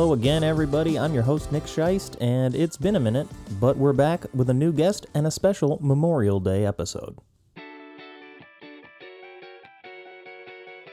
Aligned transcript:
Hello 0.00 0.14
again, 0.14 0.42
everybody. 0.42 0.98
I'm 0.98 1.12
your 1.12 1.22
host, 1.22 1.52
Nick 1.52 1.64
Scheist, 1.64 2.16
and 2.22 2.54
it's 2.54 2.78
been 2.78 2.96
a 2.96 2.98
minute, 3.00 3.28
but 3.60 3.76
we're 3.76 3.92
back 3.92 4.24
with 4.32 4.48
a 4.48 4.54
new 4.54 4.72
guest 4.72 5.06
and 5.12 5.26
a 5.26 5.30
special 5.30 5.78
Memorial 5.82 6.40
Day 6.40 6.64
episode. 6.64 7.18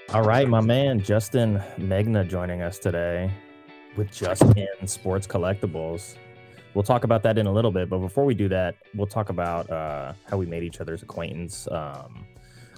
All 0.10 0.24
right, 0.24 0.46
my 0.50 0.60
man, 0.60 1.00
Justin 1.00 1.64
Megna 1.78 2.28
joining 2.28 2.62
us 2.62 2.80
today 2.80 3.32
with 3.96 4.12
Just 4.12 4.44
In 4.58 4.86
Sports 4.86 5.26
Collectibles. 5.26 6.18
We'll 6.74 6.84
talk 6.84 7.06
about 7.06 7.24
that 7.24 7.38
in 7.38 7.48
a 7.48 7.52
little 7.54 7.72
bit, 7.72 7.90
but 7.90 8.00
before 8.00 8.26
we 8.26 8.36
do 8.36 8.50
that, 8.50 8.76
we'll 8.94 9.08
talk 9.08 9.30
about 9.30 9.70
uh, 9.70 10.12
how 10.30 10.36
we 10.36 10.46
made 10.46 10.64
each 10.64 10.82
other's 10.82 11.02
acquaintance. 11.02 11.66
Um, 11.72 12.26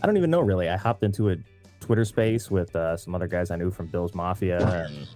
I 0.04 0.06
don't 0.06 0.16
even 0.16 0.30
know 0.30 0.42
really. 0.42 0.70
I 0.70 0.78
hopped 0.78 1.02
into 1.02 1.32
a 1.32 1.38
Twitter 1.80 2.06
space 2.06 2.52
with 2.52 2.76
uh, 2.76 2.96
some 2.98 3.16
other 3.16 3.28
guys 3.28 3.50
I 3.50 3.56
knew 3.56 3.72
from 3.72 3.88
Bills 3.88 4.14
Mafia 4.14 4.60
and 4.60 5.08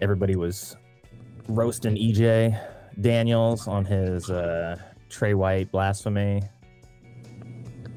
everybody 0.00 0.36
was 0.36 0.76
roasting 1.48 1.96
EJ 1.96 2.58
Daniels 3.00 3.68
on 3.68 3.84
his 3.84 4.30
uh, 4.30 4.76
Tre 5.08 5.34
White 5.34 5.70
blasphemy, 5.70 6.42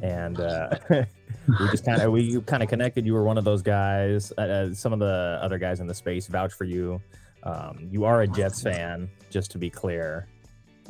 and 0.02 0.40
uh, 0.40 0.70
we 0.90 1.70
just 1.72 1.86
kind 1.86 2.02
of 2.02 2.12
we 2.12 2.42
kind 2.42 2.64
of 2.64 2.70
connected. 2.70 3.06
You 3.06 3.14
were 3.14 3.23
one 3.23 3.38
of 3.38 3.44
those 3.44 3.62
guys. 3.62 4.32
Uh, 4.38 4.42
uh, 4.42 4.73
some 4.73 4.94
of 4.94 5.00
the 5.00 5.40
other 5.42 5.58
guys 5.58 5.80
in 5.80 5.88
the 5.88 5.94
space 5.94 6.28
vouch 6.28 6.54
for 6.54 6.66
you. 6.66 7.02
Um, 7.44 7.88
you 7.92 8.06
are 8.06 8.22
a 8.22 8.28
Jets 8.28 8.62
fan, 8.62 9.10
just 9.30 9.52
to 9.52 9.58
be 9.58 9.70
clear, 9.70 10.28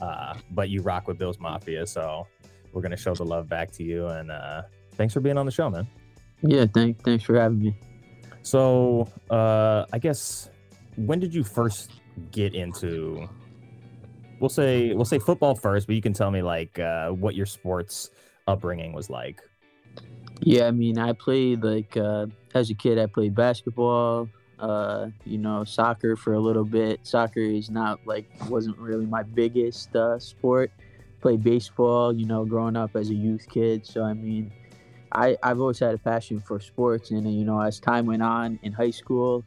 uh, 0.01 0.35
but 0.51 0.69
you 0.69 0.81
rock 0.81 1.07
with 1.07 1.17
Bills 1.17 1.39
Mafia, 1.39 1.87
so 1.87 2.27
we're 2.71 2.81
gonna 2.81 2.97
show 2.97 3.13
the 3.13 3.25
love 3.25 3.49
back 3.49 3.71
to 3.73 3.83
you. 3.83 4.07
And 4.07 4.31
uh, 4.31 4.63
thanks 4.95 5.13
for 5.13 5.19
being 5.19 5.37
on 5.37 5.45
the 5.45 5.51
show, 5.51 5.69
man. 5.69 5.87
Yeah, 6.41 6.65
thank, 6.73 7.01
thanks 7.03 7.23
for 7.23 7.39
having 7.39 7.59
me. 7.59 7.79
So, 8.41 9.07
uh, 9.29 9.85
I 9.93 9.99
guess 9.99 10.49
when 10.95 11.19
did 11.19 11.33
you 11.33 11.43
first 11.43 11.91
get 12.31 12.53
into 12.53 13.27
we'll 14.39 14.49
say 14.49 14.93
we'll 14.93 15.05
say 15.05 15.19
football 15.19 15.55
first 15.55 15.87
but 15.87 15.95
you 15.95 16.01
can 16.01 16.13
tell 16.13 16.31
me 16.31 16.41
like 16.41 16.79
uh, 16.79 17.09
what 17.09 17.35
your 17.35 17.45
sports 17.45 18.09
upbringing 18.47 18.93
was 18.93 19.09
like. 19.09 19.41
Yeah 20.41 20.67
i 20.67 20.71
mean 20.71 20.97
i 20.97 21.13
played 21.13 21.63
like 21.63 21.95
uh, 21.95 22.27
as 22.53 22.69
a 22.69 22.73
kid 22.73 22.99
i 22.99 23.05
played 23.05 23.33
basketball 23.35 24.29
uh, 24.63 25.09
you 25.25 25.37
know 25.37 25.63
soccer 25.63 26.15
for 26.15 26.33
a 26.33 26.39
little 26.39 26.63
bit. 26.63 26.99
Soccer 27.03 27.41
is 27.41 27.69
not 27.69 27.99
like 28.05 28.25
wasn't 28.49 28.77
really 28.77 29.05
my 29.05 29.23
biggest 29.23 29.93
uh, 29.95 30.17
sport. 30.19 30.71
Played 31.21 31.43
baseball 31.43 32.13
you 32.13 32.25
know 32.25 32.45
growing 32.45 32.77
up 32.77 32.95
as 32.95 33.09
a 33.09 33.13
youth 33.13 33.45
kid. 33.49 33.85
So 33.85 34.03
i 34.03 34.13
mean 34.13 34.51
I, 35.11 35.37
I've 35.43 35.59
always 35.59 35.77
had 35.77 35.93
a 35.93 35.97
passion 35.97 36.39
for 36.39 36.59
sports. 36.59 37.11
And 37.11 37.31
you 37.31 37.45
know 37.45 37.59
as 37.59 37.79
time 37.79 38.05
went 38.05 38.23
on 38.23 38.57
in 38.63 38.71
high 38.71 38.91
school 38.91 39.43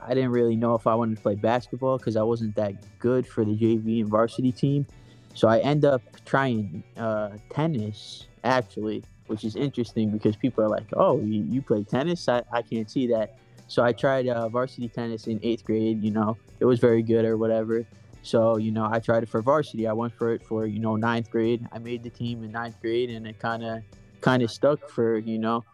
I 0.00 0.14
didn't 0.14 0.30
really 0.30 0.56
know 0.56 0.74
if 0.74 0.86
I 0.86 0.94
wanted 0.94 1.16
to 1.16 1.22
play 1.22 1.34
basketball 1.34 1.98
because 1.98 2.16
I 2.16 2.22
wasn't 2.22 2.54
that 2.56 2.74
good 2.98 3.26
for 3.26 3.44
the 3.44 3.56
JV 3.56 4.00
and 4.00 4.08
varsity 4.08 4.52
team. 4.52 4.86
So 5.34 5.48
I 5.48 5.58
end 5.58 5.84
up 5.84 6.02
trying 6.24 6.82
uh, 6.96 7.30
tennis 7.50 8.26
actually, 8.44 9.04
which 9.26 9.44
is 9.44 9.56
interesting 9.56 10.10
because 10.10 10.36
people 10.36 10.64
are 10.64 10.68
like, 10.68 10.86
"Oh, 10.94 11.20
you, 11.20 11.44
you 11.50 11.62
play 11.62 11.84
tennis? 11.84 12.28
I, 12.28 12.42
I 12.52 12.62
can't 12.62 12.90
see 12.90 13.06
that." 13.08 13.36
So 13.68 13.82
I 13.82 13.92
tried 13.92 14.28
uh, 14.28 14.48
varsity 14.48 14.88
tennis 14.88 15.26
in 15.26 15.40
eighth 15.42 15.64
grade. 15.64 16.02
You 16.02 16.12
know, 16.12 16.38
it 16.60 16.64
was 16.64 16.78
very 16.78 17.02
good 17.02 17.24
or 17.24 17.36
whatever. 17.36 17.84
So 18.22 18.56
you 18.56 18.72
know, 18.72 18.88
I 18.90 18.98
tried 18.98 19.24
it 19.24 19.28
for 19.28 19.42
varsity. 19.42 19.86
I 19.86 19.92
went 19.92 20.14
for 20.14 20.32
it 20.32 20.42
for 20.42 20.66
you 20.66 20.78
know 20.78 20.96
ninth 20.96 21.30
grade. 21.30 21.66
I 21.72 21.78
made 21.78 22.02
the 22.02 22.10
team 22.10 22.42
in 22.42 22.52
ninth 22.52 22.80
grade, 22.80 23.10
and 23.10 23.26
it 23.26 23.38
kind 23.38 23.64
of 23.64 23.82
kind 24.20 24.42
of 24.42 24.50
stuck 24.50 24.88
for 24.88 25.18
you 25.18 25.38
know 25.38 25.64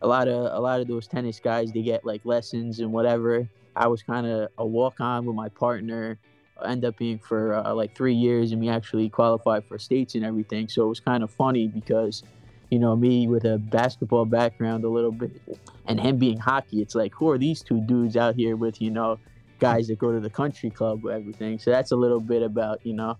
a 0.00 0.06
lot 0.06 0.28
of 0.28 0.52
a 0.52 0.60
lot 0.60 0.80
of 0.80 0.86
those 0.88 1.06
tennis 1.06 1.40
guys. 1.40 1.72
They 1.72 1.82
get 1.82 2.04
like 2.04 2.24
lessons 2.24 2.80
and 2.80 2.92
whatever 2.92 3.48
I 3.78 3.86
was 3.86 4.02
kind 4.02 4.26
of 4.26 4.50
a 4.58 4.66
walk 4.66 5.00
on 5.00 5.24
with 5.24 5.36
my 5.36 5.48
partner. 5.48 6.18
End 6.66 6.84
up 6.84 6.96
being 6.96 7.20
for 7.20 7.54
uh, 7.54 7.72
like 7.72 7.94
three 7.94 8.14
years, 8.14 8.50
and 8.50 8.60
we 8.60 8.68
actually 8.68 9.08
qualified 9.08 9.64
for 9.66 9.78
states 9.78 10.16
and 10.16 10.24
everything. 10.24 10.68
So 10.68 10.84
it 10.84 10.88
was 10.88 10.98
kind 10.98 11.22
of 11.22 11.30
funny 11.30 11.68
because, 11.68 12.24
you 12.70 12.80
know, 12.80 12.96
me 12.96 13.28
with 13.28 13.44
a 13.44 13.58
basketball 13.58 14.24
background 14.24 14.82
a 14.82 14.88
little 14.88 15.12
bit, 15.12 15.40
and 15.86 16.00
him 16.00 16.16
being 16.18 16.36
hockey. 16.36 16.82
It's 16.82 16.96
like, 16.96 17.14
who 17.14 17.30
are 17.30 17.38
these 17.38 17.62
two 17.62 17.80
dudes 17.82 18.16
out 18.16 18.34
here 18.34 18.56
with, 18.56 18.82
you 18.82 18.90
know, 18.90 19.20
guys 19.60 19.86
that 19.86 19.98
go 19.98 20.10
to 20.10 20.18
the 20.18 20.30
country 20.30 20.70
club 20.70 21.04
with 21.04 21.14
everything. 21.14 21.60
So 21.60 21.70
that's 21.70 21.92
a 21.92 21.96
little 21.96 22.20
bit 22.20 22.42
about, 22.42 22.84
you 22.84 22.94
know, 22.94 23.16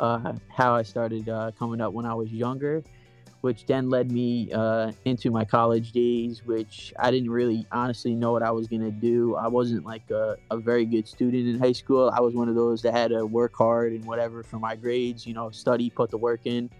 uh, 0.00 0.32
how 0.48 0.74
I 0.74 0.82
started 0.82 1.28
uh, 1.28 1.50
coming 1.58 1.82
up 1.82 1.92
when 1.92 2.06
I 2.06 2.14
was 2.14 2.32
younger 2.32 2.82
which 3.42 3.66
then 3.66 3.90
led 3.90 4.10
me 4.10 4.50
uh, 4.52 4.92
into 5.04 5.30
my 5.30 5.44
college 5.44 5.90
days, 5.90 6.42
which 6.46 6.94
I 6.98 7.10
didn't 7.10 7.30
really 7.30 7.66
honestly 7.72 8.14
know 8.14 8.30
what 8.30 8.42
I 8.42 8.52
was 8.52 8.68
going 8.68 8.82
to 8.82 8.92
do. 8.92 9.34
I 9.34 9.48
wasn't 9.48 9.84
like 9.84 10.08
a, 10.10 10.36
a, 10.52 10.58
very 10.58 10.86
good 10.86 11.08
student 11.08 11.48
in 11.48 11.58
high 11.58 11.72
school. 11.72 12.12
I 12.14 12.20
was 12.20 12.34
one 12.34 12.48
of 12.48 12.54
those 12.54 12.82
that 12.82 12.94
had 12.94 13.10
to 13.10 13.26
work 13.26 13.52
hard 13.56 13.92
and 13.92 14.04
whatever 14.04 14.44
for 14.44 14.60
my 14.60 14.76
grades, 14.76 15.26
you 15.26 15.34
know, 15.34 15.50
study, 15.50 15.90
put 15.90 16.10
the 16.10 16.18
work 16.18 16.42
in. 16.44 16.70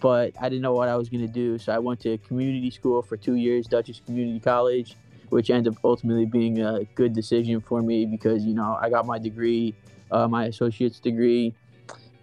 But 0.00 0.32
I 0.40 0.48
didn't 0.48 0.62
know 0.62 0.74
what 0.74 0.88
I 0.88 0.96
was 0.96 1.08
going 1.08 1.24
to 1.24 1.32
do. 1.32 1.56
So 1.56 1.72
I 1.72 1.78
went 1.78 2.00
to 2.00 2.18
community 2.18 2.72
school 2.72 3.00
for 3.02 3.16
two 3.16 3.36
years, 3.36 3.68
Dutchess 3.68 4.02
Community 4.04 4.40
College, 4.40 4.96
which 5.28 5.50
ended 5.50 5.74
up 5.74 5.78
ultimately 5.84 6.26
being 6.26 6.60
a 6.62 6.82
good 6.96 7.12
decision 7.12 7.60
for 7.60 7.80
me 7.80 8.06
because, 8.06 8.44
you 8.44 8.54
know, 8.54 8.76
I 8.82 8.90
got 8.90 9.06
my 9.06 9.20
degree, 9.20 9.72
uh, 10.10 10.26
my 10.26 10.46
associate's 10.46 10.98
degree. 10.98 11.54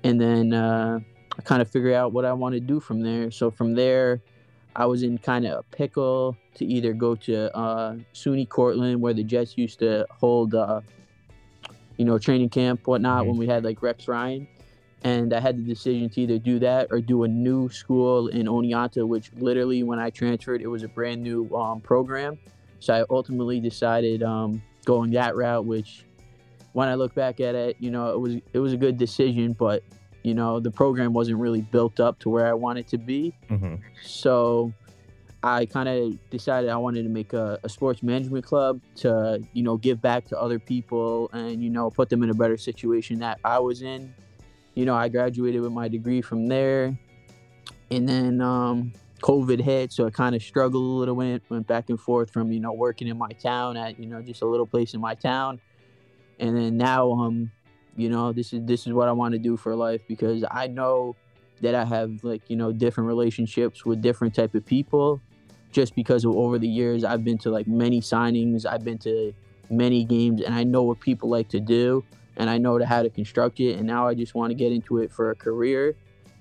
And 0.03 0.19
then, 0.19 0.51
uh, 0.51 0.99
I 1.39 1.41
kind 1.41 1.61
of 1.61 1.71
figure 1.71 1.95
out 1.95 2.11
what 2.11 2.25
I 2.25 2.33
want 2.33 2.51
to 2.55 2.59
do 2.59 2.81
from 2.81 2.99
there. 2.99 3.31
So 3.31 3.49
from 3.49 3.73
there, 3.73 4.19
I 4.75 4.85
was 4.85 5.03
in 5.03 5.17
kind 5.17 5.45
of 5.47 5.59
a 5.59 5.63
pickle 5.63 6.35
to 6.55 6.65
either 6.65 6.91
go 6.91 7.15
to 7.15 7.55
uh, 7.55 7.95
SUNY 8.13 8.49
Cortland, 8.49 8.99
where 8.99 9.13
the 9.13 9.23
Jets 9.23 9.57
used 9.57 9.79
to 9.79 10.05
hold, 10.11 10.53
uh, 10.53 10.81
you 11.95 12.03
know, 12.03 12.19
training 12.19 12.49
camp, 12.49 12.85
whatnot, 12.87 13.21
mm-hmm. 13.21 13.29
when 13.29 13.37
we 13.37 13.47
had 13.47 13.63
like 13.63 13.81
Rex 13.81 14.09
Ryan. 14.09 14.49
And 15.05 15.33
I 15.33 15.39
had 15.39 15.57
the 15.57 15.63
decision 15.63 16.09
to 16.09 16.21
either 16.21 16.39
do 16.39 16.59
that 16.59 16.87
or 16.91 16.99
do 16.99 17.23
a 17.23 17.27
new 17.29 17.69
school 17.69 18.27
in 18.27 18.45
Oneonta, 18.47 19.07
which 19.07 19.31
literally, 19.37 19.83
when 19.83 19.97
I 19.97 20.09
transferred, 20.09 20.61
it 20.61 20.67
was 20.67 20.83
a 20.83 20.89
brand 20.89 21.23
new 21.23 21.49
um, 21.55 21.79
program. 21.79 22.37
So 22.81 22.93
I 22.95 23.05
ultimately 23.09 23.61
decided 23.61 24.23
um, 24.23 24.61
going 24.83 25.11
that 25.11 25.37
route, 25.37 25.63
which 25.63 26.03
when 26.73 26.89
I 26.89 26.95
look 26.95 27.15
back 27.15 27.39
at 27.39 27.55
it, 27.55 27.77
you 27.79 27.91
know, 27.91 28.11
it 28.11 28.19
was 28.19 28.35
it 28.51 28.59
was 28.59 28.73
a 28.73 28.77
good 28.77 28.97
decision, 28.97 29.53
but 29.53 29.83
you 30.29 30.35
know 30.35 30.59
the 30.59 30.69
program 30.69 31.11
wasn't 31.11 31.39
really 31.39 31.61
built 31.61 31.99
up 31.99 32.19
to 32.19 32.29
where 32.29 32.45
i 32.45 32.53
wanted 32.53 32.87
to 32.87 32.99
be. 32.99 33.33
Mm-hmm. 33.49 33.75
so 34.03 34.71
i 35.41 35.65
kind 35.65 35.89
of 35.89 36.29
decided 36.29 36.69
i 36.69 36.77
wanted 36.77 37.01
to 37.01 37.09
make 37.09 37.33
a, 37.33 37.59
a, 37.63 37.69
sports 37.69 38.03
management 38.03 38.45
club 38.45 38.79
to 38.95 39.41
you 39.53 39.63
know 39.63 39.75
give 39.75 39.99
back 39.99 40.27
to 40.27 40.39
other 40.39 40.59
people 40.59 41.31
and 41.33 41.63
you 41.63 41.71
know 41.71 41.89
put 41.89 42.09
them 42.09 42.21
in 42.21 42.29
a 42.29 42.33
better 42.35 42.57
situation 42.57 43.17
that 43.19 43.39
i 43.43 43.57
was 43.57 43.81
in. 43.81 44.13
You 44.75 44.85
know 44.85 44.95
i 44.95 45.09
graduated 45.09 45.61
with 45.61 45.71
my 45.71 45.87
degree 45.87 46.21
from 46.21 46.47
there. 46.47 46.97
And 47.91 48.07
then 48.07 48.39
um, 48.39 48.93
covid 49.19 49.59
hit 49.59 49.91
so 49.91 50.05
i 50.05 50.11
kind 50.11 50.35
of 50.35 50.43
struggled 50.43 50.83
a 50.83 50.95
little 50.99 51.15
bit 51.15 51.41
went 51.49 51.65
back 51.65 51.89
and 51.89 51.99
forth 51.99 52.29
from 52.31 52.51
you 52.51 52.59
know 52.59 52.71
working 52.71 53.07
in 53.07 53.17
my 53.17 53.31
town 53.31 53.75
at 53.77 53.99
you 53.99 54.05
know 54.05 54.21
just 54.21 54.43
a 54.43 54.45
little 54.45 54.67
place 54.67 54.93
in 54.93 55.01
my 55.01 55.15
town. 55.15 55.59
And 56.39 56.55
then 56.55 56.77
now 56.77 57.11
um 57.13 57.51
you 57.99 58.09
know 58.09 58.31
this 58.31 58.53
is 58.53 58.63
this 58.65 58.87
is 58.87 58.93
what 58.93 59.09
i 59.09 59.11
want 59.11 59.33
to 59.33 59.39
do 59.39 59.57
for 59.57 59.75
life 59.75 60.01
because 60.07 60.43
i 60.51 60.67
know 60.67 61.15
that 61.61 61.75
i 61.75 61.83
have 61.83 62.23
like 62.23 62.41
you 62.49 62.55
know 62.55 62.71
different 62.71 63.07
relationships 63.07 63.85
with 63.85 64.01
different 64.01 64.33
type 64.33 64.55
of 64.55 64.65
people 64.65 65.21
just 65.71 65.93
because 65.95 66.23
of 66.23 66.35
over 66.35 66.57
the 66.57 66.67
years 66.67 67.03
i've 67.03 67.25
been 67.25 67.37
to 67.37 67.49
like 67.49 67.67
many 67.67 67.99
signings 67.99 68.65
i've 68.65 68.85
been 68.85 68.97
to 68.97 69.33
many 69.69 70.05
games 70.05 70.41
and 70.41 70.55
i 70.55 70.63
know 70.63 70.83
what 70.83 70.99
people 71.01 71.29
like 71.29 71.49
to 71.49 71.59
do 71.59 72.03
and 72.37 72.49
i 72.49 72.57
know 72.57 72.81
how 72.85 73.03
to 73.03 73.09
construct 73.09 73.59
it 73.59 73.77
and 73.77 73.85
now 73.85 74.07
i 74.07 74.13
just 74.13 74.33
want 74.33 74.49
to 74.49 74.55
get 74.55 74.71
into 74.71 74.99
it 74.99 75.11
for 75.11 75.31
a 75.31 75.35
career 75.35 75.93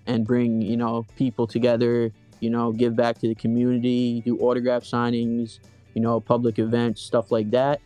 and 0.06 0.25
bring 0.25 0.62
you 0.62 0.76
know 0.76 1.05
people 1.16 1.46
together 1.46 2.12
you 2.38 2.50
know 2.50 2.70
give 2.70 2.94
back 2.94 3.19
to 3.19 3.26
the 3.26 3.34
community 3.34 4.20
do 4.20 4.38
autograph 4.38 4.84
signings 4.84 5.58
you 5.94 6.00
know 6.00 6.20
public 6.20 6.60
events 6.60 7.02
stuff 7.02 7.32
like 7.32 7.50
that 7.50 7.81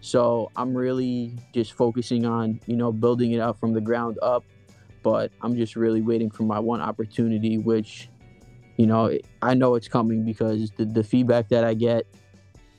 so 0.00 0.50
I'm 0.56 0.74
really 0.74 1.36
just 1.52 1.72
focusing 1.72 2.24
on, 2.24 2.60
you 2.66 2.76
know, 2.76 2.92
building 2.92 3.32
it 3.32 3.40
up 3.40 3.58
from 3.58 3.72
the 3.72 3.80
ground 3.80 4.18
up. 4.22 4.44
But 5.02 5.30
I'm 5.42 5.56
just 5.56 5.76
really 5.76 6.02
waiting 6.02 6.30
for 6.30 6.42
my 6.42 6.58
one 6.58 6.80
opportunity, 6.80 7.58
which, 7.58 8.08
you 8.76 8.86
know, 8.86 9.16
I 9.42 9.54
know 9.54 9.74
it's 9.74 9.88
coming 9.88 10.24
because 10.24 10.70
the, 10.76 10.84
the 10.84 11.04
feedback 11.04 11.48
that 11.48 11.64
I 11.64 11.74
get 11.74 12.06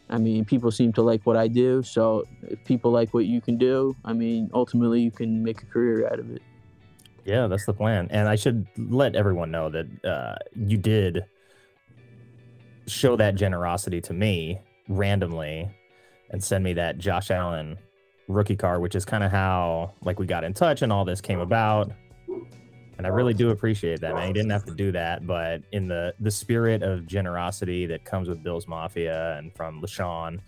I 0.10 0.18
mean, 0.18 0.44
people 0.44 0.72
seem 0.72 0.92
to 0.94 1.02
like 1.02 1.26
what 1.26 1.38
I 1.38 1.48
do. 1.48 1.84
So 1.84 2.26
if 2.42 2.64
people 2.66 2.92
like 2.92 3.14
what 3.14 3.26
you 3.26 3.42
can 3.42 3.58
do, 3.58 3.96
I 4.04 4.14
mean, 4.14 4.50
ultimately 4.54 5.02
you 5.02 5.12
can 5.12 5.44
make 5.44 5.62
a 5.62 5.66
career 5.66 6.08
out 6.08 6.20
of 6.20 6.32
it. 6.32 6.42
Yeah, 7.26 7.48
that's 7.48 7.66
the 7.66 7.74
plan. 7.74 8.08
And 8.10 8.28
I 8.28 8.36
should 8.36 8.66
let 8.78 9.16
everyone 9.16 9.52
know 9.52 9.70
that 9.70 10.06
uh, 10.06 10.36
you 10.56 10.78
did 10.78 11.26
show 12.88 13.16
that 13.18 13.36
generosity 13.36 14.02
to 14.02 14.14
me 14.14 14.60
randomly 14.88 15.70
and 16.30 16.44
send 16.44 16.64
me 16.64 16.74
that 16.74 16.98
Josh 16.98 17.32
Allen 17.32 17.78
rookie 18.28 18.56
card, 18.56 18.82
which 18.82 18.96
is 18.96 19.06
kind 19.06 19.24
of 19.24 19.32
how 19.32 19.94
like 20.02 20.20
we 20.20 20.26
got 20.26 20.44
in 20.44 20.54
touch 20.54 20.82
and 20.82 20.94
all 20.94 21.06
this 21.06 21.22
came 21.22 21.40
about. 21.40 21.92
And 22.98 23.08
I 23.08 23.10
really 23.10 23.34
do 23.34 23.50
appreciate 23.50 24.02
that, 24.02 24.14
man. 24.14 24.28
You 24.28 24.34
didn't 24.34 24.52
have 24.52 24.66
to 24.66 24.76
do 24.76 24.92
that, 24.92 25.26
but 25.26 25.64
in 25.72 25.88
the 25.88 26.14
the 26.20 26.32
spirit 26.32 26.84
of 26.84 27.08
generosity 27.08 27.86
that 27.86 28.04
comes 28.04 28.28
with 28.28 28.44
Bills 28.44 28.68
Mafia 28.68 29.38
and 29.38 29.56
from 29.56 29.82
LaShawn, 29.82 30.40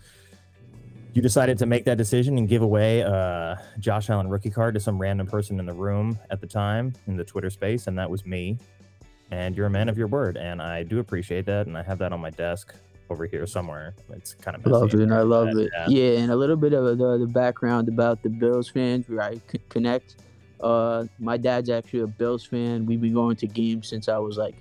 you 1.14 1.22
decided 1.22 1.56
to 1.58 1.66
make 1.66 1.86
that 1.86 1.96
decision 1.96 2.36
and 2.36 2.48
give 2.48 2.60
away 2.60 3.00
a 3.00 3.58
Josh 3.78 4.10
Allen 4.10 4.28
rookie 4.28 4.50
card 4.50 4.74
to 4.74 4.80
some 4.80 5.00
random 5.00 5.26
person 5.26 5.58
in 5.60 5.66
the 5.66 5.72
room 5.72 6.18
at 6.30 6.42
the 6.42 6.46
time 6.46 6.92
in 7.06 7.16
the 7.16 7.24
Twitter 7.24 7.48
space, 7.48 7.86
and 7.86 7.98
that 7.98 8.10
was 8.10 8.26
me. 8.26 8.58
And 9.30 9.56
you're 9.56 9.66
a 9.66 9.70
man 9.70 9.88
of 9.88 9.96
your 9.96 10.08
word, 10.08 10.36
and 10.36 10.60
I 10.60 10.82
do 10.82 10.98
appreciate 10.98 11.46
that, 11.46 11.66
and 11.66 11.78
I 11.78 11.82
have 11.82 11.98
that 12.00 12.12
on 12.12 12.20
my 12.20 12.30
desk 12.30 12.74
over 13.12 13.26
here 13.26 13.46
somewhere. 13.46 13.94
It's 14.10 14.34
kind 14.34 14.56
of 14.56 14.66
love 14.66 14.92
it, 14.92 15.12
I 15.12 15.22
love 15.22 15.56
it. 15.56 15.70
Yeah. 15.72 15.86
yeah. 15.88 16.18
and 16.18 16.32
a 16.32 16.36
little 16.36 16.56
bit 16.56 16.72
of 16.72 16.98
the, 16.98 17.18
the 17.18 17.26
background 17.26 17.88
about 17.88 18.22
the 18.22 18.30
Bills 18.30 18.68
fans 18.68 19.08
where 19.08 19.22
I 19.22 19.34
c- 19.50 19.60
connect. 19.68 20.16
Uh, 20.60 21.04
my 21.18 21.36
dad's 21.36 21.70
actually 21.70 22.00
a 22.00 22.06
Bills 22.06 22.44
fan. 22.44 22.86
We've 22.86 23.00
been 23.00 23.14
going 23.14 23.36
to 23.36 23.46
games 23.46 23.88
since 23.88 24.08
I 24.08 24.18
was 24.18 24.36
like 24.36 24.56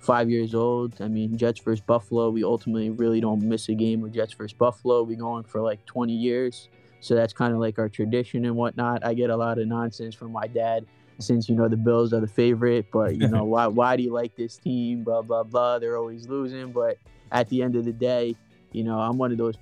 five 0.00 0.30
years 0.30 0.54
old. 0.54 1.00
I 1.00 1.08
mean, 1.08 1.36
Jets 1.36 1.60
versus 1.60 1.80
Buffalo. 1.80 2.30
We 2.30 2.44
ultimately 2.44 2.90
really 2.90 3.20
don't 3.20 3.42
miss 3.42 3.68
a 3.68 3.74
game 3.74 4.00
with 4.00 4.14
Jets 4.14 4.32
versus 4.34 4.52
Buffalo. 4.52 5.02
We're 5.02 5.18
going 5.18 5.44
for 5.44 5.60
like 5.60 5.84
20 5.86 6.12
years. 6.12 6.68
So 7.00 7.14
that's 7.14 7.32
kind 7.32 7.52
of 7.52 7.60
like 7.60 7.78
our 7.78 7.88
tradition 7.88 8.44
and 8.44 8.56
whatnot. 8.56 9.04
I 9.04 9.14
get 9.14 9.30
a 9.30 9.36
lot 9.36 9.58
of 9.58 9.66
nonsense 9.66 10.14
from 10.14 10.32
my 10.32 10.46
dad 10.46 10.86
since 11.18 11.48
you 11.48 11.54
know 11.54 11.68
the 11.68 11.76
Bills 11.76 12.12
are 12.12 12.20
the 12.20 12.26
favorite, 12.26 12.86
but 12.92 13.16
you 13.16 13.28
know 13.28 13.44
why 13.54 13.66
why 13.66 13.96
do 13.96 14.02
you 14.02 14.12
like 14.12 14.36
this 14.36 14.56
team? 14.56 15.04
Blah 15.04 15.22
blah 15.22 15.42
blah. 15.42 15.78
They're 15.78 15.96
always 15.96 16.28
losing, 16.28 16.72
but 16.72 16.98
at 17.32 17.48
the 17.48 17.62
end 17.62 17.76
of 17.76 17.84
the 17.84 17.92
day, 17.92 18.34
you 18.72 18.84
know 18.84 18.98
I'm 18.98 19.18
one 19.18 19.32
of 19.32 19.38
those 19.38 19.56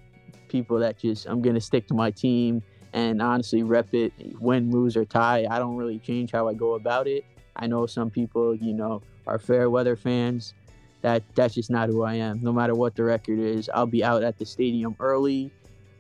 people 0.49 0.79
that 0.79 0.99
just 0.99 1.27
I'm 1.27 1.43
gonna 1.43 1.61
stick 1.61 1.87
to 1.89 1.95
my 1.95 2.11
team 2.11 2.63
and 2.95 3.21
honestly 3.21 3.65
rep 3.65 3.93
it, 3.93 4.13
win, 4.41 4.71
lose 4.71 4.97
or 4.97 5.05
tie. 5.05 5.47
I 5.51 5.59
don't 5.59 5.77
really 5.77 5.99
change 5.99 6.31
how 6.31 6.49
I 6.49 6.55
go 6.55 6.75
about 6.75 7.09
it. 7.09 7.25
I 7.57 7.67
know 7.67 7.87
some 7.87 8.09
people, 8.09 8.55
you 8.55 8.73
know, 8.73 9.03
are 9.27 9.39
fair 9.39 9.69
weather 9.69 9.97
fans. 9.97 10.55
That 11.03 11.23
that's 11.35 11.55
just 11.55 11.71
not 11.71 11.89
who 11.89 12.03
I 12.03 12.15
am. 12.15 12.43
No 12.43 12.53
matter 12.53 12.75
what 12.75 12.95
the 12.95 13.05
record 13.05 13.39
is, 13.39 13.69
I'll 13.75 13.87
be 13.87 14.03
out 14.03 14.23
at 14.23 14.39
the 14.39 14.47
stadium 14.47 14.97
early. 15.01 15.53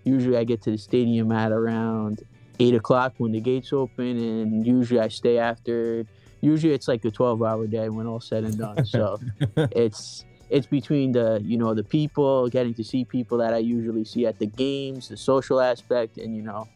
Usually, 0.05 0.37
I 0.37 0.45
get 0.45 0.63
to 0.63 0.71
the 0.71 0.79
stadium 0.79 1.31
at 1.33 1.53
around 1.53 2.23
eight 2.61 2.75
o'clock 2.75 3.15
when 3.19 3.33
the 3.33 3.41
gates 3.41 3.73
open, 3.73 4.17
and 4.19 4.67
usually 4.67 5.01
I 5.01 5.09
stay 5.09 5.37
after. 5.39 6.07
Usually, 6.41 6.73
it's 6.73 6.89
like 6.89 7.05
a 7.05 7.11
twelve-hour 7.11 7.67
day 7.67 7.89
when 7.89 8.07
all 8.07 8.21
said 8.21 8.45
and 8.45 8.57
done. 8.57 8.87
So, 8.87 9.19
it's 9.57 10.25
it's 10.51 10.67
between 10.67 11.13
the 11.13 11.41
you 11.45 11.57
know 11.59 11.75
the 11.75 11.85
people 11.85 12.49
getting 12.49 12.75
to 12.75 12.85
see 12.85 13.05
people 13.05 13.39
that 13.39 13.55
I 13.55 13.59
usually 13.59 14.05
see 14.05 14.27
at 14.27 14.39
the 14.39 14.47
games, 14.47 15.09
the 15.09 15.17
social 15.17 15.61
aspect, 15.61 16.19
and 16.19 16.37
you 16.37 16.43
know 16.43 16.69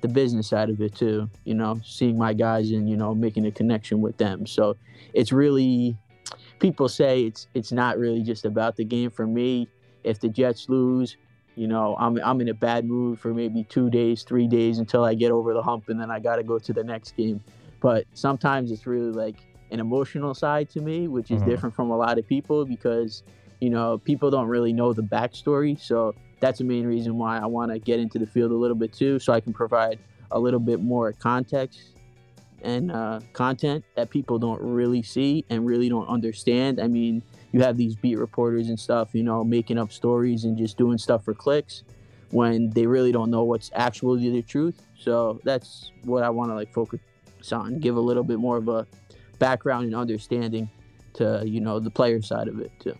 the 0.00 0.08
business 0.08 0.48
side 0.48 0.70
of 0.70 0.80
it 0.80 0.94
too. 0.94 1.28
You 1.44 1.54
know, 1.54 1.80
seeing 1.84 2.16
my 2.16 2.32
guys 2.32 2.70
and 2.70 2.88
you 2.88 2.96
know 2.96 3.14
making 3.14 3.46
a 3.46 3.50
connection 3.50 4.00
with 4.00 4.16
them. 4.16 4.46
So 4.46 4.76
it's 5.12 5.32
really 5.32 5.96
people 6.58 6.88
say 6.88 7.24
it's 7.24 7.48
it's 7.54 7.72
not 7.72 7.98
really 7.98 8.22
just 8.22 8.44
about 8.44 8.76
the 8.76 8.84
game 8.84 9.10
for 9.10 9.26
me. 9.26 9.68
If 10.04 10.20
the 10.20 10.28
Jets 10.28 10.68
lose, 10.68 11.16
you 11.56 11.66
know, 11.66 11.96
I'm 11.98 12.18
I'm 12.24 12.40
in 12.40 12.48
a 12.48 12.54
bad 12.54 12.84
mood 12.84 13.18
for 13.18 13.34
maybe 13.34 13.64
two 13.64 13.90
days, 13.90 14.22
three 14.22 14.46
days 14.46 14.78
until 14.78 15.04
I 15.04 15.14
get 15.14 15.30
over 15.32 15.52
the 15.52 15.62
hump, 15.62 15.88
and 15.88 16.00
then 16.00 16.10
I 16.10 16.20
got 16.20 16.36
to 16.36 16.42
go 16.42 16.58
to 16.58 16.72
the 16.72 16.84
next 16.84 17.16
game. 17.16 17.42
But 17.80 18.04
sometimes 18.14 18.70
it's 18.70 18.86
really 18.86 19.12
like 19.12 19.36
an 19.70 19.80
emotional 19.80 20.34
side 20.34 20.70
to 20.70 20.80
me, 20.80 21.08
which 21.08 21.30
is 21.30 21.40
mm-hmm. 21.40 21.50
different 21.50 21.74
from 21.74 21.90
a 21.90 21.96
lot 21.96 22.18
of 22.18 22.26
people 22.26 22.64
because 22.64 23.22
you 23.60 23.70
know 23.70 23.98
people 23.98 24.30
don't 24.30 24.48
really 24.48 24.72
know 24.72 24.92
the 24.92 25.02
backstory. 25.02 25.80
So 25.80 26.14
that's 26.40 26.58
the 26.58 26.64
main 26.64 26.86
reason 26.86 27.18
why 27.18 27.38
I 27.38 27.46
want 27.46 27.70
to 27.72 27.78
get 27.78 28.00
into 28.00 28.18
the 28.18 28.26
field 28.26 28.50
a 28.50 28.56
little 28.56 28.76
bit 28.76 28.92
too, 28.92 29.18
so 29.18 29.32
I 29.32 29.40
can 29.40 29.52
provide 29.52 29.98
a 30.30 30.38
little 30.38 30.60
bit 30.60 30.80
more 30.80 31.12
context 31.12 31.96
and 32.62 32.92
uh, 32.92 33.20
content 33.32 33.84
that 33.96 34.10
people 34.10 34.38
don't 34.38 34.60
really 34.60 35.02
see 35.02 35.44
and 35.50 35.66
really 35.66 35.88
don't 35.88 36.08
understand. 36.08 36.80
I 36.80 36.88
mean, 36.88 37.22
you 37.52 37.62
have 37.62 37.76
these 37.76 37.96
beat 37.96 38.18
reporters 38.18 38.68
and 38.68 38.78
stuff, 38.78 39.10
you 39.14 39.22
know, 39.22 39.42
making 39.42 39.78
up 39.78 39.92
stories 39.92 40.44
and 40.44 40.56
just 40.56 40.76
doing 40.76 40.98
stuff 40.98 41.24
for 41.24 41.34
clicks 41.34 41.84
when 42.30 42.70
they 42.70 42.86
really 42.86 43.12
don't 43.12 43.30
know 43.30 43.42
what's 43.42 43.70
actually 43.74 44.30
the 44.30 44.42
truth. 44.42 44.82
So 44.96 45.40
that's 45.44 45.92
what 46.04 46.22
I 46.22 46.30
want 46.30 46.50
to 46.50 46.54
like 46.54 46.72
focus 46.72 47.00
on, 47.50 47.78
give 47.78 47.96
a 47.96 48.00
little 48.00 48.22
bit 48.22 48.38
more 48.38 48.56
of 48.56 48.68
a 48.68 48.86
background 49.40 49.86
and 49.86 49.96
understanding 49.96 50.70
to 51.14 51.42
you 51.44 51.60
know 51.60 51.80
the 51.80 51.90
player 51.90 52.22
side 52.22 52.46
of 52.46 52.60
it 52.60 52.70
too. 52.78 52.96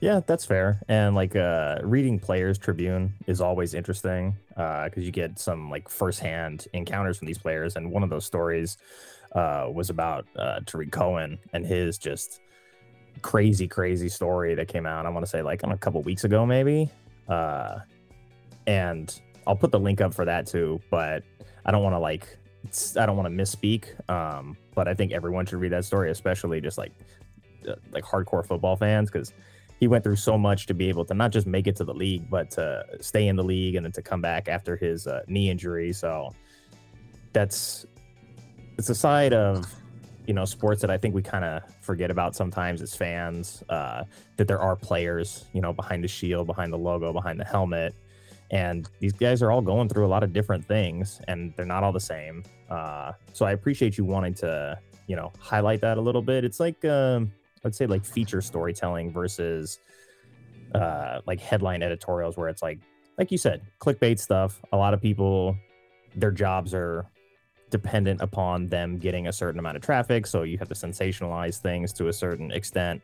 Yeah, 0.00 0.20
that's 0.26 0.44
fair. 0.44 0.80
And 0.88 1.14
like 1.14 1.36
uh, 1.36 1.78
reading 1.84 2.18
Players 2.18 2.58
Tribune 2.58 3.14
is 3.28 3.40
always 3.40 3.72
interesting 3.72 4.34
because 4.48 4.90
uh, 4.96 5.00
you 5.00 5.12
get 5.12 5.38
some 5.38 5.70
like 5.70 5.88
firsthand 5.88 6.66
encounters 6.72 7.18
from 7.18 7.26
these 7.26 7.38
players. 7.38 7.76
And 7.76 7.88
one 7.88 8.02
of 8.02 8.10
those 8.10 8.24
stories 8.24 8.78
uh, 9.30 9.68
was 9.72 9.90
about 9.90 10.26
uh, 10.34 10.58
Tarik 10.66 10.90
Cohen 10.90 11.38
and 11.52 11.64
his 11.64 11.98
just 11.98 12.40
crazy, 13.22 13.68
crazy 13.68 14.08
story 14.08 14.56
that 14.56 14.66
came 14.66 14.86
out. 14.86 15.06
I 15.06 15.08
want 15.10 15.24
to 15.24 15.30
say 15.30 15.40
like 15.40 15.62
on 15.62 15.70
a 15.70 15.78
couple 15.78 16.02
weeks 16.02 16.24
ago, 16.24 16.44
maybe. 16.44 16.90
Uh, 17.28 17.78
and 18.66 19.20
I'll 19.46 19.54
put 19.54 19.70
the 19.70 19.78
link 19.78 20.00
up 20.00 20.14
for 20.14 20.24
that 20.24 20.48
too. 20.48 20.80
But 20.90 21.22
I 21.64 21.70
don't 21.70 21.84
want 21.84 21.94
to 21.94 22.00
like 22.00 22.26
I 22.98 23.06
don't 23.06 23.16
want 23.16 23.28
to 23.28 23.42
misspeak. 23.42 24.10
Um, 24.10 24.56
but 24.74 24.88
I 24.88 24.94
think 24.94 25.12
everyone 25.12 25.46
should 25.46 25.60
read 25.60 25.72
that 25.72 25.84
story, 25.84 26.10
especially 26.10 26.60
just 26.60 26.78
like 26.78 26.92
uh, 27.68 27.74
like 27.90 28.04
hardcore 28.04 28.44
football 28.44 28.76
fans, 28.76 29.10
because 29.10 29.32
he 29.78 29.88
went 29.88 30.04
through 30.04 30.16
so 30.16 30.38
much 30.38 30.66
to 30.66 30.74
be 30.74 30.88
able 30.88 31.04
to 31.04 31.14
not 31.14 31.32
just 31.32 31.46
make 31.46 31.66
it 31.66 31.76
to 31.76 31.84
the 31.84 31.94
league, 31.94 32.28
but 32.30 32.50
to 32.52 32.84
stay 33.00 33.28
in 33.28 33.36
the 33.36 33.42
league 33.42 33.74
and 33.74 33.84
then 33.84 33.92
to 33.92 34.02
come 34.02 34.20
back 34.20 34.48
after 34.48 34.76
his 34.76 35.06
uh, 35.06 35.22
knee 35.26 35.50
injury. 35.50 35.92
So 35.92 36.34
that's 37.32 37.86
it's 38.78 38.88
a 38.88 38.94
side 38.94 39.32
of 39.32 39.72
you 40.26 40.34
know 40.34 40.44
sports 40.44 40.80
that 40.82 40.90
I 40.90 40.98
think 40.98 41.14
we 41.14 41.22
kind 41.22 41.44
of 41.44 41.62
forget 41.80 42.10
about 42.10 42.36
sometimes 42.36 42.80
as 42.80 42.94
fans. 42.94 43.62
Uh, 43.68 44.04
that 44.36 44.48
there 44.48 44.60
are 44.60 44.76
players, 44.76 45.46
you 45.52 45.60
know, 45.60 45.72
behind 45.72 46.04
the 46.04 46.08
shield, 46.08 46.46
behind 46.46 46.72
the 46.72 46.78
logo, 46.78 47.12
behind 47.12 47.38
the 47.38 47.44
helmet, 47.44 47.94
and 48.52 48.88
these 49.00 49.12
guys 49.12 49.42
are 49.42 49.50
all 49.50 49.62
going 49.62 49.88
through 49.88 50.06
a 50.06 50.08
lot 50.08 50.22
of 50.22 50.32
different 50.32 50.64
things, 50.64 51.20
and 51.26 51.52
they're 51.56 51.66
not 51.66 51.82
all 51.82 51.92
the 51.92 52.00
same. 52.00 52.44
Uh, 52.70 53.12
so 53.32 53.44
I 53.44 53.52
appreciate 53.52 53.98
you 53.98 54.04
wanting 54.04 54.34
to 54.34 54.78
you 55.08 55.16
know 55.16 55.32
highlight 55.40 55.80
that 55.80 55.98
a 55.98 56.00
little 56.00 56.22
bit. 56.22 56.44
It's 56.44 56.60
like. 56.60 56.84
Um, 56.84 57.32
let's 57.64 57.78
say 57.78 57.86
like 57.86 58.04
feature 58.04 58.40
storytelling 58.40 59.12
versus 59.12 59.78
uh 60.74 61.20
like 61.26 61.40
headline 61.40 61.82
editorials 61.82 62.36
where 62.36 62.48
it's 62.48 62.62
like 62.62 62.78
like 63.18 63.30
you 63.30 63.38
said 63.38 63.62
clickbait 63.80 64.18
stuff 64.18 64.60
a 64.72 64.76
lot 64.76 64.94
of 64.94 65.00
people 65.00 65.56
their 66.16 66.30
jobs 66.30 66.74
are 66.74 67.06
dependent 67.70 68.20
upon 68.20 68.68
them 68.68 68.98
getting 68.98 69.28
a 69.28 69.32
certain 69.32 69.58
amount 69.58 69.76
of 69.76 69.82
traffic 69.82 70.26
so 70.26 70.42
you 70.42 70.58
have 70.58 70.68
to 70.68 70.74
sensationalize 70.74 71.58
things 71.58 71.92
to 71.92 72.08
a 72.08 72.12
certain 72.12 72.50
extent 72.52 73.00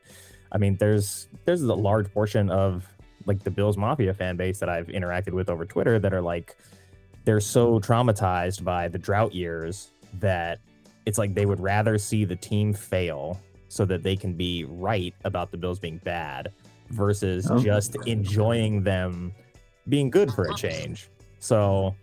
i 0.52 0.58
mean 0.58 0.76
there's 0.78 1.28
there's 1.44 1.62
a 1.62 1.74
large 1.74 2.12
portion 2.12 2.50
of 2.50 2.86
like 3.28 3.42
the 3.44 3.50
bills 3.50 3.76
mafia 3.76 4.12
fan 4.12 4.36
base 4.36 4.58
that 4.58 4.68
i've 4.68 4.88
interacted 4.88 5.32
with 5.32 5.48
over 5.48 5.64
twitter 5.64 5.98
that 5.98 6.12
are 6.12 6.22
like 6.22 6.56
they're 7.24 7.40
so 7.40 7.78
traumatized 7.78 8.64
by 8.64 8.88
the 8.88 8.98
drought 8.98 9.34
years 9.34 9.90
that 10.14 10.60
it's 11.04 11.18
like 11.18 11.34
they 11.34 11.46
would 11.46 11.60
rather 11.60 11.98
see 11.98 12.24
the 12.24 12.36
team 12.36 12.72
fail 12.72 13.40
so 13.68 13.84
that 13.84 14.02
they 14.02 14.16
can 14.16 14.32
be 14.32 14.64
right 14.64 15.14
about 15.24 15.50
the 15.50 15.56
Bills 15.56 15.78
being 15.78 15.98
bad 15.98 16.52
versus 16.90 17.50
oh. 17.50 17.58
just 17.58 17.96
enjoying 18.06 18.82
them 18.82 19.32
being 19.88 20.10
good 20.10 20.32
for 20.32 20.44
a 20.50 20.54
change. 20.54 21.08
So, 21.38 21.94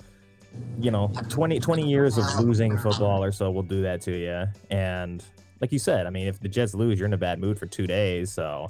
you 0.80 0.92
know, 0.92 1.12
20, 1.30 1.60
20 1.60 1.90
years 1.90 2.18
of 2.18 2.26
losing 2.40 2.78
football 2.78 3.24
or 3.24 3.32
so 3.32 3.52
will 3.52 3.64
do 3.64 3.82
that 3.82 4.02
to 4.02 4.12
you. 4.12 4.46
And 4.70 5.24
like 5.60 5.72
you 5.72 5.80
said, 5.80 6.08
I 6.08 6.10
mean, 6.10 6.28
if 6.28 6.40
the 6.40 6.50
Jets 6.50 6.74
lose, 6.74 7.00
you're 7.00 7.08
in 7.08 7.14
a 7.14 7.18
bad 7.18 7.40
mood 7.40 7.60
for 7.60 7.66
two 7.66 7.88
days. 7.88 8.32
So, 8.32 8.70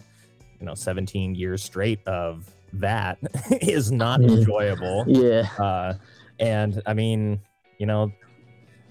you 0.60 0.66
know, 0.66 0.74
17 0.74 1.36
years 1.36 1.64
straight 1.64 2.06
of 2.08 2.50
that 2.74 3.18
is 3.62 3.92
not 3.92 4.22
enjoyable. 4.22 5.06
Yeah. 5.08 5.48
Uh, 5.58 5.94
and 6.40 6.82
I 6.86 6.94
mean, 6.94 7.40
you 7.78 7.86
know, 7.86 8.12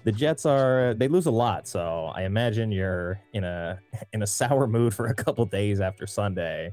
the 0.03 0.11
Jets 0.11 0.45
are 0.45 0.93
they 0.93 1.07
lose 1.07 1.25
a 1.25 1.31
lot, 1.31 1.67
so 1.67 2.11
I 2.15 2.23
imagine 2.23 2.71
you're 2.71 3.19
in 3.33 3.43
a 3.43 3.79
in 4.13 4.21
a 4.21 4.27
sour 4.27 4.67
mood 4.67 4.93
for 4.93 5.07
a 5.07 5.15
couple 5.15 5.45
days 5.45 5.81
after 5.81 6.07
Sunday. 6.07 6.71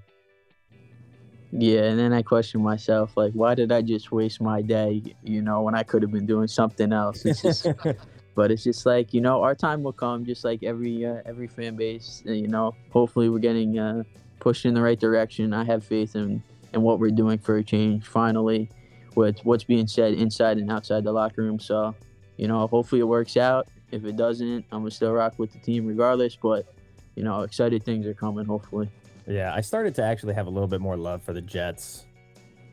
Yeah, 1.51 1.83
and 1.83 1.99
then 1.99 2.15
I 2.15 2.23
question 2.23 2.63
myself, 2.63 3.15
like, 3.15 3.35
why 3.35 3.55
did 3.55 3.73
I 3.73 3.83
just 3.83 4.11
waste 4.11 4.41
my 4.41 4.63
day? 4.63 5.03
You 5.23 5.43
know, 5.43 5.61
when 5.61 5.75
I 5.75 5.83
could 5.83 6.01
have 6.01 6.11
been 6.11 6.25
doing 6.25 6.49
something 6.49 6.95
else. 6.95 7.27
It's 7.27 7.43
just, 7.43 7.67
but 8.35 8.51
it's 8.51 8.65
just 8.65 8.87
like 8.87 9.13
you 9.13 9.21
know, 9.21 9.43
our 9.43 9.55
time 9.55 9.83
will 9.83 9.93
come, 9.93 10.25
just 10.25 10.45
like 10.45 10.63
every 10.63 11.05
uh, 11.07 11.21
every 11.25 11.49
fan 11.49 11.77
base. 11.77 12.23
You 12.27 12.49
know, 12.49 12.75
hopefully 12.91 13.31
we're 13.31 13.39
getting 13.39 13.79
uh, 13.79 14.03
pushed 14.43 14.65
in 14.67 14.75
the 14.75 14.83
right 14.83 14.99
direction. 14.99 15.55
I 15.55 15.65
have 15.65 15.85
faith 15.85 16.17
in 16.17 16.43
and 16.73 16.83
what 16.83 16.99
we're 16.99 17.11
doing 17.11 17.39
for 17.39 17.59
a 17.59 17.65
change 17.65 18.07
finally 18.07 18.69
with 19.15 19.39
what's 19.45 19.63
being 19.63 19.87
said 19.87 20.15
inside 20.15 20.59
and 20.59 20.71
outside 20.71 21.05
the 21.05 21.13
locker 21.13 21.43
room. 21.43 21.61
So, 21.61 21.95
you 22.37 22.49
know, 22.49 22.67
hopefully 22.67 23.03
it 23.03 23.05
works 23.05 23.37
out. 23.37 23.69
If 23.93 24.05
it 24.05 24.17
doesn't, 24.17 24.65
I'm 24.73 24.81
gonna 24.81 24.91
still 24.91 25.13
rock 25.13 25.39
with 25.39 25.53
the 25.53 25.59
team 25.59 25.87
regardless. 25.87 26.35
But, 26.35 26.67
you 27.15 27.23
know, 27.23 27.43
excited 27.43 27.85
things 27.85 28.07
are 28.07 28.15
coming. 28.15 28.45
Hopefully. 28.45 28.91
Yeah, 29.29 29.55
I 29.55 29.61
started 29.61 29.95
to 29.97 30.03
actually 30.03 30.35
have 30.35 30.49
a 30.49 30.51
little 30.51 30.67
bit 30.67 30.81
more 30.81 30.97
love 30.97 31.23
for 31.23 31.33
the 31.33 31.43
Jets 31.43 32.07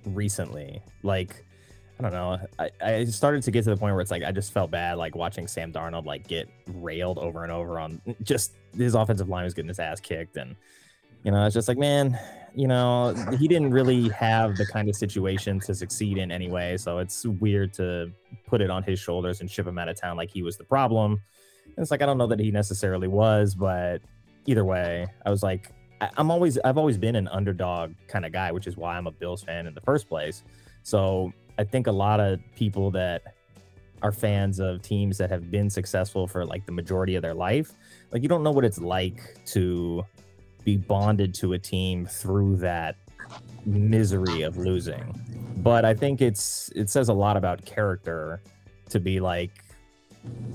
recently. 0.05 0.81
Like, 1.03 1.45
I 1.99 2.01
don't 2.01 2.13
know. 2.13 2.39
I, 2.57 2.69
I 2.81 3.05
started 3.05 3.43
to 3.43 3.51
get 3.51 3.65
to 3.65 3.69
the 3.69 3.77
point 3.77 3.93
where 3.93 4.01
it's 4.01 4.11
like 4.11 4.23
I 4.23 4.31
just 4.31 4.53
felt 4.53 4.71
bad, 4.71 4.97
like 4.97 5.15
watching 5.15 5.45
Sam 5.45 5.71
Darnold 5.71 6.05
like 6.05 6.25
get 6.27 6.49
railed 6.67 7.19
over 7.19 7.43
and 7.43 7.51
over 7.51 7.79
on 7.79 8.01
just 8.23 8.53
his 8.75 8.95
offensive 8.95 9.29
line 9.29 9.43
was 9.43 9.53
getting 9.53 9.67
his 9.67 9.79
ass 9.79 9.99
kicked, 9.99 10.37
and 10.37 10.55
you 11.23 11.31
know, 11.31 11.45
it's 11.45 11.53
just 11.53 11.67
like, 11.67 11.77
man, 11.77 12.17
you 12.55 12.67
know, 12.67 13.13
he 13.37 13.47
didn't 13.47 13.71
really 13.71 14.09
have 14.09 14.55
the 14.55 14.65
kind 14.65 14.89
of 14.89 14.95
situation 14.95 15.59
to 15.61 15.75
succeed 15.75 16.17
in 16.17 16.31
anyway. 16.31 16.77
So 16.77 16.99
it's 16.99 17.25
weird 17.25 17.73
to 17.73 18.11
put 18.47 18.61
it 18.61 18.69
on 18.69 18.83
his 18.83 18.99
shoulders 18.99 19.41
and 19.41 19.49
ship 19.49 19.67
him 19.67 19.77
out 19.77 19.89
of 19.89 19.99
town 19.99 20.17
like 20.17 20.29
he 20.29 20.41
was 20.43 20.57
the 20.57 20.63
problem. 20.63 21.21
And 21.65 21.77
it's 21.77 21.91
like 21.91 22.01
I 22.01 22.05
don't 22.05 22.17
know 22.17 22.27
that 22.27 22.39
he 22.39 22.51
necessarily 22.51 23.07
was, 23.07 23.55
but 23.55 24.01
either 24.45 24.65
way, 24.65 25.07
I 25.25 25.29
was 25.29 25.43
like, 25.43 25.71
I, 26.01 26.09
I'm 26.17 26.31
always 26.31 26.57
I've 26.59 26.77
always 26.77 26.97
been 26.97 27.15
an 27.15 27.27
underdog 27.27 27.93
kind 28.07 28.25
of 28.25 28.31
guy, 28.31 28.51
which 28.51 28.67
is 28.67 28.77
why 28.77 28.97
I'm 28.97 29.07
a 29.07 29.11
Bills 29.11 29.43
fan 29.43 29.67
in 29.67 29.73
the 29.73 29.81
first 29.81 30.07
place. 30.07 30.43
So 30.83 31.33
I 31.57 31.63
think 31.63 31.87
a 31.87 31.91
lot 31.91 32.19
of 32.19 32.39
people 32.55 32.89
that 32.91 33.35
are 34.01 34.11
fans 34.11 34.59
of 34.59 34.81
teams 34.81 35.17
that 35.17 35.29
have 35.29 35.51
been 35.51 35.69
successful 35.69 36.25
for 36.25 36.45
like 36.45 36.65
the 36.65 36.71
majority 36.71 37.15
of 37.15 37.21
their 37.21 37.33
life, 37.33 37.73
like 38.11 38.23
you 38.23 38.29
don't 38.29 38.43
know 38.43 38.51
what 38.51 38.63
it's 38.63 38.79
like 38.79 39.37
to 39.47 40.05
be 40.63 40.77
bonded 40.77 41.33
to 41.35 41.53
a 41.53 41.59
team 41.59 42.05
through 42.05 42.57
that 42.57 42.95
misery 43.65 44.41
of 44.41 44.57
losing. 44.57 45.19
But 45.57 45.85
I 45.85 45.93
think 45.93 46.21
it's 46.21 46.69
it 46.75 46.89
says 46.89 47.09
a 47.09 47.13
lot 47.13 47.37
about 47.37 47.65
character 47.65 48.41
to 48.89 48.99
be 48.99 49.19
like 49.19 49.51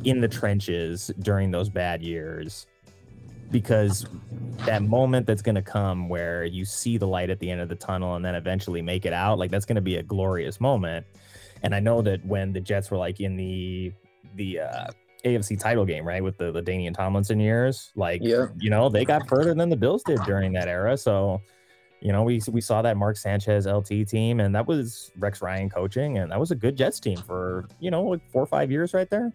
in 0.04 0.20
the 0.20 0.28
trenches 0.28 1.11
during 1.20 1.50
those 1.50 1.68
bad 1.68 2.02
years 2.02 2.66
because 3.50 4.06
that 4.66 4.82
moment 4.82 5.26
that's 5.26 5.42
going 5.42 5.54
to 5.54 5.62
come 5.62 6.08
where 6.08 6.44
you 6.44 6.64
see 6.64 6.99
the 6.99 7.06
light 7.06 7.30
at 7.30 7.38
the 7.38 7.50
end 7.50 7.61
of 7.61 7.68
the 7.68 7.75
tunnel 7.75 8.16
and 8.16 8.25
then 8.25 8.34
eventually 8.34 8.82
make 8.82 9.06
it 9.06 9.12
out 9.12 9.38
like 9.38 9.50
that's 9.50 9.64
going 9.64 9.76
to 9.76 9.82
be 9.82 9.96
a 9.96 10.02
glorious 10.02 10.61
moment 10.61 11.06
and 11.62 11.75
i 11.75 11.80
know 11.80 12.02
that 12.02 12.25
when 12.26 12.52
the 12.52 12.61
jets 12.61 12.90
were 12.90 12.96
like 12.96 13.20
in 13.20 13.37
the 13.37 13.92
the 14.34 14.58
uh 14.58 14.87
AFC 15.25 15.59
title 15.59 15.85
game, 15.85 16.07
right? 16.07 16.23
With 16.23 16.37
the 16.37 16.52
the 16.52 16.62
Danian 16.62 16.95
Tomlinson 16.95 17.40
years. 17.40 17.93
Like, 17.97 18.21
Yeah. 18.23 18.47
you 18.59 18.71
know, 18.71 18.88
they 18.88 19.04
got 19.04 19.28
further 19.28 19.54
than 19.54 19.69
the 19.71 19.76
Bills 19.76 20.02
did 20.02 20.21
during 20.26 20.52
that 20.52 20.69
era. 20.69 20.97
So, 20.97 21.40
you 22.00 22.12
know, 22.12 22.23
we 22.23 22.40
we 22.50 22.61
saw 22.61 22.83
that 22.83 22.97
Mark 22.97 23.16
Sanchez 23.16 23.66
LT 23.66 24.04
team, 24.07 24.40
and 24.40 24.54
that 24.54 24.66
was 24.66 25.11
Rex 25.19 25.40
Ryan 25.40 25.71
coaching, 25.71 26.19
and 26.19 26.31
that 26.31 26.38
was 26.38 26.50
a 26.50 26.54
good 26.54 26.76
Jets 26.76 27.00
team 27.00 27.16
for, 27.16 27.66
you 27.81 27.90
know, 27.90 28.02
like 28.04 28.21
four 28.31 28.43
or 28.43 28.47
five 28.47 28.71
years 28.71 28.93
right 28.93 29.09
there. 29.09 29.33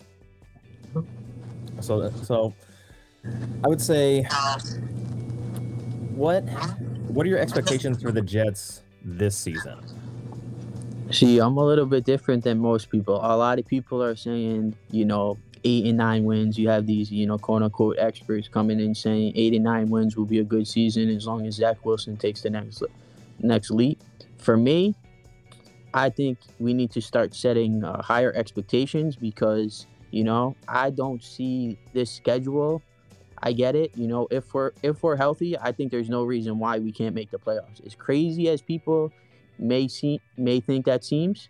So 1.80 2.12
so 2.24 2.54
I 3.64 3.68
would 3.68 3.82
say 3.82 4.24
what 6.16 6.42
what 7.08 7.26
are 7.26 7.30
your 7.30 7.40
expectations 7.40 8.02
for 8.02 8.12
the 8.12 8.22
Jets 8.22 8.84
this 9.04 9.36
season? 9.36 9.80
See, 11.12 11.40
I'm 11.40 11.58
a 11.58 11.66
little 11.66 11.88
bit 11.88 12.06
different 12.06 12.44
than 12.44 12.60
most 12.60 12.90
people. 12.92 13.16
A 13.16 13.36
lot 13.36 13.58
of 13.58 13.66
people 13.66 14.04
are 14.04 14.16
saying, 14.16 14.76
you 14.92 15.06
know, 15.06 15.40
eight 15.64 15.86
and 15.86 15.98
nine 15.98 16.24
wins. 16.24 16.58
You 16.58 16.70
have 16.70 16.86
these, 16.86 17.12
you 17.12 17.28
know, 17.28 17.38
quote 17.38 17.64
unquote 17.64 17.98
experts 18.00 18.48
coming 18.48 18.80
in 18.80 18.96
saying 18.96 19.34
eight 19.36 19.54
and 19.54 19.64
nine 19.64 19.90
wins 19.90 20.16
will 20.16 20.26
be 20.26 20.40
a 20.40 20.44
good 20.44 20.68
season 20.68 21.10
as 21.10 21.28
long 21.28 21.46
as 21.46 21.56
Zach 21.56 21.86
Wilson 21.86 22.18
takes 22.18 22.42
the 22.42 22.50
next 22.50 22.84
next 23.40 23.72
leap. 23.72 24.02
For 24.38 24.58
me, 24.58 24.96
I 25.94 26.10
think 26.10 26.40
we 26.60 26.74
need 26.74 26.92
to 26.92 27.02
start 27.02 27.34
setting 27.34 27.84
uh, 27.84 28.02
higher 28.02 28.32
expectations 28.34 29.16
because, 29.16 29.88
you 30.12 30.24
know, 30.24 30.56
I 30.68 30.92
don't 30.92 31.24
see 31.24 31.78
this 31.94 32.12
schedule. 32.12 32.82
I 33.42 33.54
get 33.54 33.76
it. 33.76 33.92
You 33.96 34.08
know, 34.08 34.28
if 34.32 34.54
we're 34.54 34.72
if 34.84 35.02
we're 35.02 35.16
healthy, 35.16 35.58
I 35.58 35.72
think 35.72 35.92
there's 35.92 36.10
no 36.10 36.24
reason 36.24 36.60
why 36.60 36.80
we 36.80 36.92
can't 36.92 37.16
make 37.16 37.32
the 37.32 37.40
playoffs. 37.40 37.86
As 37.86 37.96
crazy 37.96 38.50
as 38.50 38.62
people 38.62 39.12
may 39.58 39.88
see 39.88 40.22
may 40.38 40.60
think 40.60 40.86
that 40.86 41.04
seems, 41.04 41.50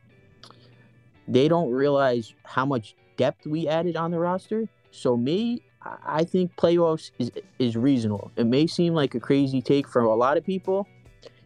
they 1.27 1.47
don't 1.47 1.71
realize 1.71 2.33
how 2.43 2.65
much 2.65 2.95
depth 3.19 3.45
we 3.45 3.67
added 3.67 3.95
on 3.97 4.11
the 4.11 4.17
roster. 4.17 4.67
So 4.91 5.15
me, 5.17 5.61
I- 6.05 6.23
think 6.23 6.55
playoffs 6.55 7.11
is 7.19 7.31
is 7.59 7.75
reasonable. 7.75 8.31
It 8.35 8.47
may 8.47 8.65
seem 8.65 8.93
like 8.93 9.13
a 9.13 9.19
crazy 9.19 9.61
take 9.61 9.87
from 9.87 10.05
a 10.05 10.15
lot 10.15 10.37
of 10.37 10.43
people. 10.43 10.87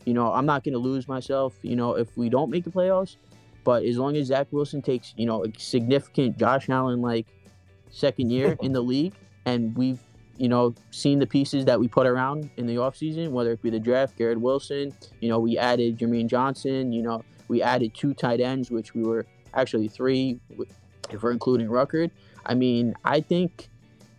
You 0.06 0.14
know, 0.14 0.32
I'm 0.32 0.46
not 0.46 0.64
going 0.64 0.74
to 0.74 0.80
lose 0.80 1.08
myself. 1.08 1.54
You 1.62 1.76
know, 1.76 1.96
if 1.96 2.16
we 2.16 2.30
don't 2.30 2.50
make 2.50 2.64
the 2.64 2.72
playoffs, 2.72 3.16
but 3.64 3.84
as 3.84 3.98
long 3.98 4.16
as 4.16 4.28
Zach 4.28 4.48
Wilson 4.52 4.82
takes 4.82 5.14
you 5.18 5.26
know 5.26 5.44
a 5.46 5.50
significant 5.58 6.38
Josh 6.38 6.70
Allen 6.70 7.02
like 7.02 7.28
second 7.90 8.32
year 8.32 8.56
in 8.66 8.72
the 8.72 8.82
league, 8.82 9.16
and 9.46 9.76
we've 9.76 10.02
you 10.38 10.50
know 10.50 10.74
seen 10.92 11.20
the 11.20 11.28
pieces 11.28 11.66
that 11.66 11.80
we 11.80 11.88
put 11.88 12.06
around 12.06 12.50
in 12.58 12.66
the 12.68 12.76
offseason, 12.76 13.32
whether 13.32 13.52
it 13.52 13.62
be 13.62 13.72
the 13.72 13.80
draft, 13.80 14.16
Garrett 14.18 14.40
Wilson, 14.40 14.94
you 15.22 15.30
know, 15.30 15.40
we 15.40 15.58
added 15.58 15.98
Jermaine 15.98 16.28
Johnson, 16.28 16.92
you 16.94 17.02
know, 17.02 17.24
we 17.48 17.62
added 17.62 17.94
two 17.94 18.14
tight 18.14 18.42
ends, 18.42 18.70
which 18.70 18.94
we 18.94 19.04
were 19.04 19.26
actually 19.54 19.88
three 19.88 20.40
if 21.12 21.24
we're 21.24 21.32
including 21.32 21.68
Ruckert. 21.68 22.12
I 22.46 22.54
mean, 22.54 22.94
I 23.04 23.22
think, 23.22 23.70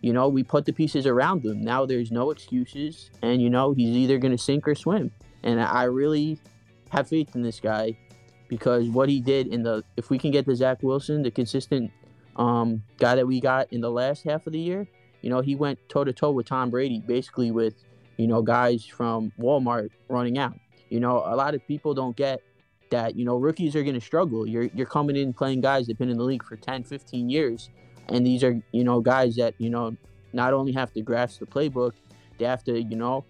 you 0.01 0.13
know, 0.13 0.27
we 0.27 0.43
put 0.43 0.65
the 0.65 0.73
pieces 0.73 1.05
around 1.05 1.45
him. 1.45 1.63
Now 1.63 1.85
there's 1.85 2.11
no 2.11 2.31
excuses, 2.31 3.09
and 3.21 3.41
you 3.41 3.49
know, 3.49 3.73
he's 3.73 3.95
either 3.95 4.17
going 4.17 4.31
to 4.31 4.37
sink 4.37 4.67
or 4.67 4.75
swim. 4.75 5.11
And 5.43 5.61
I 5.61 5.83
really 5.83 6.39
have 6.89 7.07
faith 7.07 7.35
in 7.35 7.41
this 7.41 7.59
guy 7.59 7.97
because 8.47 8.89
what 8.89 9.09
he 9.09 9.19
did 9.19 9.47
in 9.47 9.63
the, 9.63 9.83
if 9.97 10.09
we 10.09 10.17
can 10.17 10.31
get 10.31 10.45
the 10.45 10.55
Zach 10.55 10.81
Wilson, 10.81 11.23
the 11.23 11.31
consistent 11.31 11.91
um, 12.35 12.83
guy 12.97 13.15
that 13.15 13.25
we 13.25 13.39
got 13.39 13.71
in 13.71 13.81
the 13.81 13.91
last 13.91 14.23
half 14.23 14.45
of 14.47 14.53
the 14.53 14.59
year, 14.59 14.87
you 15.21 15.29
know, 15.29 15.41
he 15.41 15.55
went 15.55 15.79
toe 15.89 16.03
to 16.03 16.13
toe 16.13 16.31
with 16.31 16.45
Tom 16.47 16.69
Brady, 16.69 16.99
basically 16.99 17.51
with, 17.51 17.73
you 18.17 18.27
know, 18.27 18.41
guys 18.41 18.85
from 18.85 19.31
Walmart 19.39 19.89
running 20.09 20.37
out. 20.37 20.57
You 20.89 20.99
know, 20.99 21.23
a 21.25 21.35
lot 21.35 21.55
of 21.55 21.65
people 21.67 21.93
don't 21.93 22.15
get 22.15 22.41
that, 22.95 23.15
you 23.15 23.25
know, 23.25 23.35
rookies 23.35 23.75
are 23.75 23.83
going 23.83 23.95
to 23.95 24.01
struggle. 24.01 24.47
You're, 24.47 24.69
you're 24.73 24.85
coming 24.85 25.17
in 25.17 25.33
playing 25.33 25.61
guys 25.61 25.85
that 25.85 25.93
have 25.93 25.99
been 25.99 26.09
in 26.09 26.17
the 26.17 26.23
league 26.23 26.43
for 26.43 26.55
10, 26.55 26.83
15 26.83 27.29
years. 27.29 27.69
And 28.07 28.25
these 28.25 28.43
are, 28.43 28.61
you 28.71 28.83
know, 28.83 29.01
guys 29.01 29.35
that, 29.35 29.53
you 29.57 29.69
know, 29.69 29.95
not 30.31 30.53
only 30.53 30.71
have 30.71 30.93
to 30.93 31.01
grasp 31.01 31.39
the 31.39 31.45
playbook, 31.45 31.93
they 32.37 32.45
have 32.45 32.63
to, 32.65 32.81
you 32.81 32.95
know, 32.95 33.25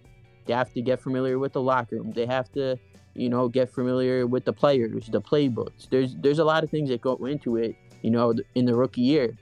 they 0.46 0.54
have 0.54 0.72
to 0.74 0.82
get 0.82 1.02
familiar 1.02 1.40
with 1.40 1.54
the 1.54 1.62
locker 1.62 1.96
room. 1.96 2.12
They 2.12 2.28
have 2.28 2.52
to, 2.52 2.78
you 3.16 3.30
know, 3.30 3.48
get 3.48 3.72
familiar 3.72 4.28
with 4.28 4.46
the 4.46 4.54
players, 4.54 5.08
the 5.08 5.22
playbooks. 5.22 5.90
There's 5.90 6.16
there's 6.18 6.40
a 6.40 6.44
lot 6.44 6.64
of 6.64 6.70
things 6.70 6.90
that 6.90 7.02
go 7.02 7.16
into 7.26 7.58
it, 7.58 7.76
you 8.02 8.12
know, 8.12 8.34
in 8.54 8.66
the 8.66 8.76
rookie 8.76 9.02
year. 9.02 9.36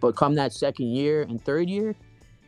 But 0.00 0.16
come 0.16 0.34
that 0.34 0.52
second 0.52 0.88
year 0.88 1.22
and 1.22 1.42
third 1.42 1.68
year, 1.70 1.94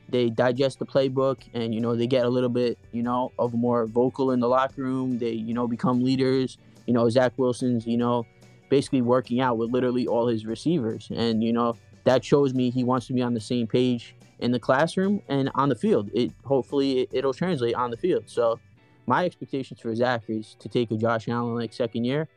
they 0.08 0.28
digest 0.30 0.78
the 0.78 0.86
playbook 0.86 1.38
and 1.54 1.74
you 1.74 1.80
know 1.80 1.94
they 1.94 2.06
get 2.06 2.24
a 2.24 2.28
little 2.28 2.50
bit, 2.50 2.78
you 2.92 3.02
know, 3.02 3.32
of 3.38 3.54
more 3.54 3.86
vocal 3.86 4.32
in 4.32 4.40
the 4.40 4.48
locker 4.48 4.82
room. 4.82 5.18
They, 5.18 5.32
you 5.32 5.54
know, 5.54 5.66
become 5.66 6.02
leaders. 6.02 6.58
You 6.86 6.94
know, 6.94 7.08
Zach 7.08 7.32
Wilson's, 7.36 7.86
you 7.86 7.96
know, 7.96 8.26
basically 8.68 9.02
working 9.02 9.40
out 9.40 9.58
with 9.58 9.70
literally 9.70 10.06
all 10.06 10.26
his 10.26 10.46
receivers. 10.46 11.08
And, 11.14 11.42
you 11.42 11.52
know, 11.52 11.76
that 12.04 12.24
shows 12.24 12.54
me 12.54 12.70
he 12.70 12.84
wants 12.84 13.06
to 13.06 13.12
be 13.12 13.22
on 13.22 13.34
the 13.34 13.40
same 13.40 13.66
page 13.66 14.14
in 14.42 14.50
the 14.50 14.58
classroom 14.58 15.22
and 15.28 15.50
on 15.54 15.68
the 15.68 15.74
field. 15.74 16.10
It 16.12 16.32
hopefully 16.44 17.00
it, 17.00 17.08
it'll 17.12 17.32
translate 17.32 17.74
on 17.74 17.90
the 17.90 17.96
field. 17.96 18.24
So 18.26 18.58
my 19.06 19.24
expectations 19.24 19.80
for 19.80 19.94
Zach 19.94 20.24
is 20.28 20.56
to 20.58 20.68
take 20.68 20.90
a 20.90 20.96
Josh 20.96 21.28
Allen 21.28 21.54
like 21.54 21.72
second 21.72 22.04
year, 22.04 22.28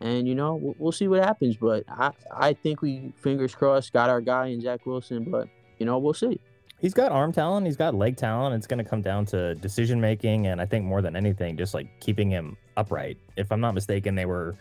and 0.00 0.28
you 0.28 0.34
know 0.34 0.54
we'll, 0.54 0.74
we'll 0.78 0.92
see 0.92 1.08
what 1.08 1.22
happens. 1.24 1.56
But 1.56 1.84
I 1.88 2.12
I 2.30 2.52
think 2.52 2.82
we 2.82 3.12
fingers 3.16 3.54
crossed 3.54 3.92
got 3.92 4.10
our 4.10 4.20
guy 4.20 4.46
in 4.46 4.60
Zach 4.60 4.84
Wilson, 4.86 5.30
but 5.30 5.48
you 5.78 5.86
know 5.86 5.98
we'll 5.98 6.14
see. 6.14 6.40
He's 6.78 6.92
got 6.94 7.10
arm 7.10 7.32
talent, 7.32 7.66
he's 7.66 7.76
got 7.76 7.94
leg 7.94 8.16
talent. 8.16 8.54
It's 8.54 8.66
going 8.66 8.82
to 8.82 8.88
come 8.88 9.00
down 9.00 9.24
to 9.26 9.54
decision 9.56 10.00
making 10.00 10.46
and 10.46 10.60
I 10.60 10.66
think 10.66 10.84
more 10.84 11.00
than 11.00 11.16
anything 11.16 11.56
just 11.56 11.72
like 11.74 11.88
keeping 12.00 12.30
him 12.30 12.56
upright. 12.76 13.16
If 13.36 13.50
I'm 13.50 13.60
not 13.60 13.74
mistaken, 13.74 14.14
they 14.14 14.26
were 14.26 14.56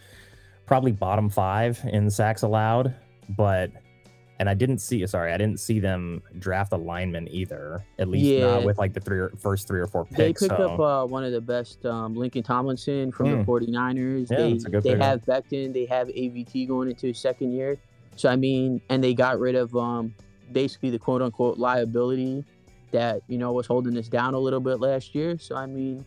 probably 0.65 0.91
bottom 0.93 1.29
5 1.29 1.81
in 1.91 2.10
sacks 2.10 2.41
allowed, 2.43 2.95
but 3.38 3.69
and 4.39 4.50
I 4.50 4.53
didn't 4.53 4.79
see 4.79 5.05
sorry, 5.07 5.31
I 5.34 5.38
didn't 5.38 5.60
see 5.60 5.79
them 5.79 6.22
draft 6.39 6.72
a 6.74 6.77
lineman 6.77 7.27
either. 7.31 7.84
At 8.00 8.07
least 8.07 8.25
Yeah. 8.25 8.45
not 8.48 8.63
with 8.63 8.77
like 8.77 8.93
the 8.93 9.00
three 9.01 9.19
or, 9.19 9.29
first 9.38 9.67
3 9.67 9.79
or 9.81 9.88
4 9.88 10.05
picks. 10.05 10.17
They 10.17 10.48
picked 10.48 10.57
so- 10.60 10.72
up 10.74 10.79
uh, 10.79 11.05
one 11.07 11.24
of 11.25 11.34
the 11.34 11.41
best, 11.41 11.86
um, 11.86 12.15
Laken 12.15 12.43
Tomlinson 12.45 13.12
from 13.12 13.27
Hmm. 13.31 13.38
the 13.39 13.43
49ers. 13.45 14.31
Yeah, 14.31 14.38
they 14.38 14.51
that's 14.53 14.65
a 14.65 14.69
good 14.69 14.84
they 14.84 14.91
pickup. 14.93 15.05
have 15.05 15.22
Becton, 15.25 15.74
they 15.74 15.86
have 15.86 16.07
AVT 16.10 16.65
going 16.65 16.89
into 16.89 17.07
his 17.07 17.19
second 17.19 17.51
year. 17.51 17.77
So 18.15 18.29
I 18.29 18.38
mean, 18.38 18.79
and 18.89 19.03
they 19.03 19.13
got 19.13 19.38
rid 19.39 19.55
of 19.55 19.75
um, 19.75 20.13
basically 20.52 20.90
the 20.90 21.00
quote 21.00 21.22
unquote 21.22 21.58
liability 21.58 22.44
that 22.92 23.22
you 23.28 23.38
know 23.38 23.52
was 23.52 23.66
holding 23.68 23.98
us 23.98 24.08
down 24.08 24.34
a 24.34 24.40
little 24.40 24.60
bit 24.60 24.80
last 24.80 25.14
year. 25.16 25.38
So 25.38 25.56
I 25.56 25.66
mean, 25.66 26.06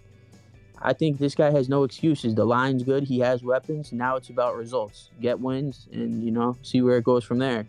I 0.81 0.93
think 0.93 1.19
this 1.19 1.35
guy 1.35 1.51
has 1.51 1.69
no 1.69 1.85
excuses. 1.85 2.35
The 2.35 2.45
line's 2.45 2.83
good. 2.83 3.03
He 3.05 3.19
has 3.21 3.43
weapons. 3.43 3.93
Now 3.93 4.17
it's 4.17 4.31
about 4.31 4.57
results. 4.57 5.11
Get 5.21 5.39
wins, 5.39 5.89
and 5.93 6.23
you 6.23 6.31
know, 6.31 6.57
see 6.63 6.83
where 6.83 6.99
it 6.99 7.05
goes 7.05 7.25
from 7.25 7.39
there. 7.39 7.67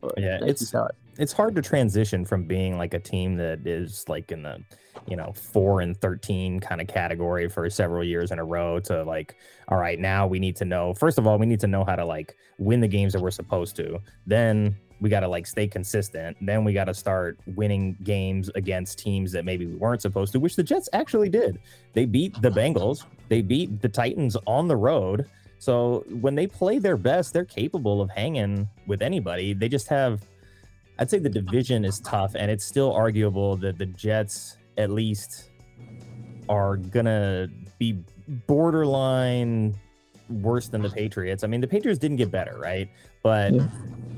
But 0.00 0.14
Yeah, 0.18 0.38
that's 0.40 0.62
it's- 0.62 0.74
it- 0.74 0.96
it's 1.18 1.32
hard 1.32 1.54
to 1.56 1.60
transition 1.62 2.24
from 2.24 2.44
being 2.44 2.78
like 2.78 2.94
a 2.94 2.98
team 3.00 3.36
that 3.36 3.66
is 3.66 4.08
like 4.08 4.30
in 4.32 4.42
the 4.42 4.62
you 5.06 5.16
know 5.16 5.32
four 5.34 5.80
and 5.80 5.96
13 6.00 6.60
kind 6.60 6.80
of 6.80 6.86
category 6.86 7.48
for 7.48 7.68
several 7.68 8.02
years 8.04 8.30
in 8.30 8.38
a 8.38 8.44
row 8.44 8.78
to 8.80 9.02
like 9.04 9.36
all 9.68 9.78
right 9.78 9.98
now 9.98 10.26
we 10.26 10.38
need 10.38 10.56
to 10.56 10.64
know 10.64 10.94
first 10.94 11.18
of 11.18 11.26
all 11.26 11.38
we 11.38 11.46
need 11.46 11.60
to 11.60 11.66
know 11.66 11.84
how 11.84 11.96
to 11.96 12.04
like 12.04 12.36
win 12.58 12.80
the 12.80 12.88
games 12.88 13.12
that 13.12 13.20
we're 13.20 13.30
supposed 13.30 13.76
to 13.76 13.98
then 14.26 14.76
we 15.00 15.08
got 15.08 15.20
to 15.20 15.28
like 15.28 15.46
stay 15.46 15.66
consistent. 15.66 16.36
Then 16.40 16.64
we 16.64 16.72
got 16.72 16.84
to 16.84 16.94
start 16.94 17.38
winning 17.46 17.96
games 18.02 18.50
against 18.54 18.98
teams 18.98 19.32
that 19.32 19.44
maybe 19.44 19.66
we 19.66 19.74
weren't 19.74 20.02
supposed 20.02 20.32
to 20.32 20.40
which 20.40 20.56
the 20.56 20.62
jets 20.62 20.88
actually 20.92 21.28
did. 21.28 21.58
They 21.94 22.04
beat 22.04 22.40
the 22.42 22.50
bengals. 22.50 23.04
They 23.28 23.42
beat 23.42 23.80
the 23.80 23.88
titans 23.88 24.36
on 24.46 24.68
the 24.68 24.76
road. 24.76 25.26
So 25.58 26.04
when 26.20 26.34
they 26.34 26.46
play 26.46 26.78
their 26.78 26.96
best 26.96 27.32
they're 27.32 27.44
capable 27.44 28.00
of 28.00 28.10
hanging 28.10 28.68
with 28.86 29.02
anybody. 29.02 29.54
They 29.54 29.68
just 29.68 29.88
have 29.88 30.26
I'd 31.00 31.08
say 31.08 31.18
the 31.18 31.30
division 31.30 31.86
is 31.86 31.98
tough, 32.00 32.34
and 32.34 32.50
it's 32.50 32.64
still 32.64 32.92
arguable 32.92 33.56
that 33.56 33.78
the 33.78 33.86
Jets, 33.86 34.58
at 34.76 34.90
least, 34.90 35.50
are 36.46 36.76
gonna 36.76 37.48
be 37.78 38.04
borderline 38.46 39.80
worse 40.30 40.68
than 40.68 40.82
the 40.82 40.90
Patriots. 40.90 41.44
I 41.44 41.46
mean, 41.46 41.60
the 41.60 41.68
Patriots 41.68 41.98
didn't 41.98 42.16
get 42.16 42.30
better, 42.30 42.58
right? 42.58 42.88
But 43.22 43.54
yeah. 43.54 43.66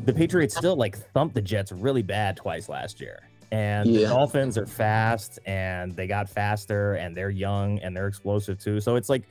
the 0.05 0.13
Patriots 0.13 0.57
still 0.57 0.77
like 0.77 0.97
thumped 1.13 1.35
the 1.35 1.43
Jets 1.43 1.73
really 1.73 2.03
bad 2.03 2.37
twice 2.37 2.69
last 2.69 3.01
year. 3.01 3.21
And 3.51 3.91
yeah. 3.91 4.01
the 4.01 4.15
Dolphins 4.15 4.57
are 4.57 4.67
fast, 4.67 5.39
and 5.45 5.95
they 5.95 6.07
got 6.07 6.29
faster, 6.29 6.95
and 6.95 7.15
they're 7.15 7.31
young, 7.31 7.79
and 7.81 7.95
they're 7.95 8.09
explosive 8.09 8.59
too. 8.59 8.81
So 8.81 8.97
it's 8.97 9.11
like, 9.11 9.25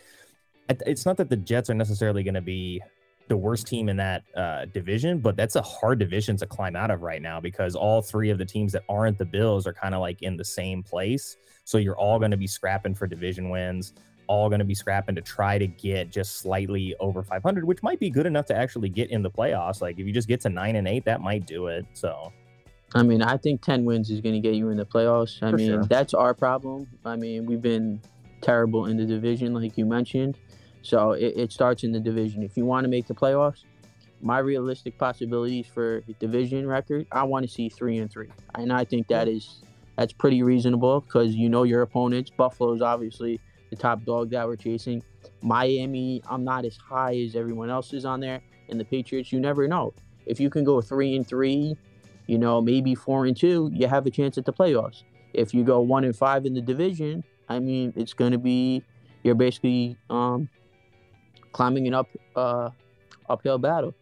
it's 0.70 1.06
not 1.08 1.18
that 1.18 1.30
the 1.30 1.38
Jets 1.38 1.72
are 1.72 1.74
necessarily 1.74 2.22
going 2.22 2.36
to 2.36 2.42
be 2.42 2.82
the 3.28 3.38
worst 3.38 3.66
team 3.66 3.90
in 3.90 3.98
that 3.98 4.24
uh, 4.36 4.66
division, 4.66 5.20
but 5.20 5.36
that's 5.36 5.56
a 5.56 5.62
hard 5.62 6.00
division 6.00 6.36
to 6.38 6.46
climb 6.46 6.76
out 6.76 6.92
of 6.92 7.02
right 7.02 7.22
now 7.22 7.40
because 7.40 7.76
all 7.76 8.02
three 8.02 8.30
of 8.30 8.38
the 8.38 8.46
teams 8.46 8.74
that 8.74 8.84
aren't 8.90 9.18
the 9.18 9.26
Bills 9.26 9.66
are 9.66 9.74
kind 9.74 9.96
of 9.96 10.02
like 10.02 10.22
in 10.22 10.38
the 10.38 10.46
same 10.46 10.84
place. 10.84 11.38
So 11.64 11.78
you're 11.78 11.98
all 11.98 12.20
going 12.20 12.32
to 12.32 12.38
be 12.38 12.48
scrapping 12.48 12.94
for 12.94 13.08
division 13.08 13.50
wins, 13.50 13.94
all 14.28 14.50
going 14.50 14.60
to 14.60 14.66
be 14.66 14.76
scrapping 14.76 15.16
to 15.16 15.22
try 15.22 15.58
to 15.58 15.68
get 15.68 16.12
just 16.12 16.38
slightly 16.38 16.96
over 17.00 17.24
500, 17.24 17.66
which 17.66 17.84
might 17.84 18.00
be 18.00 18.10
good 18.10 18.26
enough 18.26 18.46
to 18.48 18.56
actually 18.56 18.90
get 18.90 19.10
in 19.12 19.22
the 19.22 19.30
playoffs. 19.30 19.82
Like 19.82 20.00
if 20.00 20.06
you 20.06 20.14
just 20.14 20.28
get 20.28 20.42
to 20.42 20.50
nine 20.50 20.76
and 20.76 20.88
eight, 20.88 21.06
that 21.06 21.22
might 21.22 21.46
do 21.46 21.68
it. 21.68 21.86
So. 21.94 22.32
I 22.94 23.04
mean, 23.04 23.22
I 23.22 23.38
think 23.38 23.62
10 23.62 23.86
wins 23.86 24.10
is 24.10 24.20
going 24.20 24.36
to 24.36 24.42
get 24.42 24.56
you 24.56 24.70
in 24.70 24.78
the 24.78 24.86
playoffs. 24.86 25.42
I 25.42 25.52
for 25.52 25.58
mean, 25.58 25.70
sure. 25.70 25.84
that's 25.86 26.14
our 26.14 26.34
problem. 26.34 26.88
I 27.06 27.16
mean, 27.16 27.46
we've 27.46 27.62
been 27.62 28.02
terrible 28.42 28.88
in 28.88 28.98
the 28.98 29.06
division, 29.06 29.54
like 29.54 29.78
you 29.78 29.86
mentioned. 29.86 30.38
So 30.82 31.12
it, 31.12 31.34
it 31.38 31.52
starts 31.52 31.84
in 31.84 31.92
the 31.92 32.00
division. 32.00 32.44
If 32.44 32.58
you 32.58 32.66
want 32.66 32.84
to 32.84 32.90
make 32.90 33.08
the 33.08 33.14
playoffs, 33.14 33.64
my 34.22 34.40
realistic 34.40 34.98
possibilities 34.98 35.68
for 35.68 36.02
division 36.20 36.68
record, 36.68 37.08
I 37.12 37.24
want 37.24 37.46
to 37.46 37.52
see 37.52 37.70
three 37.70 37.98
and 37.98 38.12
three, 38.12 38.30
and 38.56 38.72
I 38.72 38.84
think 38.84 39.08
that 39.08 39.28
is 39.28 39.64
that's 39.98 40.14
pretty 40.14 40.44
reasonable 40.44 41.02
because 41.02 41.36
you 41.36 41.50
know 41.50 41.64
your 41.64 41.82
opponents. 41.82 42.30
Buffalo's 42.30 42.82
obviously 42.82 43.40
the 43.72 43.76
top 43.76 44.04
dog 44.06 44.30
that 44.30 44.46
we're 44.48 44.56
chasing. 44.56 45.02
Miami, 45.42 46.22
I'm 46.30 46.44
not 46.44 46.66
as 46.66 46.78
high 46.78 47.16
as 47.16 47.36
everyone 47.36 47.72
else 47.72 47.94
is 47.94 48.06
on 48.06 48.20
there, 48.20 48.42
and 48.70 48.80
the 48.80 48.86
Patriots, 48.86 49.32
you 49.32 49.40
never 49.40 49.68
know. 49.68 49.94
If 50.28 50.40
you 50.40 50.52
can 50.52 50.64
go 50.64 50.82
three 50.82 51.16
and 51.16 51.28
three, 51.28 51.76
you 52.28 52.38
know 52.38 52.62
maybe 52.62 52.94
four 52.94 53.26
and 53.26 53.36
two, 53.36 53.72
you 53.74 53.88
have 53.88 54.06
a 54.06 54.12
chance 54.12 54.38
at 54.38 54.46
the 54.46 54.54
playoffs. 54.54 55.04
If 55.34 55.54
you 55.54 55.64
go 55.64 55.80
one 55.80 56.04
and 56.04 56.16
five 56.16 56.46
in 56.46 56.54
the 56.54 56.62
division, 56.62 57.24
I 57.50 57.60
mean 57.60 57.94
it's 57.96 58.14
going 58.14 58.34
to 58.34 58.38
be 58.38 58.84
you're 59.24 59.36
basically 59.36 59.98
um, 60.10 60.50
climbing 61.52 61.88
an 61.88 61.94
up 61.94 62.08
uh, 62.36 62.70
uphill 63.30 63.58
battle. 63.58 63.96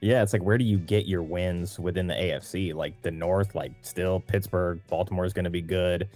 Yeah, 0.00 0.22
it's 0.22 0.32
like 0.32 0.42
where 0.42 0.58
do 0.58 0.64
you 0.64 0.78
get 0.78 1.06
your 1.06 1.22
wins 1.22 1.78
within 1.78 2.06
the 2.06 2.14
AFC? 2.14 2.74
Like 2.74 3.00
the 3.02 3.10
North, 3.10 3.54
like 3.54 3.72
still 3.82 4.20
Pittsburgh, 4.20 4.80
Baltimore 4.88 5.24
is 5.24 5.32
going 5.32 5.44
to 5.44 5.50
be 5.50 5.62
good. 5.62 6.08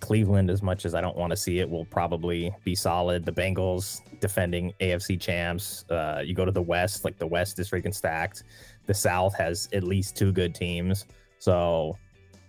Cleveland, 0.00 0.50
as 0.50 0.62
much 0.62 0.84
as 0.84 0.94
I 0.94 1.00
don't 1.00 1.16
want 1.16 1.30
to 1.30 1.36
see 1.36 1.58
it, 1.58 1.68
will 1.68 1.84
probably 1.84 2.54
be 2.64 2.74
solid. 2.74 3.24
The 3.24 3.32
Bengals 3.32 4.00
defending 4.20 4.72
AFC 4.80 5.20
champs. 5.20 5.84
Uh, 5.90 6.22
you 6.24 6.34
go 6.34 6.44
to 6.44 6.52
the 6.52 6.62
West, 6.62 7.04
like 7.04 7.18
the 7.18 7.26
West 7.26 7.58
is 7.58 7.70
freaking 7.70 7.94
stacked. 7.94 8.44
The 8.86 8.94
South 8.94 9.34
has 9.36 9.68
at 9.72 9.82
least 9.82 10.16
two 10.16 10.32
good 10.32 10.54
teams. 10.54 11.06
So, 11.38 11.96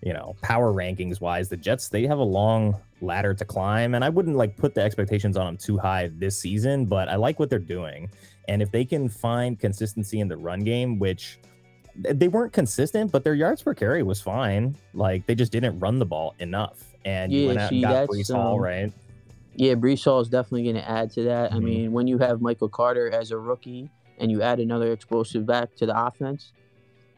you 0.03 0.13
know, 0.13 0.35
power 0.41 0.73
rankings 0.73 1.19
wise, 1.19 1.49
the 1.49 1.57
Jets 1.57 1.89
they 1.89 2.05
have 2.05 2.19
a 2.19 2.23
long 2.23 2.75
ladder 3.01 3.33
to 3.33 3.45
climb. 3.45 3.95
And 3.95 4.03
I 4.03 4.09
wouldn't 4.09 4.35
like 4.35 4.57
put 4.57 4.73
the 4.73 4.81
expectations 4.81 5.37
on 5.37 5.45
them 5.45 5.57
too 5.57 5.77
high 5.77 6.09
this 6.13 6.39
season, 6.39 6.85
but 6.85 7.09
I 7.09 7.15
like 7.15 7.39
what 7.39 7.49
they're 7.49 7.59
doing. 7.59 8.09
And 8.47 8.61
if 8.61 8.71
they 8.71 8.85
can 8.85 9.09
find 9.09 9.59
consistency 9.59 10.19
in 10.19 10.27
the 10.27 10.37
run 10.37 10.61
game, 10.61 10.99
which 10.99 11.39
they 11.97 12.27
weren't 12.27 12.53
consistent, 12.53 13.11
but 13.11 13.23
their 13.23 13.33
yards 13.33 13.63
per 13.63 13.73
carry 13.73 14.03
was 14.03 14.21
fine. 14.21 14.75
Like 14.93 15.25
they 15.25 15.35
just 15.35 15.51
didn't 15.51 15.79
run 15.79 15.99
the 15.99 16.05
ball 16.05 16.35
enough. 16.39 16.86
And 17.07 17.31
yeah, 17.31 17.39
you 17.39 17.47
went 17.47 17.59
out 17.59 17.69
see, 17.69 17.83
and 17.83 17.93
got 17.93 18.09
Breece 18.09 18.33
Hall, 18.33 18.55
um, 18.55 18.61
right? 18.61 18.93
Yeah, 19.55 19.75
Breece 19.75 20.03
Hall 20.03 20.19
is 20.19 20.27
definitely 20.27 20.63
going 20.63 20.75
to 20.75 20.89
add 20.89 21.09
to 21.11 21.23
that. 21.23 21.51
Mm-hmm. 21.51 21.57
I 21.57 21.59
mean, 21.59 21.91
when 21.93 22.05
you 22.05 22.17
have 22.17 22.41
Michael 22.41 22.67
Carter 22.67 23.09
as 23.09 23.31
a 23.31 23.37
rookie 23.37 23.89
and 24.17 24.29
you 24.29 24.41
add 24.41 24.59
another 24.59 24.91
explosive 24.91 25.45
back 25.45 25.73
to 25.77 25.85
the 25.85 25.97
offense, 25.97 26.51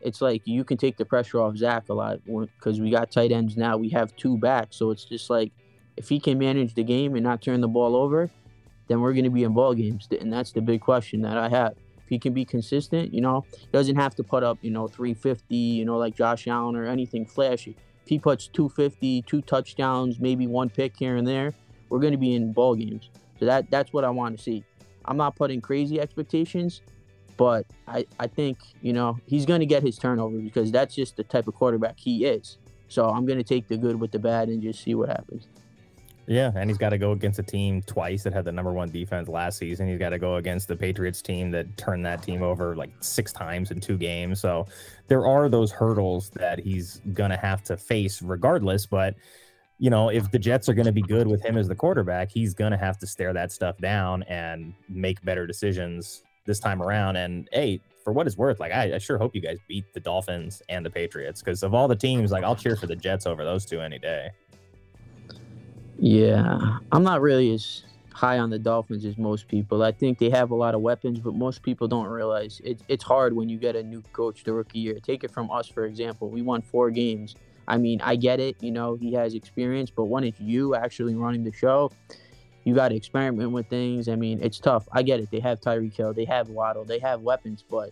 it's 0.01 0.21
like 0.21 0.43
you 0.45 0.63
can 0.63 0.77
take 0.77 0.95
the 0.97 1.05
pressure 1.05 1.41
off 1.41 1.57
Zach 1.57 1.89
a 1.89 1.93
lot 1.93 2.19
because 2.25 2.79
we 2.79 2.91
got 2.91 3.11
tight 3.11 3.31
ends 3.31 3.57
now. 3.57 3.77
We 3.77 3.89
have 3.89 4.15
two 4.15 4.37
backs, 4.37 4.77
so 4.77 4.91
it's 4.91 5.05
just 5.05 5.29
like 5.29 5.51
if 5.97 6.07
he 6.07 6.19
can 6.19 6.37
manage 6.37 6.75
the 6.75 6.83
game 6.83 7.15
and 7.15 7.23
not 7.23 7.41
turn 7.41 7.59
the 7.59 7.67
ball 7.67 7.95
over, 7.95 8.29
then 8.87 9.01
we're 9.01 9.13
going 9.13 9.25
to 9.25 9.31
be 9.31 9.43
in 9.43 9.53
ball 9.53 9.73
games. 9.73 10.07
And 10.21 10.31
that's 10.31 10.51
the 10.51 10.61
big 10.61 10.81
question 10.81 11.21
that 11.23 11.37
I 11.37 11.49
have. 11.49 11.73
If 11.97 12.07
he 12.07 12.19
can 12.19 12.33
be 12.33 12.45
consistent, 12.45 13.13
you 13.13 13.21
know, 13.21 13.43
doesn't 13.73 13.95
have 13.95 14.15
to 14.15 14.23
put 14.23 14.43
up, 14.43 14.59
you 14.61 14.71
know, 14.71 14.87
350, 14.87 15.55
you 15.55 15.83
know, 15.83 15.97
like 15.97 16.15
Josh 16.15 16.47
Allen 16.47 16.75
or 16.75 16.85
anything 16.85 17.25
flashy. 17.25 17.75
He 18.09 18.17
puts 18.17 18.47
250, 18.47 19.21
two 19.21 19.41
touchdowns, 19.43 20.19
maybe 20.19 20.47
one 20.47 20.67
pick 20.67 20.97
here 20.97 21.17
and 21.17 21.27
there, 21.27 21.53
we're 21.89 21.99
going 21.99 22.13
to 22.13 22.17
be 22.17 22.33
in 22.33 22.53
ball 22.53 22.73
games. 22.73 23.11
So 23.39 23.45
that 23.45 23.69
that's 23.69 23.93
what 23.93 24.03
I 24.03 24.09
want 24.09 24.35
to 24.35 24.43
see. 24.43 24.63
I'm 25.05 25.15
not 25.15 25.35
putting 25.35 25.61
crazy 25.61 26.01
expectations, 26.01 26.81
but 27.37 27.67
I, 27.87 28.07
I 28.19 28.25
think, 28.25 28.57
you 28.81 28.93
know, 28.93 29.19
he's 29.27 29.45
going 29.45 29.59
to 29.59 29.67
get 29.67 29.83
his 29.83 29.99
turnover 29.99 30.39
because 30.39 30.71
that's 30.71 30.95
just 30.95 31.17
the 31.17 31.23
type 31.23 31.47
of 31.47 31.53
quarterback 31.53 31.99
he 31.99 32.25
is. 32.25 32.57
So 32.87 33.05
I'm 33.05 33.27
going 33.27 33.37
to 33.37 33.43
take 33.43 33.67
the 33.67 33.77
good 33.77 33.99
with 33.99 34.11
the 34.11 34.17
bad 34.17 34.49
and 34.49 34.59
just 34.59 34.81
see 34.81 34.95
what 34.95 35.09
happens. 35.09 35.47
Yeah, 36.29 36.51
and 36.55 36.69
he's 36.69 36.77
got 36.77 36.89
to 36.89 36.99
go 36.99 37.13
against 37.13 37.39
a 37.39 37.43
team 37.43 37.81
twice 37.81 38.21
that 38.21 38.33
had 38.33 38.45
the 38.45 38.51
number 38.51 38.71
one 38.71 38.91
defense 38.91 39.27
last 39.27 39.57
season. 39.57 39.87
He's 39.89 39.97
got 39.97 40.09
to 40.09 40.19
go 40.19 40.35
against 40.35 40.67
the 40.67 40.75
Patriots 40.75 41.23
team 41.23 41.49
that 41.49 41.75
turned 41.75 42.05
that 42.05 42.21
team 42.21 42.43
over 42.43 42.75
like 42.75 42.91
six 42.99 43.33
times 43.33 43.71
in 43.71 43.79
two 43.79 43.97
games. 43.97 44.39
So 44.39 44.67
there 45.07 45.25
are 45.25 45.49
those 45.49 45.71
hurdles 45.71 46.29
that 46.35 46.59
he's 46.59 47.01
going 47.13 47.31
to 47.31 47.37
have 47.37 47.63
to 47.63 47.77
face 47.77 48.21
regardless. 48.21 48.85
But, 48.85 49.15
you 49.79 49.89
know, 49.89 50.09
if 50.09 50.29
the 50.29 50.37
Jets 50.37 50.69
are 50.69 50.75
going 50.75 50.85
to 50.85 50.91
be 50.91 51.01
good 51.01 51.25
with 51.25 51.43
him 51.43 51.57
as 51.57 51.67
the 51.67 51.73
quarterback, 51.73 52.29
he's 52.29 52.53
going 52.53 52.73
to 52.73 52.77
have 52.77 52.99
to 52.99 53.07
stare 53.07 53.33
that 53.33 53.51
stuff 53.51 53.79
down 53.79 54.21
and 54.23 54.75
make 54.87 55.19
better 55.23 55.47
decisions 55.47 56.21
this 56.45 56.59
time 56.59 56.83
around. 56.83 57.15
And 57.15 57.49
hey, 57.51 57.81
for 58.03 58.13
what 58.13 58.27
it's 58.27 58.37
worth, 58.37 58.59
like 58.59 58.71
I, 58.71 58.93
I 58.93 58.97
sure 58.99 59.17
hope 59.17 59.33
you 59.33 59.41
guys 59.41 59.57
beat 59.67 59.95
the 59.95 59.99
Dolphins 59.99 60.61
and 60.69 60.85
the 60.85 60.91
Patriots 60.91 61.41
because 61.41 61.63
of 61.63 61.73
all 61.73 61.87
the 61.87 61.95
teams, 61.95 62.31
like 62.31 62.43
I'll 62.43 62.55
cheer 62.55 62.75
for 62.75 62.85
the 62.85 62.95
Jets 62.95 63.25
over 63.25 63.43
those 63.43 63.65
two 63.65 63.81
any 63.81 63.97
day. 63.97 64.29
Yeah, 66.01 66.77
I'm 66.93 67.03
not 67.03 67.19
really 67.19 67.53
as 67.53 67.83
high 68.13 68.39
on 68.39 68.49
the 68.49 68.57
Dolphins 68.57 69.03
as 69.03 69.17
most 69.17 69.49
people. 69.49 69.83
I 69.83 69.91
think 69.91 70.17
they 70.17 70.29
have 70.29 70.51
a 70.51 70.55
lot 70.55 70.73
of 70.73 70.79
weapons, 70.79 71.19
but 71.19 71.35
most 71.35 71.61
people 71.61 71.89
don't 71.89 72.07
realize 72.07 72.61
it, 72.63 72.81
it's 72.87 73.03
hard 73.03 73.35
when 73.35 73.49
you 73.49 73.57
get 73.57 73.75
a 73.75 73.83
new 73.83 74.01
coach 74.13 74.45
the 74.45 74.53
rookie 74.53 74.79
year. 74.79 74.99
Take 75.01 75.25
it 75.25 75.31
from 75.31 75.51
us, 75.51 75.67
for 75.67 75.85
example. 75.85 76.29
We 76.29 76.41
won 76.41 76.61
four 76.61 76.89
games. 76.89 77.35
I 77.67 77.77
mean, 77.77 77.99
I 77.99 78.15
get 78.15 78.39
it. 78.39 78.55
You 78.61 78.71
know, 78.71 78.95
he 78.95 79.13
has 79.13 79.33
experience, 79.33 79.91
but 79.91 80.05
when 80.05 80.23
it's 80.23 80.39
you 80.39 80.73
actually 80.73 81.15
running 81.15 81.43
the 81.43 81.51
show, 81.51 81.91
you 82.63 82.73
got 82.73 82.89
to 82.89 82.95
experiment 82.95 83.51
with 83.51 83.67
things. 83.67 84.07
I 84.07 84.15
mean, 84.15 84.39
it's 84.41 84.57
tough. 84.57 84.87
I 84.93 85.03
get 85.03 85.19
it. 85.19 85.29
They 85.31 85.41
have 85.41 85.59
Tyreek 85.59 85.95
Hill, 85.95 86.13
they 86.13 86.25
have 86.25 86.47
Waddle, 86.49 86.85
they 86.85 86.99
have 86.99 87.21
weapons, 87.21 87.61
but 87.69 87.91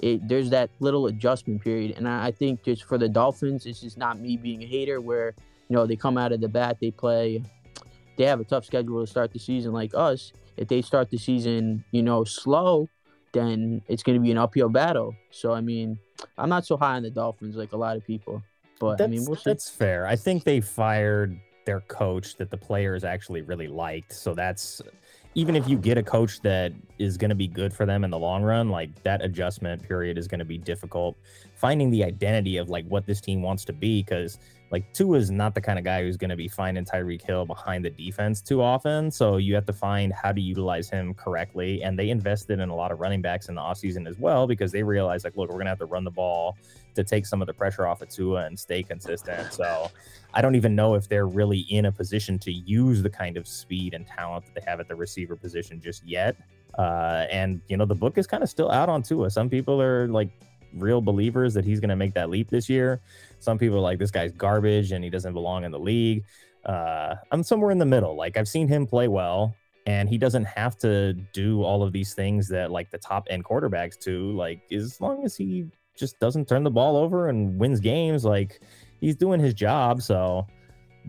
it, 0.00 0.26
there's 0.26 0.50
that 0.50 0.68
little 0.80 1.06
adjustment 1.06 1.62
period. 1.62 1.94
And 1.96 2.08
I, 2.08 2.26
I 2.26 2.30
think 2.32 2.64
just 2.64 2.82
for 2.82 2.98
the 2.98 3.08
Dolphins, 3.08 3.66
it's 3.66 3.82
just 3.82 3.96
not 3.96 4.18
me 4.18 4.36
being 4.36 4.64
a 4.64 4.66
hater 4.66 5.00
where– 5.00 5.32
you 5.68 5.76
know, 5.76 5.86
they 5.86 5.96
come 5.96 6.16
out 6.18 6.32
of 6.32 6.40
the 6.40 6.48
bat, 6.48 6.78
they 6.80 6.90
play, 6.90 7.42
they 8.16 8.24
have 8.24 8.40
a 8.40 8.44
tough 8.44 8.64
schedule 8.64 9.04
to 9.04 9.06
start 9.10 9.32
the 9.32 9.38
season 9.38 9.72
like 9.72 9.92
us. 9.94 10.32
If 10.56 10.68
they 10.68 10.82
start 10.82 11.10
the 11.10 11.18
season, 11.18 11.84
you 11.90 12.02
know, 12.02 12.24
slow, 12.24 12.88
then 13.32 13.82
it's 13.88 14.02
going 14.02 14.16
to 14.16 14.22
be 14.22 14.30
an 14.30 14.38
uphill 14.38 14.68
battle. 14.68 15.14
So, 15.30 15.52
I 15.52 15.60
mean, 15.60 15.98
I'm 16.38 16.48
not 16.48 16.66
so 16.66 16.76
high 16.76 16.96
on 16.96 17.02
the 17.02 17.10
Dolphins 17.10 17.56
like 17.56 17.72
a 17.72 17.76
lot 17.76 17.96
of 17.96 18.06
people, 18.06 18.42
but 18.80 18.98
that's, 18.98 19.08
I 19.08 19.10
mean, 19.10 19.24
we'll 19.26 19.36
see. 19.36 19.42
That's 19.44 19.68
fair. 19.68 20.06
I 20.06 20.16
think 20.16 20.44
they 20.44 20.60
fired 20.60 21.38
their 21.66 21.80
coach 21.80 22.36
that 22.36 22.50
the 22.50 22.56
players 22.56 23.04
actually 23.04 23.42
really 23.42 23.68
liked. 23.68 24.14
So 24.14 24.32
that's 24.34 24.80
even 25.36 25.54
if 25.54 25.68
you 25.68 25.76
get 25.76 25.98
a 25.98 26.02
coach 26.02 26.40
that 26.40 26.72
is 26.98 27.18
going 27.18 27.28
to 27.28 27.34
be 27.34 27.46
good 27.46 27.70
for 27.70 27.84
them 27.84 28.04
in 28.04 28.10
the 28.10 28.18
long 28.18 28.42
run, 28.42 28.70
like 28.70 29.02
that 29.02 29.22
adjustment 29.22 29.82
period 29.82 30.16
is 30.16 30.26
going 30.26 30.38
to 30.38 30.46
be 30.46 30.56
difficult. 30.56 31.14
Finding 31.54 31.90
the 31.90 32.02
identity 32.02 32.56
of 32.56 32.70
like 32.70 32.86
what 32.86 33.04
this 33.04 33.20
team 33.20 33.42
wants 33.42 33.62
to 33.66 33.74
be, 33.74 34.02
because 34.02 34.38
like 34.70 34.90
Tua 34.94 35.18
is 35.18 35.30
not 35.30 35.54
the 35.54 35.60
kind 35.60 35.78
of 35.78 35.84
guy 35.84 36.00
who's 36.00 36.16
going 36.16 36.30
to 36.30 36.36
be 36.36 36.48
finding 36.48 36.86
Tyreek 36.86 37.20
Hill 37.20 37.44
behind 37.44 37.84
the 37.84 37.90
defense 37.90 38.40
too 38.40 38.62
often. 38.62 39.10
So 39.10 39.36
you 39.36 39.54
have 39.54 39.66
to 39.66 39.74
find 39.74 40.10
how 40.10 40.32
to 40.32 40.40
utilize 40.40 40.88
him 40.88 41.12
correctly. 41.12 41.82
And 41.82 41.98
they 41.98 42.08
invested 42.08 42.58
in 42.58 42.70
a 42.70 42.74
lot 42.74 42.90
of 42.90 43.00
running 43.00 43.20
backs 43.20 43.50
in 43.50 43.56
the 43.56 43.60
offseason 43.60 44.08
as 44.08 44.18
well 44.18 44.46
because 44.46 44.72
they 44.72 44.82
realized, 44.82 45.24
like, 45.24 45.36
look, 45.36 45.50
we're 45.50 45.56
going 45.56 45.66
to 45.66 45.70
have 45.70 45.78
to 45.80 45.84
run 45.84 46.04
the 46.04 46.10
ball 46.10 46.56
to 46.96 47.04
take 47.04 47.24
some 47.24 47.40
of 47.40 47.46
the 47.46 47.54
pressure 47.54 47.86
off 47.86 48.02
of 48.02 48.08
Tua 48.08 48.46
and 48.46 48.58
stay 48.58 48.82
consistent. 48.82 49.52
So 49.52 49.90
I 50.34 50.42
don't 50.42 50.56
even 50.56 50.74
know 50.74 50.94
if 50.94 51.08
they're 51.08 51.28
really 51.28 51.60
in 51.60 51.86
a 51.86 51.92
position 51.92 52.38
to 52.40 52.52
use 52.52 53.02
the 53.02 53.10
kind 53.10 53.36
of 53.36 53.46
speed 53.46 53.94
and 53.94 54.06
talent 54.06 54.46
that 54.46 54.54
they 54.54 54.70
have 54.70 54.80
at 54.80 54.88
the 54.88 54.96
receiver 54.96 55.36
position 55.36 55.80
just 55.80 56.04
yet. 56.04 56.36
Uh, 56.76 57.26
and, 57.30 57.60
you 57.68 57.76
know, 57.76 57.86
the 57.86 57.94
book 57.94 58.18
is 58.18 58.26
kind 58.26 58.42
of 58.42 58.50
still 58.50 58.70
out 58.70 58.88
on 58.88 59.02
Tua. 59.02 59.30
Some 59.30 59.48
people 59.48 59.80
are 59.80 60.08
like 60.08 60.30
real 60.74 61.00
believers 61.00 61.54
that 61.54 61.64
he's 61.64 61.80
going 61.80 61.88
to 61.88 61.96
make 61.96 62.12
that 62.14 62.28
leap 62.28 62.50
this 62.50 62.68
year. 62.68 63.00
Some 63.38 63.56
people 63.56 63.78
are 63.78 63.80
like, 63.80 63.98
this 63.98 64.10
guy's 64.10 64.32
garbage 64.32 64.92
and 64.92 65.02
he 65.02 65.08
doesn't 65.08 65.32
belong 65.32 65.64
in 65.64 65.70
the 65.70 65.78
league. 65.78 66.24
Uh, 66.64 67.14
I'm 67.30 67.42
somewhere 67.42 67.70
in 67.70 67.78
the 67.78 67.86
middle. 67.86 68.16
Like, 68.16 68.36
I've 68.36 68.48
seen 68.48 68.66
him 68.66 68.86
play 68.86 69.06
well, 69.08 69.54
and 69.86 70.08
he 70.08 70.18
doesn't 70.18 70.46
have 70.46 70.76
to 70.78 71.12
do 71.32 71.62
all 71.62 71.84
of 71.84 71.92
these 71.92 72.12
things 72.12 72.48
that 72.48 72.72
like 72.72 72.90
the 72.90 72.98
top 72.98 73.28
end 73.30 73.44
quarterbacks 73.44 73.96
do. 73.98 74.32
Like, 74.32 74.60
as 74.72 75.00
long 75.00 75.24
as 75.24 75.36
he 75.36 75.66
just 75.96 76.18
doesn't 76.20 76.48
turn 76.48 76.62
the 76.62 76.70
ball 76.70 76.96
over 76.96 77.28
and 77.28 77.58
wins 77.58 77.80
games, 77.80 78.24
like 78.24 78.60
he's 79.00 79.16
doing 79.16 79.40
his 79.40 79.54
job. 79.54 80.02
So 80.02 80.46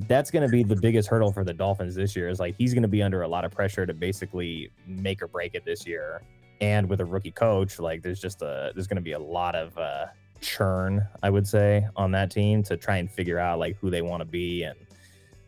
that's 0.08 0.32
going 0.32 0.43
to 0.43 0.50
be 0.50 0.63
the 0.63 0.76
biggest 0.76 1.10
hurdle 1.10 1.32
for 1.32 1.43
the 1.43 1.54
Dolphins 1.54 1.95
this 1.95 2.15
year. 2.15 2.30
Is 2.30 2.39
like 2.39 2.56
he's 2.58 2.73
going 2.73 2.84
to 2.84 2.89
be 2.89 3.02
under 3.02 3.23
a 3.23 3.28
lot 3.28 3.45
of 3.45 3.52
pressure 3.52 3.86
to 3.86 3.93
basically 3.93 4.71
make 4.86 5.21
or 5.21 5.28
break 5.28 5.56
it 5.56 5.65
this 5.65 5.86
year 5.86 6.21
and 6.62 6.89
with 6.89 7.02
a 7.02 7.06
rookie 7.06 7.32
coach, 7.32 7.80
like 7.80 8.02
there's 8.02 8.19
just 8.19 8.41
a 8.41 8.71
there's 8.73 8.88
going 8.88 8.97
to 8.97 9.02
be 9.02 9.13
a 9.13 9.19
lot 9.19 9.56
of 9.56 9.78
uh, 9.78 10.08
churn, 10.41 11.06
I 11.21 11.30
would 11.30 11.47
say, 11.47 11.88
on 11.95 12.12
that 12.12 12.32
team 12.32 12.63
to 12.63 12.78
try 12.78 12.97
and 12.97 13.10
figure 13.10 13.39
out 13.39 13.60
like 13.60 13.78
who 13.78 13.89
they 13.89 14.02
want 14.02 14.21
to 14.21 14.26
be 14.26 14.63
and 14.63 14.78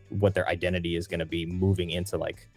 what 0.08 0.34
their 0.34 0.48
identity 0.48 0.96
is 0.96 1.06
going 1.06 1.20
to 1.20 1.26
be 1.26 1.46
moving 1.46 1.90
into 1.90 2.16
like 2.16 2.48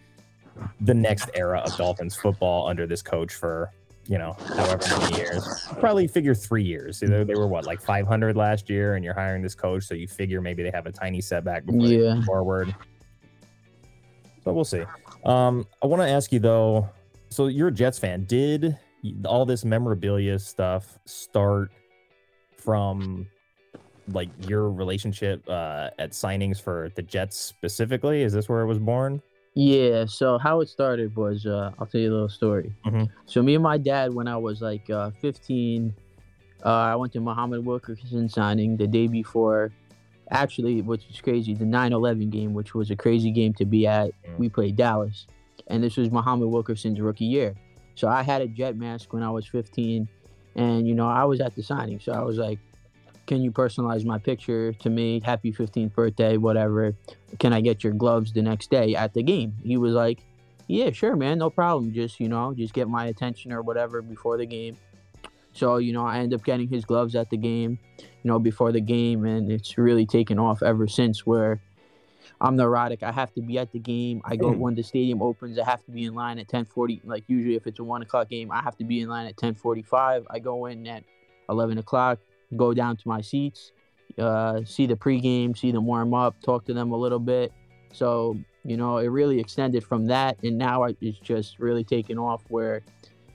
the 0.82 0.94
next 0.94 1.30
era 1.34 1.60
of 1.60 1.76
Dolphins 1.78 2.16
football 2.16 2.68
under 2.68 2.86
this 2.86 3.02
coach 3.02 3.34
for 3.34 3.72
you 4.08 4.18
know 4.18 4.36
however 4.56 4.84
many 5.00 5.18
years. 5.18 5.68
Probably 5.80 6.08
figure 6.08 6.36
three 6.36 6.64
years. 6.64 7.00
They, 7.00 7.24
they 7.24 7.36
were 7.36 7.48
what 7.48 7.66
like 7.66 7.82
500 7.82 8.36
last 8.36 8.70
year, 8.70 8.96
and 8.96 9.04
you're 9.04 9.14
hiring 9.14 9.42
this 9.42 9.56
coach, 9.56 9.84
so 9.84 9.96
you 9.96 10.08
figure 10.08 10.42
maybe 10.42 10.64
they 10.64 10.72
have 10.72 10.86
a 10.86 10.92
tiny 10.92 11.22
setback 11.22 11.66
before 11.66 11.88
yeah. 11.88 12.22
forward. 12.24 12.76
But 14.44 14.54
we'll 14.54 14.66
see. 14.66 14.84
Um, 15.24 15.66
I 15.82 15.88
want 15.88 16.02
to 16.02 16.10
ask 16.10 16.32
you 16.34 16.40
though 16.40 16.90
so 17.34 17.48
you're 17.48 17.70
a 17.70 17.72
Jets 17.72 17.98
fan. 17.98 18.26
Did 18.26 18.78
all 19.26 19.46
this 19.46 19.66
memorabilia 19.66 20.38
stuff 20.38 21.00
start 21.06 21.72
from 22.56 23.28
like 24.10 24.30
your 24.48 24.70
relationship 24.70 25.44
uh, 25.50 25.90
at 25.98 26.12
signings 26.12 26.62
for 26.62 26.92
the 26.96 27.02
Jets 27.02 27.38
specifically? 27.38 28.22
Is 28.22 28.34
this 28.34 28.48
where 28.48 28.62
it 28.62 28.68
was 28.68 28.78
born? 28.78 29.22
Yeah. 29.56 30.06
So 30.06 30.38
how 30.38 30.62
it 30.62 30.70
started 30.70 31.16
was 31.16 31.46
uh, 31.46 31.72
I'll 31.78 31.86
tell 31.86 32.02
you 32.02 32.12
a 32.12 32.14
little 32.14 32.30
story. 32.30 32.74
Mm-hmm. 32.86 33.06
So 33.26 33.42
me 33.44 33.56
and 33.56 33.64
my 33.64 33.78
dad, 33.78 34.14
when 34.14 34.28
I 34.28 34.38
was 34.38 34.62
like 34.62 34.90
uh, 34.90 35.12
15, 35.22 35.94
uh, 36.66 36.68
I 36.68 36.96
went 36.96 37.14
to 37.14 37.20
Muhammad 37.20 37.66
Wilkerson 37.66 38.30
signing 38.30 38.78
the 38.78 38.88
day 38.88 39.08
before. 39.08 39.72
Actually, 40.32 40.82
which 40.82 41.06
is 41.12 41.22
crazy, 41.22 41.54
the 41.54 41.66
9/11 41.66 42.32
game, 42.32 42.54
which 42.54 42.74
was 42.74 42.90
a 42.90 42.96
crazy 42.96 43.30
game 43.30 43.54
to 43.56 43.66
be 43.66 43.86
at. 43.86 44.10
Mm-hmm. 44.10 44.38
We 44.38 44.50
played 44.50 44.76
Dallas 44.76 45.28
and 45.68 45.84
this 45.84 45.98
was 45.98 46.12
Muhammad 46.12 46.50
Wilkerson's 46.50 47.00
rookie 47.00 47.26
year. 47.26 47.56
So 47.96 48.08
I 48.08 48.24
had 48.24 48.42
a 48.42 48.48
jet 48.48 48.76
mask 48.76 49.14
when 49.14 49.24
I 49.24 49.30
was 49.30 49.46
15, 49.48 50.08
and 50.56 50.88
you 50.88 50.94
know 50.94 51.08
I 51.08 51.24
was 51.26 51.42
at 51.42 51.56
the 51.56 51.64
signing. 51.64 52.00
So 52.00 52.12
I 52.12 52.22
was 52.22 52.38
like, 52.38 52.60
"Can 53.26 53.42
you 53.42 53.52
personalize 53.52 54.06
my 54.06 54.18
picture 54.18 54.74
to 54.74 54.90
me? 54.90 55.22
Happy 55.24 55.52
15th 55.52 55.94
birthday, 55.94 56.38
whatever. 56.38 56.96
Can 57.40 57.54
I 57.54 57.62
get 57.62 57.84
your 57.84 57.94
gloves 57.94 58.34
the 58.34 58.42
next 58.42 58.70
day 58.70 58.96
at 58.96 59.14
the 59.14 59.24
game?" 59.24 59.56
He 59.64 59.78
was 59.78 59.94
like, 59.94 60.24
"Yeah, 60.68 60.92
sure, 60.92 61.16
man, 61.16 61.38
no 61.38 61.50
problem. 61.50 61.94
Just 61.94 62.20
you 62.20 62.30
know, 62.30 62.54
just 62.54 62.74
get 62.74 62.88
my 62.88 63.06
attention 63.06 63.52
or 63.52 63.62
whatever 63.62 64.02
before 64.02 64.38
the 64.38 64.46
game." 64.46 64.78
So 65.54 65.78
you 65.78 65.94
know, 65.94 66.06
I 66.06 66.20
end 66.20 66.34
up 66.34 66.44
getting 66.44 66.68
his 66.68 66.86
gloves 66.86 67.16
at 67.16 67.30
the 67.30 67.38
game, 67.38 67.80
you 68.00 68.06
know, 68.26 68.40
before 68.40 68.72
the 68.72 68.82
game, 68.82 69.26
and 69.26 69.52
it's 69.52 69.78
really 69.78 70.06
taken 70.06 70.40
off 70.40 70.64
ever 70.64 70.88
since. 70.88 71.26
Where 71.26 71.62
I'm 72.42 72.58
neurotic. 72.58 73.04
I 73.04 73.12
have 73.12 73.34
to 73.36 73.42
be 73.42 73.58
at 73.58 73.72
the 73.72 73.80
game. 73.80 74.22
I 74.26 74.36
go 74.36 74.52
mm. 74.52 74.58
when 74.58 74.76
the 74.76 74.84
stadium 74.84 75.22
opens. 75.22 75.58
I 75.58 75.66
have 75.66 75.84
to 75.86 75.92
be 75.92 76.06
in 76.06 76.14
line 76.14 76.40
at 76.40 76.48
10:40. 76.48 77.02
Like 77.06 77.24
usually, 77.28 77.56
if 77.56 77.68
it's 77.68 77.80
a 77.80 77.84
one 77.84 78.02
o'clock 78.02 78.30
game, 78.30 78.52
I 78.52 78.62
have 78.62 78.76
to 78.78 78.84
be 78.84 79.00
in 79.02 79.10
line 79.10 79.28
at 79.28 79.38
10:45. 79.38 80.26
I 80.30 80.40
go 80.40 80.66
in 80.66 80.86
at 80.88 81.04
11 81.50 81.78
o'clock. 81.78 82.20
Go 82.56 82.74
down 82.74 82.98
to 82.98 83.08
my 83.08 83.22
seats, 83.22 83.72
uh, 84.18 84.62
see 84.66 84.86
the 84.86 84.96
pregame, 84.96 85.58
see 85.58 85.72
them 85.72 85.86
warm 85.86 86.14
up, 86.14 86.42
talk 86.42 86.66
to 86.66 86.74
them 86.74 86.92
a 86.92 86.98
little 86.98 87.20
bit. 87.20 87.52
So 87.94 88.38
you 88.66 88.78
know, 88.78 88.98
it 88.98 89.08
really 89.08 89.40
extended 89.40 89.84
from 89.84 90.06
that, 90.06 90.38
and 90.44 90.58
now 90.58 90.84
it's 90.84 91.20
just 91.20 91.60
really 91.60 91.84
taken 91.84 92.18
off 92.18 92.44
where 92.48 92.82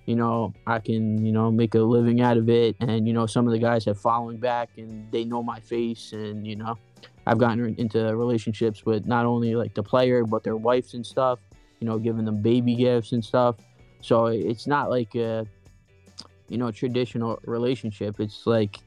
you 0.09 0.17
know, 0.17 0.55
I 0.67 0.79
can, 0.79 1.23
you 1.23 1.33
know, 1.33 1.51
make 1.51 1.75
a 1.75 1.81
living 1.81 2.23
out 2.23 2.39
of 2.39 2.49
it. 2.49 2.77
And, 2.81 3.07
you 3.07 3.13
know, 3.13 3.27
some 3.27 3.47
of 3.47 3.53
the 3.53 3.59
guys 3.59 3.85
have 3.85 4.01
following 4.01 4.39
back 4.39 4.71
and 4.79 5.07
they 5.13 5.23
know 5.23 5.43
my 5.43 5.61
face. 5.61 6.15
And, 6.15 6.47
you 6.47 6.57
know, 6.57 6.79
I've 7.27 7.37
gotten 7.37 7.75
into 7.75 8.17
relationships 8.17 8.87
with 8.87 9.05
not 9.05 9.27
only 9.27 9.55
like 9.55 9.75
the 9.75 9.83
player, 9.83 10.25
but 10.25 10.43
their 10.43 10.57
wives 10.57 10.95
and 10.95 11.05
stuff, 11.05 11.41
you 11.79 11.87
know, 11.87 11.99
giving 11.99 12.25
them 12.25 12.41
baby 12.41 12.75
gifts 12.75 13.13
and 13.13 13.23
stuff. 13.23 13.57
So 14.01 14.29
it's 14.29 14.67
not 14.67 14.89
like 14.89 15.15
a, 15.15 15.47
you 16.49 16.57
know, 16.57 16.71
traditional 16.71 17.39
relationship. 17.45 18.19
It's 18.19 18.47
like 18.47 18.79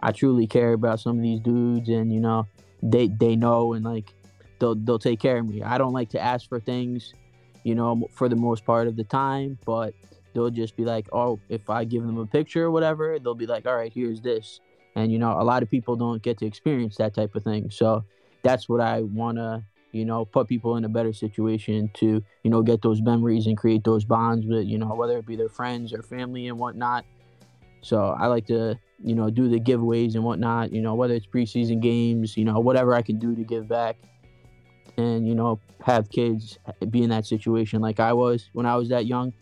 I 0.00 0.12
truly 0.12 0.46
care 0.46 0.72
about 0.72 1.00
some 1.00 1.16
of 1.16 1.22
these 1.22 1.40
dudes 1.40 1.88
and, 1.88 2.12
you 2.12 2.20
know, 2.20 2.46
they, 2.82 3.08
they 3.08 3.36
know 3.36 3.74
and 3.74 3.84
like 3.84 4.12
they'll, 4.58 4.74
they'll 4.74 4.98
take 4.98 5.20
care 5.20 5.38
of 5.38 5.48
me. 5.48 5.62
I 5.62 5.78
don't 5.78 5.92
like 5.92 6.10
to 6.10 6.20
ask 6.20 6.48
for 6.48 6.60
things, 6.60 7.14
you 7.64 7.74
know, 7.74 8.08
for 8.12 8.28
the 8.28 8.36
most 8.36 8.64
part 8.64 8.88
of 8.88 8.96
the 8.96 9.04
time, 9.04 9.58
but 9.64 9.94
they'll 10.32 10.50
just 10.50 10.76
be 10.76 10.84
like, 10.84 11.08
oh, 11.12 11.40
if 11.48 11.68
I 11.68 11.84
give 11.84 12.02
them 12.02 12.18
a 12.18 12.26
picture 12.26 12.64
or 12.64 12.70
whatever, 12.70 13.18
they'll 13.18 13.34
be 13.34 13.46
like, 13.46 13.66
all 13.66 13.76
right, 13.76 13.92
here's 13.92 14.20
this. 14.20 14.60
And, 14.96 15.12
you 15.12 15.18
know, 15.18 15.32
a 15.40 15.44
lot 15.44 15.62
of 15.62 15.70
people 15.70 15.96
don't 15.96 16.22
get 16.22 16.38
to 16.38 16.46
experience 16.46 16.96
that 16.96 17.14
type 17.14 17.34
of 17.34 17.44
thing. 17.44 17.70
So 17.70 18.04
that's 18.42 18.68
what 18.68 18.80
I 18.80 19.02
want 19.02 19.38
to, 19.38 19.62
you 19.92 20.04
know, 20.04 20.24
put 20.24 20.48
people 20.48 20.76
in 20.76 20.84
a 20.84 20.88
better 20.88 21.12
situation 21.12 21.90
to, 21.94 22.22
you 22.42 22.50
know, 22.50 22.62
get 22.62 22.82
those 22.82 23.00
memories 23.00 23.46
and 23.46 23.56
create 23.56 23.84
those 23.84 24.04
bonds 24.04 24.46
with, 24.46 24.66
you 24.66 24.78
know, 24.78 24.94
whether 24.94 25.18
it 25.18 25.26
be 25.26 25.36
their 25.36 25.48
friends 25.48 25.92
or 25.92 26.02
family 26.02 26.48
and 26.48 26.58
whatnot. 26.58 27.04
So 27.82 28.14
I 28.18 28.26
like 28.26 28.46
to, 28.46 28.78
you 29.02 29.14
know, 29.14 29.30
do 29.30 29.48
the 29.48 29.58
giveaways 29.58 30.14
and 30.14 30.24
whatnot, 30.24 30.72
you 30.72 30.82
know, 30.82 30.94
whether 30.94 31.14
it's 31.14 31.26
preseason 31.26 31.80
games, 31.80 32.36
you 32.36 32.44
know, 32.44 32.60
whatever 32.60 32.94
I 32.94 33.02
can 33.02 33.18
do 33.18 33.34
to 33.34 33.42
give 33.42 33.68
back 33.68 33.96
and, 34.96 35.26
you 35.26 35.34
know, 35.34 35.58
have 35.82 36.10
kids 36.10 36.58
be 36.90 37.02
in 37.02 37.10
that 37.10 37.24
situation 37.24 37.80
like 37.80 38.00
I 38.00 38.12
was 38.12 38.50
when 38.52 38.66
I 38.66 38.76
was 38.76 38.90
that 38.90 39.06
young 39.06 39.32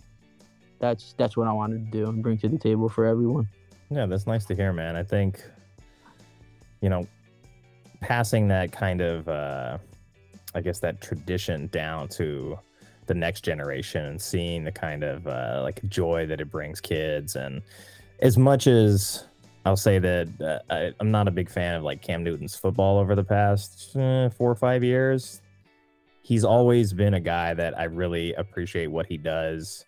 that's 0.79 1.15
that's 1.19 1.37
what 1.37 1.49
I 1.49 1.53
wanted 1.53 1.91
to 1.91 1.91
do 1.91 2.09
and 2.09 2.23
bring 2.23 2.39
to 2.39 2.49
the 2.49 2.59
table 2.59 2.89
for 2.89 3.05
everyone. 3.05 3.49
Yeah, 3.91 4.07
that's 4.07 4.27
nice 4.27 4.45
to 4.47 4.55
hear, 4.55 4.73
man. 4.73 4.97
I 4.97 5.03
think 5.03 5.43
you 6.81 6.89
know, 6.89 7.07
passing 8.01 8.47
that 8.49 8.71
kind 8.71 9.01
of 9.01 9.29
uh 9.29 9.79
I 10.55 10.61
guess 10.61 10.79
that 10.81 11.01
tradition 11.01 11.67
down 11.69 12.09
to 12.11 12.59
the 13.07 13.15
next 13.15 13.41
generation 13.41 14.05
and 14.05 14.21
seeing 14.21 14.65
the 14.65 14.73
kind 14.73 15.03
of 15.03 15.27
uh, 15.27 15.61
like 15.63 15.83
joy 15.89 16.27
that 16.27 16.41
it 16.41 16.51
brings 16.51 16.81
kids 16.81 17.37
and 17.37 17.63
as 18.21 18.37
much 18.37 18.67
as 18.67 19.25
I'll 19.65 19.77
say 19.77 19.99
that 19.99 20.29
uh, 20.41 20.73
I, 20.73 20.93
am 21.01 21.11
not 21.11 21.29
a 21.29 21.31
big 21.31 21.51
fan 21.51 21.75
of 21.75 21.83
like 21.83 22.03
Cam 22.03 22.25
Newton's 22.25 22.57
football 22.57 22.99
over 22.99 23.15
the 23.15 23.25
past 23.25 23.97
uh, 23.97 24.31
four 24.31 24.51
or 24.51 24.55
five 24.55 24.83
years. 24.83 25.43
He's 26.23 26.45
always 26.45 26.93
been 26.93 27.15
a 27.15 27.21
guy 27.21 27.55
that 27.55 27.79
I 27.79 27.85
really 27.85 28.35
appreciate 28.35 28.89
what 28.89 29.07
he 29.07 29.17
does 29.17 29.85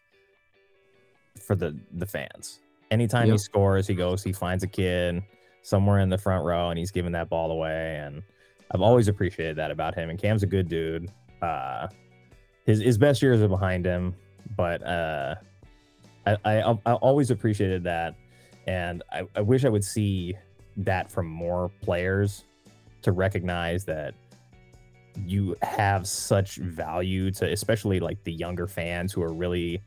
for 1.40 1.55
the 1.55 1.79
the 1.93 2.07
fans. 2.07 2.61
Anytime 2.90 3.29
yep. 3.29 3.35
he 3.35 3.38
scores, 3.38 3.87
he 3.87 3.95
goes, 3.95 4.23
he 4.23 4.33
finds 4.33 4.64
a 4.64 4.66
kid 4.66 5.23
somewhere 5.62 6.01
in 6.01 6.09
the 6.09 6.19
front 6.19 6.45
row, 6.45 6.71
and 6.71 6.79
he's 6.79 6.90
giving 6.90 7.12
that 7.12 7.29
ball 7.29 7.51
away. 7.51 8.01
And 8.05 8.23
I've 8.73 8.81
always 8.81 9.09
appreciated 9.09 9.57
that 9.57 9.71
about 9.71 9.95
him. 9.95 10.11
And 10.11 10.19
Cam's 10.19 10.43
a 10.43 10.47
good 10.47 10.69
dude. 10.69 11.11
Uh, 11.40 11.88
his 12.64 12.81
his 12.81 12.99
best 12.99 13.23
years 13.23 13.40
are 13.40 13.49
behind 13.49 13.85
him, 13.85 14.14
but 14.57 14.83
uh, 14.83 15.37
I, 16.45 16.61
I 16.61 16.79
I 16.87 16.93
always 16.95 17.31
appreciated 17.31 17.85
that, 17.85 18.14
and 18.66 19.03
I, 19.12 19.27
I 19.35 19.40
wish 19.40 19.64
I 19.64 19.69
would 19.69 19.85
see 19.85 20.37
that 20.79 21.11
from 21.11 21.27
more 21.27 21.71
players 21.83 22.45
to 23.03 23.12
recognize 23.12 23.85
that 23.87 24.14
you 25.27 25.57
have 25.62 26.07
such 26.07 26.57
value 26.57 27.31
to 27.33 27.51
especially 27.51 28.01
like 28.01 28.23
the 28.25 28.33
younger 28.33 28.66
fans 28.66 29.12
who 29.12 29.23
are 29.23 29.33
really 29.33 29.83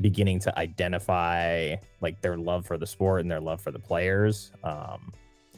beginning 0.00 0.40
to 0.40 0.58
identify 0.58 1.76
like 2.00 2.20
their 2.20 2.36
love 2.36 2.66
for 2.66 2.76
the 2.76 2.86
sport 2.86 3.20
and 3.20 3.30
their 3.30 3.40
love 3.40 3.60
for 3.60 3.70
the 3.70 3.78
players. 3.78 4.50
Um, 4.64 5.12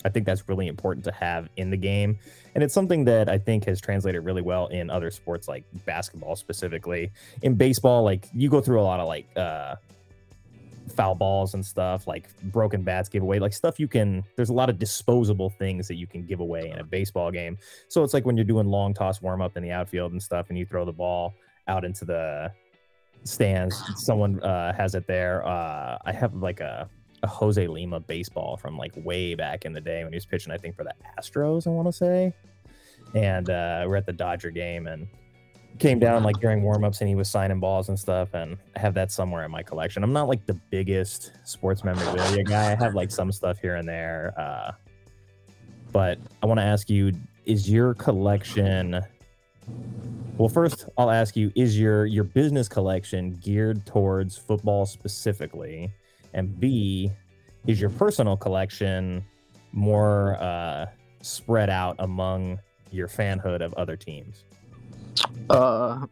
I 0.04 0.10
think 0.10 0.26
that's 0.26 0.48
really 0.48 0.68
important 0.68 1.04
to 1.06 1.12
have 1.12 1.48
in 1.56 1.70
the 1.70 1.76
game. 1.76 2.18
And 2.54 2.62
it's 2.62 2.74
something 2.74 3.04
that 3.06 3.28
I 3.28 3.38
think 3.38 3.64
has 3.64 3.80
translated 3.80 4.24
really 4.24 4.42
well 4.42 4.66
in 4.68 4.90
other 4.90 5.10
sports 5.10 5.48
like 5.48 5.64
basketball 5.86 6.36
specifically. 6.36 7.10
In 7.42 7.54
baseball, 7.54 8.04
like 8.04 8.28
you 8.34 8.50
go 8.50 8.60
through 8.60 8.80
a 8.80 8.84
lot 8.84 9.00
of 9.00 9.08
like 9.08 9.26
uh 9.36 9.76
foul 10.94 11.14
balls 11.14 11.54
and 11.54 11.64
stuff, 11.64 12.06
like 12.06 12.28
broken 12.44 12.82
bats 12.82 13.08
giveaway, 13.08 13.38
like 13.38 13.52
stuff 13.52 13.78
you 13.78 13.88
can. 13.88 14.24
There's 14.36 14.50
a 14.50 14.54
lot 14.54 14.70
of 14.70 14.78
disposable 14.78 15.50
things 15.50 15.88
that 15.88 15.96
you 15.96 16.06
can 16.06 16.24
give 16.24 16.40
away 16.40 16.70
in 16.70 16.78
a 16.78 16.84
baseball 16.84 17.30
game. 17.30 17.58
So 17.88 18.04
it's 18.04 18.14
like 18.14 18.24
when 18.24 18.36
you're 18.36 18.44
doing 18.44 18.66
long 18.66 18.94
toss 18.94 19.20
warm 19.20 19.42
up 19.42 19.56
in 19.56 19.62
the 19.62 19.70
outfield 19.70 20.12
and 20.12 20.22
stuff, 20.22 20.46
and 20.48 20.58
you 20.58 20.66
throw 20.66 20.84
the 20.84 20.92
ball 20.92 21.34
out 21.68 21.84
into 21.84 22.04
the 22.04 22.52
stands. 23.24 23.82
Someone 23.96 24.42
uh, 24.42 24.72
has 24.74 24.94
it 24.94 25.06
there. 25.06 25.46
Uh, 25.46 25.98
I 26.04 26.12
have 26.12 26.34
like 26.34 26.60
a, 26.60 26.88
a 27.22 27.26
Jose 27.26 27.66
Lima 27.66 28.00
baseball 28.00 28.56
from 28.56 28.76
like 28.76 28.92
way 28.96 29.34
back 29.34 29.64
in 29.64 29.72
the 29.72 29.80
day 29.80 30.04
when 30.04 30.12
he 30.12 30.16
was 30.16 30.26
pitching, 30.26 30.52
I 30.52 30.56
think, 30.56 30.76
for 30.76 30.84
the 30.84 30.94
Astros, 31.18 31.66
I 31.66 31.70
want 31.70 31.88
to 31.88 31.92
say. 31.92 32.32
And 33.14 33.50
uh, 33.50 33.84
we're 33.86 33.96
at 33.96 34.06
the 34.06 34.12
Dodger 34.12 34.50
game 34.50 34.86
and 34.86 35.06
came 35.78 35.98
down 35.98 36.22
like 36.22 36.40
during 36.40 36.62
warmups 36.62 37.00
and 37.00 37.08
he 37.08 37.14
was 37.14 37.28
signing 37.28 37.60
balls 37.60 37.88
and 37.88 37.98
stuff. 37.98 38.34
And 38.34 38.56
I 38.74 38.80
have 38.80 38.94
that 38.94 39.12
somewhere 39.12 39.44
in 39.44 39.50
my 39.50 39.62
collection. 39.62 40.02
I'm 40.02 40.12
not 40.12 40.28
like 40.28 40.46
the 40.46 40.54
biggest 40.70 41.32
sports 41.44 41.84
memorabilia 41.84 42.44
guy. 42.44 42.72
I 42.72 42.74
have 42.76 42.94
like 42.94 43.10
some 43.10 43.32
stuff 43.32 43.58
here 43.60 43.76
and 43.76 43.88
there. 43.88 44.32
Uh, 44.36 44.72
but 45.92 46.18
I 46.42 46.46
want 46.46 46.58
to 46.58 46.64
ask 46.64 46.90
you 46.90 47.12
is 47.44 47.70
your 47.70 47.94
collection 47.94 49.00
well, 50.38 50.48
first 50.48 50.86
I'll 50.98 51.10
ask 51.10 51.34
you: 51.34 51.50
Is 51.54 51.78
your 51.78 52.04
your 52.06 52.24
business 52.24 52.68
collection 52.68 53.32
geared 53.42 53.86
towards 53.86 54.36
football 54.36 54.84
specifically? 54.84 55.90
And 56.34 56.60
B, 56.60 57.10
is 57.66 57.80
your 57.80 57.90
personal 57.90 58.36
collection 58.36 59.24
more 59.72 60.36
uh, 60.40 60.86
spread 61.22 61.70
out 61.70 61.96
among 62.00 62.60
your 62.90 63.08
fanhood 63.08 63.62
of 63.62 63.72
other 63.74 63.96
teams? 63.96 64.44
Uh, 65.48 66.06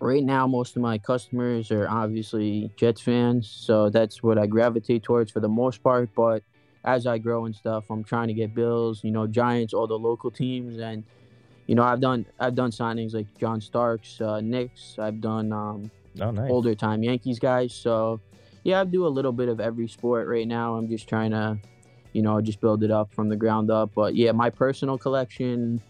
right 0.00 0.22
now, 0.22 0.46
most 0.46 0.76
of 0.76 0.82
my 0.82 0.98
customers 0.98 1.70
are 1.70 1.88
obviously 1.88 2.70
Jets 2.76 3.00
fans, 3.00 3.48
so 3.48 3.90
that's 3.90 4.22
what 4.22 4.38
I 4.38 4.46
gravitate 4.46 5.02
towards 5.02 5.30
for 5.30 5.40
the 5.40 5.48
most 5.48 5.82
part. 5.82 6.10
But 6.14 6.42
as 6.84 7.06
I 7.06 7.18
grow 7.18 7.44
and 7.46 7.54
stuff, 7.54 7.84
I'm 7.90 8.04
trying 8.04 8.28
to 8.28 8.34
get 8.34 8.54
Bills, 8.54 9.02
you 9.02 9.10
know, 9.10 9.26
Giants, 9.26 9.74
all 9.74 9.86
the 9.86 9.98
local 9.98 10.30
teams, 10.30 10.78
and 10.78 11.04
you 11.66 11.74
know, 11.74 11.82
I've 11.82 12.00
done 12.00 12.24
I've 12.40 12.54
done 12.54 12.70
signings 12.70 13.14
like 13.14 13.26
John 13.38 13.60
Starks, 13.60 14.20
uh, 14.20 14.40
Knicks. 14.40 14.98
I've 14.98 15.20
done 15.20 15.52
um, 15.52 15.90
oh, 16.20 16.30
nice. 16.30 16.50
older 16.50 16.74
time 16.74 17.02
Yankees 17.02 17.38
guys. 17.38 17.74
So 17.74 18.20
yeah, 18.64 18.80
I 18.80 18.84
do 18.84 19.06
a 19.06 19.08
little 19.08 19.32
bit 19.32 19.48
of 19.48 19.60
every 19.60 19.86
sport 19.86 20.26
right 20.28 20.48
now. 20.48 20.76
I'm 20.76 20.88
just 20.88 21.08
trying 21.08 21.30
to, 21.32 21.58
you 22.12 22.22
know, 22.22 22.40
just 22.40 22.60
build 22.60 22.82
it 22.82 22.90
up 22.90 23.12
from 23.12 23.28
the 23.28 23.36
ground 23.36 23.70
up. 23.70 23.90
But 23.94 24.14
yeah, 24.14 24.32
my 24.32 24.48
personal 24.50 24.96
collection, 24.96 25.80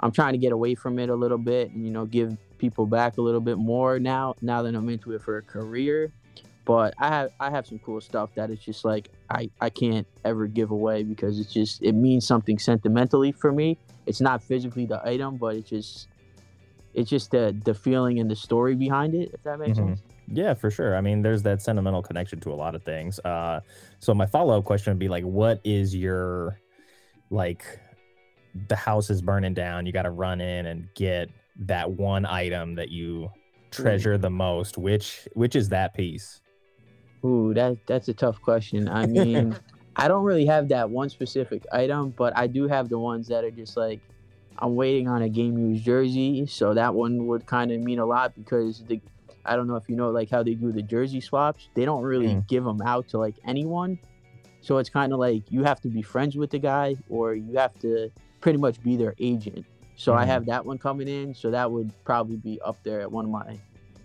I'm 0.00 0.12
trying 0.12 0.32
to 0.32 0.38
get 0.38 0.52
away 0.52 0.74
from 0.74 0.98
it 0.98 1.08
a 1.08 1.14
little 1.14 1.38
bit 1.38 1.70
and 1.70 1.84
you 1.84 1.90
know 1.90 2.06
give 2.06 2.36
people 2.58 2.86
back 2.86 3.18
a 3.18 3.22
little 3.22 3.40
bit 3.40 3.58
more 3.58 3.98
now. 3.98 4.34
Now 4.42 4.62
that 4.62 4.74
I'm 4.74 4.88
into 4.88 5.12
it 5.12 5.22
for 5.22 5.38
a 5.38 5.42
career, 5.42 6.12
but 6.64 6.94
I 6.98 7.08
have 7.08 7.30
I 7.40 7.50
have 7.50 7.66
some 7.66 7.78
cool 7.78 8.00
stuff 8.00 8.30
that 8.34 8.50
it's 8.50 8.64
just 8.64 8.84
like 8.84 9.10
I 9.30 9.50
I 9.60 9.70
can't 9.70 10.06
ever 10.24 10.46
give 10.46 10.70
away 10.70 11.02
because 11.02 11.38
it's 11.38 11.52
just 11.52 11.82
it 11.82 11.92
means 11.92 12.26
something 12.26 12.58
sentimentally 12.58 13.32
for 13.32 13.52
me 13.52 13.78
it's 14.06 14.20
not 14.20 14.42
physically 14.42 14.86
the 14.86 15.00
item, 15.06 15.36
but 15.36 15.56
it's 15.56 15.70
just 15.70 16.08
it's 16.94 17.08
just 17.08 17.30
the 17.30 17.56
the 17.64 17.74
feeling 17.74 18.18
and 18.18 18.30
the 18.30 18.36
story 18.36 18.74
behind 18.74 19.14
it. 19.14 19.30
If 19.32 19.42
that 19.44 19.58
makes 19.58 19.78
mm-hmm. 19.78 19.90
sense. 19.90 20.02
Yeah, 20.32 20.54
for 20.54 20.70
sure. 20.70 20.96
I 20.96 21.00
mean, 21.00 21.22
there's 21.22 21.42
that 21.42 21.60
sentimental 21.60 22.02
connection 22.02 22.40
to 22.40 22.52
a 22.52 22.54
lot 22.54 22.74
of 22.74 22.82
things. 22.84 23.18
Uh, 23.20 23.60
so 23.98 24.14
my 24.14 24.26
follow 24.26 24.56
up 24.58 24.64
question 24.64 24.92
would 24.92 24.98
be 24.98 25.08
like, 25.08 25.24
what 25.24 25.60
is 25.64 25.94
your 25.94 26.60
like 27.30 27.64
the 28.68 28.76
house 28.76 29.10
is 29.10 29.22
burning 29.22 29.54
down? 29.54 29.86
You 29.86 29.92
got 29.92 30.02
to 30.02 30.10
run 30.10 30.40
in 30.40 30.66
and 30.66 30.88
get 30.94 31.30
that 31.60 31.90
one 31.90 32.26
item 32.26 32.74
that 32.76 32.90
you 32.90 33.30
treasure 33.70 34.18
the 34.18 34.30
most. 34.30 34.78
Which 34.78 35.28
which 35.34 35.56
is 35.56 35.68
that 35.70 35.94
piece? 35.94 36.40
Ooh, 37.24 37.52
that 37.54 37.78
that's 37.86 38.08
a 38.08 38.14
tough 38.14 38.40
question. 38.40 38.88
I 38.88 39.06
mean, 39.06 39.56
I 39.96 40.08
don't 40.08 40.24
really 40.24 40.46
have 40.46 40.68
that 40.68 40.88
one 40.88 41.08
specific 41.08 41.64
item, 41.72 42.14
but 42.16 42.36
I 42.36 42.46
do 42.46 42.68
have 42.68 42.88
the 42.88 42.98
ones 42.98 43.28
that 43.28 43.44
are 43.44 43.50
just 43.50 43.76
like 43.76 44.00
I'm 44.58 44.74
waiting 44.74 45.08
on 45.08 45.22
a 45.22 45.28
game 45.28 45.56
used 45.58 45.84
jersey, 45.84 46.46
so 46.46 46.74
that 46.74 46.94
one 46.94 47.26
would 47.26 47.46
kind 47.46 47.70
of 47.72 47.80
mean 47.80 47.98
a 47.98 48.06
lot 48.06 48.34
because 48.34 48.82
the 48.86 49.00
I 49.44 49.56
don't 49.56 49.66
know 49.66 49.76
if 49.76 49.88
you 49.88 49.96
know 49.96 50.10
like 50.10 50.30
how 50.30 50.42
they 50.42 50.54
do 50.54 50.70
the 50.72 50.82
jersey 50.82 51.20
swaps. 51.20 51.68
They 51.74 51.84
don't 51.84 52.02
really 52.02 52.34
mm. 52.34 52.48
give 52.48 52.64
them 52.64 52.82
out 52.82 53.08
to 53.08 53.18
like 53.18 53.36
anyone. 53.46 53.98
So 54.60 54.76
it's 54.76 54.90
kind 54.90 55.12
of 55.12 55.18
like 55.18 55.50
you 55.50 55.64
have 55.64 55.80
to 55.80 55.88
be 55.88 56.02
friends 56.02 56.36
with 56.36 56.50
the 56.50 56.58
guy 56.58 56.96
or 57.08 57.34
you 57.34 57.56
have 57.56 57.78
to 57.80 58.10
pretty 58.40 58.58
much 58.58 58.82
be 58.82 58.96
their 58.96 59.14
agent. 59.18 59.64
So 59.96 60.12
mm. 60.12 60.16
I 60.16 60.22
mm-hmm. 60.22 60.30
have 60.30 60.46
that 60.46 60.64
one 60.64 60.78
coming 60.78 61.08
in, 61.08 61.34
so 61.34 61.50
that 61.50 61.70
would 61.70 61.92
probably 62.04 62.36
be 62.36 62.60
up 62.62 62.82
there 62.82 63.00
at 63.00 63.10
one 63.10 63.26
of 63.26 63.30
my 63.30 63.58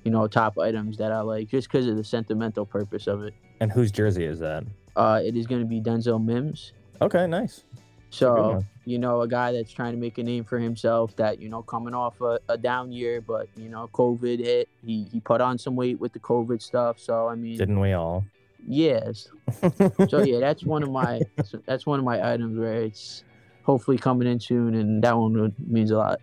you 0.03 0.11
know 0.11 0.27
top 0.27 0.57
items 0.59 0.97
that 0.97 1.11
I 1.11 1.21
like 1.21 1.49
just 1.49 1.69
because 1.69 1.87
of 1.87 1.97
the 1.97 2.03
sentimental 2.03 2.65
purpose 2.65 3.07
of 3.07 3.23
it. 3.23 3.33
And 3.59 3.71
whose 3.71 3.91
jersey 3.91 4.25
is 4.25 4.39
that? 4.39 4.63
Uh, 4.95 5.21
it 5.23 5.35
is 5.35 5.47
going 5.47 5.61
to 5.61 5.67
be 5.67 5.81
Denzel 5.81 6.23
Mims. 6.23 6.71
Okay, 7.01 7.27
nice. 7.27 7.63
So 8.09 8.63
you 8.85 8.97
know, 8.97 9.21
a 9.21 9.27
guy 9.27 9.51
that's 9.51 9.73
trying 9.73 9.91
to 9.91 9.97
make 9.99 10.17
a 10.17 10.23
name 10.23 10.45
for 10.45 10.57
himself. 10.57 11.15
That 11.17 11.41
you 11.41 11.49
know, 11.49 11.61
coming 11.63 11.93
off 11.93 12.21
a, 12.21 12.39
a, 12.47 12.57
down 12.57 12.91
year, 12.91 13.19
but 13.19 13.49
you 13.57 13.67
know, 13.67 13.89
COVID 13.93 14.39
hit. 14.39 14.69
He 14.85 15.07
he 15.11 15.19
put 15.19 15.41
on 15.41 15.57
some 15.57 15.75
weight 15.75 15.99
with 15.99 16.13
the 16.13 16.19
COVID 16.19 16.61
stuff. 16.61 16.97
So 16.97 17.27
I 17.27 17.35
mean, 17.35 17.57
didn't 17.57 17.79
we 17.79 17.91
all? 17.91 18.23
Yes. 18.65 19.27
so 20.09 20.23
yeah, 20.23 20.39
that's 20.39 20.63
one 20.63 20.81
of 20.81 20.89
my 20.91 21.21
that's 21.65 21.85
one 21.85 21.99
of 21.99 22.05
my 22.05 22.33
items 22.33 22.57
where 22.57 22.83
it's 22.83 23.24
hopefully 23.65 23.97
coming 23.97 24.27
in 24.27 24.39
soon, 24.39 24.75
and 24.75 25.03
that 25.03 25.17
one 25.17 25.53
means 25.67 25.91
a 25.91 25.97
lot. 25.97 26.19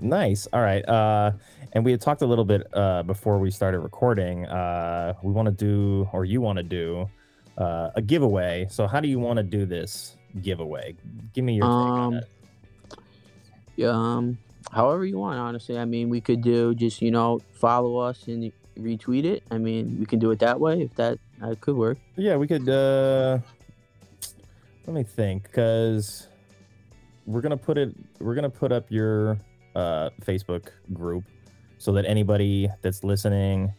Nice. 0.00 0.46
All 0.52 0.60
right. 0.60 0.86
Uh, 0.88 1.32
and 1.72 1.84
we 1.84 1.90
had 1.90 2.00
talked 2.00 2.22
a 2.22 2.26
little 2.26 2.44
bit 2.44 2.66
uh, 2.72 3.02
before 3.02 3.38
we 3.38 3.50
started 3.50 3.80
recording. 3.80 4.46
Uh, 4.46 5.14
we 5.22 5.32
want 5.32 5.46
to 5.46 5.52
do, 5.52 6.08
or 6.12 6.24
you 6.24 6.40
want 6.40 6.58
to 6.58 6.62
do, 6.62 7.08
uh, 7.58 7.90
a 7.94 8.02
giveaway. 8.02 8.66
So 8.70 8.86
how 8.86 9.00
do 9.00 9.08
you 9.08 9.18
want 9.18 9.38
to 9.38 9.42
do 9.42 9.66
this 9.66 10.16
giveaway? 10.42 10.94
Give 11.34 11.44
me 11.44 11.54
your 11.54 11.64
take 11.64 11.70
um, 11.70 12.00
on 12.00 12.14
it. 12.14 12.24
Yeah, 13.76 13.88
um, 13.88 14.38
however 14.72 15.04
you 15.04 15.18
want. 15.18 15.38
Honestly, 15.38 15.78
I 15.78 15.84
mean, 15.84 16.08
we 16.08 16.20
could 16.20 16.42
do 16.42 16.74
just 16.74 17.02
you 17.02 17.10
know 17.10 17.40
follow 17.54 17.98
us 17.98 18.26
and 18.26 18.52
retweet 18.78 19.24
it. 19.24 19.42
I 19.50 19.58
mean, 19.58 19.96
we 19.98 20.06
can 20.06 20.18
do 20.18 20.30
it 20.30 20.38
that 20.38 20.60
way 20.60 20.82
if 20.82 20.94
that 20.96 21.18
that 21.40 21.60
could 21.60 21.76
work. 21.76 21.98
Yeah, 22.16 22.36
we 22.36 22.46
could. 22.46 22.68
uh 22.68 23.38
Let 24.86 24.94
me 24.94 25.02
think, 25.02 25.42
because 25.42 26.28
we're 27.26 27.40
gonna 27.40 27.56
put 27.56 27.76
it. 27.76 27.94
We're 28.20 28.34
gonna 28.34 28.50
put 28.50 28.72
up 28.72 28.90
your 28.90 29.38
uh 29.74 30.10
Facebook 30.22 30.68
group 30.92 31.24
so 31.78 31.92
that 31.92 32.06
anybody 32.06 32.68
that's 32.82 33.04
listening 33.04 33.72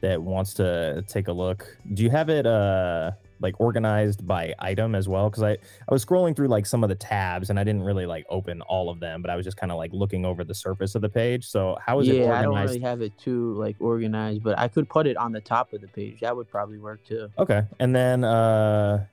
that 0.00 0.20
wants 0.20 0.52
to 0.52 1.02
take 1.08 1.28
a 1.28 1.32
look 1.32 1.78
do 1.94 2.02
you 2.02 2.10
have 2.10 2.28
it 2.28 2.44
uh 2.44 3.12
like 3.40 3.60
organized 3.60 4.26
by 4.26 4.54
item 4.58 4.94
as 4.94 5.08
well 5.08 5.28
because 5.28 5.42
I, 5.42 5.50
I 5.52 5.92
was 5.92 6.04
scrolling 6.04 6.34
through 6.34 6.48
like 6.48 6.66
some 6.66 6.82
of 6.82 6.88
the 6.88 6.94
tabs 6.94 7.50
and 7.50 7.58
I 7.58 7.64
didn't 7.64 7.82
really 7.82 8.06
like 8.06 8.24
open 8.28 8.62
all 8.62 8.88
of 8.88 9.00
them, 9.00 9.22
but 9.22 9.30
I 9.30 9.36
was 9.36 9.44
just 9.44 9.56
kind 9.56 9.70
of 9.70 9.78
like 9.78 9.92
looking 9.92 10.24
over 10.24 10.44
the 10.44 10.54
surface 10.54 10.94
of 10.94 11.02
the 11.02 11.08
page. 11.08 11.46
So 11.46 11.76
how 11.84 12.00
is 12.00 12.08
yeah, 12.08 12.14
it 12.14 12.18
organized? 12.20 12.38
I 12.38 12.42
don't 12.42 12.54
really 12.54 12.80
have 12.80 13.02
it 13.02 13.18
too 13.18 13.54
like 13.54 13.76
organized, 13.80 14.42
but 14.42 14.58
I 14.58 14.68
could 14.68 14.88
put 14.88 15.06
it 15.06 15.16
on 15.16 15.32
the 15.32 15.40
top 15.40 15.72
of 15.72 15.80
the 15.80 15.88
page. 15.88 16.20
That 16.20 16.34
would 16.34 16.48
probably 16.48 16.78
work 16.78 17.04
too. 17.04 17.28
Okay. 17.38 17.62
And 17.80 17.94
then 17.94 18.24
uh 18.24 19.04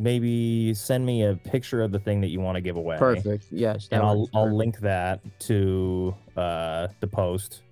maybe 0.00 0.74
send 0.74 1.04
me 1.04 1.24
a 1.24 1.36
picture 1.36 1.82
of 1.82 1.92
the 1.92 1.98
thing 1.98 2.20
that 2.22 2.28
you 2.28 2.40
want 2.40 2.56
to 2.56 2.60
give 2.60 2.76
away. 2.76 2.96
Perfect. 2.98 3.46
Yes. 3.50 3.88
And 3.90 4.02
I'll 4.02 4.28
I'll 4.34 4.54
link 4.54 4.78
that 4.80 5.20
to 5.40 6.14
uh 6.36 6.88
the 7.00 7.06
post 7.06 7.62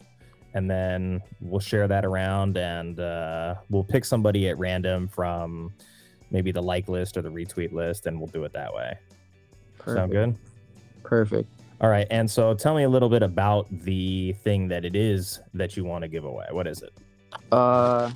and 0.54 0.70
then 0.70 1.20
we'll 1.40 1.60
share 1.60 1.86
that 1.86 2.04
around 2.04 2.56
and 2.56 2.98
uh, 2.98 3.54
we'll 3.68 3.84
pick 3.84 4.04
somebody 4.04 4.48
at 4.48 4.58
random 4.58 5.06
from 5.06 5.70
maybe 6.30 6.50
the 6.50 6.62
like 6.62 6.88
list 6.88 7.18
or 7.18 7.22
the 7.22 7.28
retweet 7.28 7.70
list 7.72 8.06
and 8.06 8.18
we'll 8.18 8.30
do 8.30 8.44
it 8.44 8.52
that 8.54 8.72
way 8.72 8.98
Perfect. 9.78 9.96
sound 9.96 10.10
good 10.10 10.38
Perfect. 11.04 11.48
All 11.80 11.88
right. 11.88 12.06
And 12.10 12.30
so 12.30 12.52
tell 12.54 12.74
me 12.74 12.82
a 12.82 12.88
little 12.88 13.08
bit 13.08 13.22
about 13.22 13.66
the 13.70 14.34
thing 14.44 14.68
that 14.68 14.84
it 14.84 14.94
is 14.94 15.40
that 15.54 15.76
you 15.76 15.84
want 15.84 16.02
to 16.02 16.08
give 16.08 16.24
away. 16.24 16.46
What 16.50 16.66
is 16.66 16.82
it? 16.82 16.92
Uh, 17.50 18.10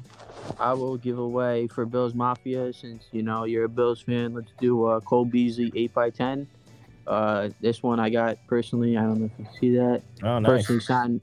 I 0.59 0.73
will 0.75 0.97
give 0.97 1.19
away 1.19 1.67
for 1.69 1.85
Bills 1.87 2.15
Mafia 2.15 2.73
since, 2.73 3.05
you 3.13 3.23
know, 3.23 3.45
you're 3.45 3.65
a 3.65 3.69
Bills 3.69 4.01
fan. 4.01 4.35
Let's 4.35 4.53
do 4.61 4.87
a 4.87 5.01
Cole 5.01 5.25
Beasley 5.25 5.73
eight 5.75 5.93
by 5.95 6.11
ten. 6.11 6.47
Uh, 7.07 7.51
this 7.61 7.83
one 7.83 7.99
I 7.99 8.11
got 8.11 8.39
personally. 8.47 8.97
I 8.97 9.03
don't 9.03 9.21
know 9.21 9.27
if 9.27 9.39
you 9.39 9.47
see 9.61 9.77
that. 9.77 10.03
Oh, 10.23 10.39
nice. 10.39 10.63
Personally 10.63 10.81
signed 10.81 11.21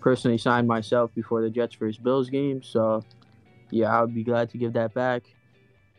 personally 0.00 0.38
signed 0.38 0.66
myself 0.66 1.14
before 1.14 1.42
the 1.42 1.50
Jets 1.50 1.74
first 1.74 2.02
Bills 2.02 2.28
game. 2.28 2.62
So, 2.62 3.04
yeah, 3.70 3.96
I 3.96 4.00
would 4.00 4.14
be 4.14 4.24
glad 4.24 4.50
to 4.50 4.58
give 4.58 4.72
that 4.74 4.92
back. 4.94 5.22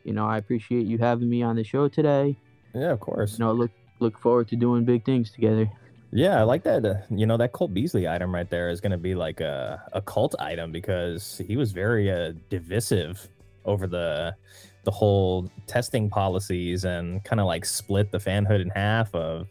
You 0.03 0.13
know, 0.13 0.25
I 0.25 0.38
appreciate 0.38 0.86
you 0.86 0.97
having 0.97 1.29
me 1.29 1.41
on 1.41 1.55
the 1.55 1.63
show 1.63 1.88
today. 1.88 2.38
Yeah, 2.75 2.91
of 2.91 2.99
course. 2.99 3.39
You 3.39 3.45
know, 3.45 3.53
look 3.53 3.71
look 3.99 4.19
forward 4.19 4.49
to 4.49 4.55
doing 4.55 4.83
big 4.83 5.05
things 5.05 5.31
together. 5.31 5.69
Yeah, 6.15 6.39
I 6.39 6.43
like 6.43 6.62
that. 6.63 6.86
Uh, 6.86 6.95
you 7.10 7.26
know, 7.26 7.38
that 7.38 7.54
Cole 7.54 7.67
Beasley 7.67 8.08
item 8.08 8.36
right 8.36 8.47
there 8.47 8.69
is 8.69 8.80
going 8.80 8.91
to 8.91 8.99
be 8.99 9.15
like 9.15 9.41
a, 9.41 9.82
a 9.93 10.02
cult 10.02 10.36
item 10.38 10.71
because 10.71 11.41
he 11.47 11.58
was 11.58 11.71
very 11.71 12.12
uh, 12.12 12.34
divisive 12.49 13.28
over 13.65 13.88
the 13.88 14.36
the 14.84 14.91
whole 14.91 15.49
testing 15.65 16.10
policies 16.10 16.84
and 16.86 17.23
kind 17.23 17.39
of 17.39 17.47
like 17.47 17.65
split 17.65 18.12
the 18.12 18.17
fanhood 18.19 18.62
in 18.62 18.69
half 18.69 19.15
of 19.15 19.47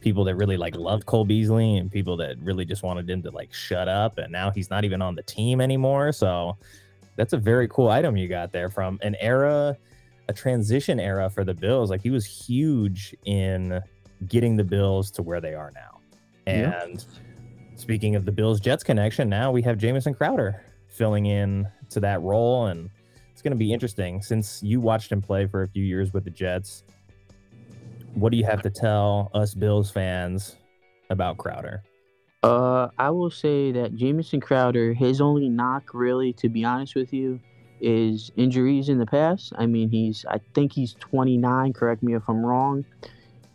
people 0.00 0.24
that 0.24 0.34
really 0.34 0.56
like 0.56 0.74
loved 0.74 1.06
Cole 1.06 1.24
Beasley 1.24 1.76
and 1.76 1.92
people 1.92 2.16
that 2.16 2.38
really 2.40 2.64
just 2.64 2.82
wanted 2.82 3.08
him 3.08 3.22
to 3.22 3.30
like 3.30 3.52
shut 3.52 3.86
up. 3.86 4.18
And 4.18 4.32
now 4.32 4.50
he's 4.50 4.70
not 4.70 4.84
even 4.84 5.02
on 5.02 5.14
the 5.14 5.22
team 5.22 5.60
anymore. 5.60 6.10
So 6.10 6.56
that's 7.14 7.34
a 7.34 7.36
very 7.36 7.68
cool 7.68 7.88
item 7.88 8.16
you 8.16 8.26
got 8.26 8.50
there 8.50 8.70
from 8.70 8.98
an 9.02 9.14
era, 9.20 9.76
a 10.28 10.32
transition 10.32 10.98
era 10.98 11.30
for 11.30 11.44
the 11.44 11.54
Bills. 11.54 11.88
Like 11.88 12.02
he 12.02 12.10
was 12.10 12.24
huge 12.24 13.14
in 13.26 13.80
getting 14.26 14.56
the 14.56 14.64
Bills 14.64 15.10
to 15.12 15.22
where 15.22 15.40
they 15.40 15.54
are 15.54 15.70
now. 15.72 15.99
And 16.46 16.94
yeah. 16.94 17.76
speaking 17.76 18.16
of 18.16 18.24
the 18.24 18.32
Bills 18.32 18.60
Jets 18.60 18.82
connection, 18.82 19.28
now 19.28 19.50
we 19.50 19.62
have 19.62 19.78
Jamison 19.78 20.14
Crowder 20.14 20.64
filling 20.88 21.26
in 21.26 21.68
to 21.90 22.00
that 22.00 22.20
role. 22.22 22.66
And 22.66 22.90
it's 23.32 23.42
going 23.42 23.52
to 23.52 23.58
be 23.58 23.72
interesting 23.72 24.22
since 24.22 24.62
you 24.62 24.80
watched 24.80 25.10
him 25.12 25.22
play 25.22 25.46
for 25.46 25.62
a 25.62 25.68
few 25.68 25.84
years 25.84 26.12
with 26.12 26.24
the 26.24 26.30
Jets. 26.30 26.84
What 28.14 28.32
do 28.32 28.38
you 28.38 28.44
have 28.44 28.62
to 28.62 28.70
tell 28.70 29.30
us 29.34 29.54
Bills 29.54 29.90
fans 29.90 30.56
about 31.10 31.38
Crowder? 31.38 31.82
Uh, 32.42 32.88
I 32.98 33.10
will 33.10 33.30
say 33.30 33.70
that 33.72 33.94
Jamison 33.94 34.40
Crowder, 34.40 34.94
his 34.94 35.20
only 35.20 35.48
knock, 35.48 35.90
really, 35.92 36.32
to 36.34 36.48
be 36.48 36.64
honest 36.64 36.94
with 36.94 37.12
you, 37.12 37.38
is 37.80 38.32
injuries 38.36 38.88
in 38.88 38.98
the 38.98 39.06
past. 39.06 39.52
I 39.56 39.66
mean, 39.66 39.90
he's, 39.90 40.24
I 40.28 40.40
think 40.54 40.72
he's 40.72 40.94
29. 40.94 41.72
Correct 41.72 42.02
me 42.02 42.14
if 42.14 42.22
I'm 42.28 42.44
wrong 42.44 42.84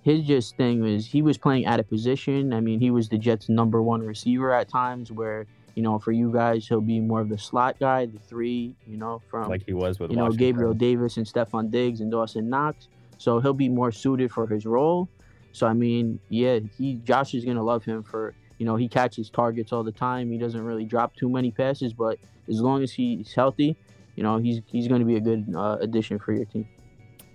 his 0.06 0.22
just 0.22 0.56
thing 0.56 0.82
was 0.82 1.08
he 1.08 1.24
was 1.24 1.36
playing 1.36 1.66
out 1.66 1.80
of 1.80 1.90
position. 1.90 2.54
I 2.54 2.60
mean, 2.60 2.80
he 2.80 2.92
was 2.92 3.10
the 3.10 3.18
Jets' 3.18 3.50
number 3.50 3.82
one 3.82 4.02
receiver 4.02 4.54
at 4.54 4.70
times. 4.70 5.12
Where 5.12 5.48
you 5.74 5.82
know, 5.82 5.98
for 5.98 6.12
you 6.12 6.32
guys, 6.32 6.68
he'll 6.68 6.80
be 6.80 7.00
more 7.00 7.22
of 7.22 7.30
the 7.30 7.40
slot 7.40 7.80
guy, 7.80 8.06
the 8.06 8.20
three. 8.20 8.76
You 8.86 8.98
know, 8.98 9.20
from 9.32 9.50
like 9.50 9.64
he 9.66 9.74
was 9.74 10.00
with 10.00 10.12
you 10.12 10.18
know 10.18 10.30
Gabriel 10.30 10.76
Davis 10.76 11.18
and 11.18 11.26
Stefon 11.26 11.72
Diggs 11.72 12.02
and 12.02 12.12
Dawson 12.12 12.48
Knox. 12.48 12.88
So 13.18 13.40
he'll 13.40 13.54
be 13.54 13.68
more 13.68 13.92
suited 13.92 14.32
for 14.32 14.46
his 14.46 14.68
role. 14.68 15.10
So 15.54 15.66
I 15.66 15.74
mean, 15.74 16.20
yeah, 16.30 16.60
he 16.78 16.96
Josh 17.04 17.34
is 17.34 17.44
gonna 17.44 17.64
love 17.64 17.84
him 17.84 18.04
for 18.04 18.36
you 18.60 18.66
know 18.68 18.76
he 18.76 18.88
catches 18.88 19.32
targets 19.32 19.74
all 19.74 19.84
the 19.84 19.92
time. 19.92 20.32
He 20.32 20.38
doesn't 20.38 20.64
really 20.64 20.86
drop 20.86 21.16
too 21.16 21.30
many 21.30 21.50
passes, 21.50 21.94
but 21.94 22.20
as 22.48 22.62
long 22.62 22.84
as 22.84 22.92
he's 22.92 23.34
healthy, 23.34 23.76
you 24.16 24.22
know 24.22 24.38
he's 24.38 24.62
he's 24.68 24.88
going 24.88 25.00
to 25.00 25.06
be 25.06 25.16
a 25.16 25.20
good 25.20 25.52
uh, 25.56 25.78
addition 25.82 26.20
for 26.20 26.32
your 26.32 26.46
team. 26.46 26.68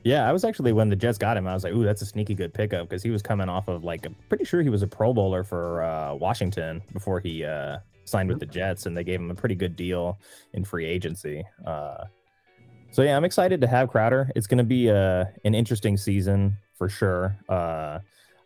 Yeah, 0.02 0.28
I 0.28 0.32
was 0.32 0.44
actually 0.44 0.72
when 0.72 0.88
the 0.88 0.96
Jets 0.96 1.18
got 1.18 1.36
him, 1.36 1.46
I 1.46 1.52
was 1.52 1.62
like, 1.64 1.74
"Ooh, 1.74 1.84
that's 1.84 2.00
a 2.00 2.06
sneaky 2.06 2.34
good 2.34 2.54
pickup" 2.54 2.88
because 2.88 3.02
he 3.02 3.10
was 3.10 3.22
coming 3.22 3.48
off 3.48 3.68
of 3.68 3.84
like 3.84 4.06
I'm 4.06 4.14
pretty 4.28 4.44
sure 4.44 4.62
he 4.62 4.70
was 4.70 4.82
a 4.82 4.86
Pro 4.86 5.12
Bowler 5.12 5.44
for 5.44 5.82
uh, 5.82 6.14
Washington 6.14 6.82
before 6.92 7.20
he 7.20 7.44
uh, 7.44 7.78
signed 8.04 8.28
with 8.28 8.40
the 8.40 8.46
Jets, 8.46 8.86
and 8.86 8.96
they 8.96 9.04
gave 9.04 9.20
him 9.20 9.30
a 9.30 9.34
pretty 9.34 9.54
good 9.54 9.76
deal 9.76 10.18
in 10.54 10.64
free 10.64 10.86
agency. 10.86 11.44
Uh, 11.66 12.04
so 12.92 13.02
yeah, 13.02 13.16
I'm 13.16 13.24
excited 13.24 13.60
to 13.60 13.66
have 13.66 13.88
Crowder. 13.88 14.30
It's 14.34 14.46
going 14.46 14.58
to 14.58 14.64
be 14.64 14.88
a 14.88 15.20
uh, 15.20 15.24
an 15.44 15.54
interesting 15.54 15.96
season 15.96 16.56
for 16.76 16.88
sure. 16.88 17.36
Uh, 17.48 17.98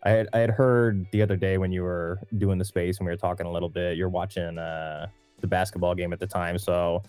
I 0.02 0.10
had 0.10 0.28
I 0.32 0.38
had 0.38 0.50
heard 0.50 1.06
the 1.12 1.22
other 1.22 1.36
day 1.36 1.56
when 1.56 1.70
you 1.70 1.82
were 1.82 2.20
doing 2.36 2.58
the 2.58 2.64
space 2.64 2.98
and 2.98 3.06
we 3.06 3.12
were 3.12 3.16
talking 3.16 3.46
a 3.46 3.52
little 3.52 3.70
bit. 3.70 3.96
You're 3.96 4.08
watching 4.08 4.58
uh, 4.58 5.06
the 5.40 5.46
basketball 5.46 5.94
game 5.94 6.12
at 6.12 6.18
the 6.18 6.26
time, 6.26 6.58
so 6.58 7.02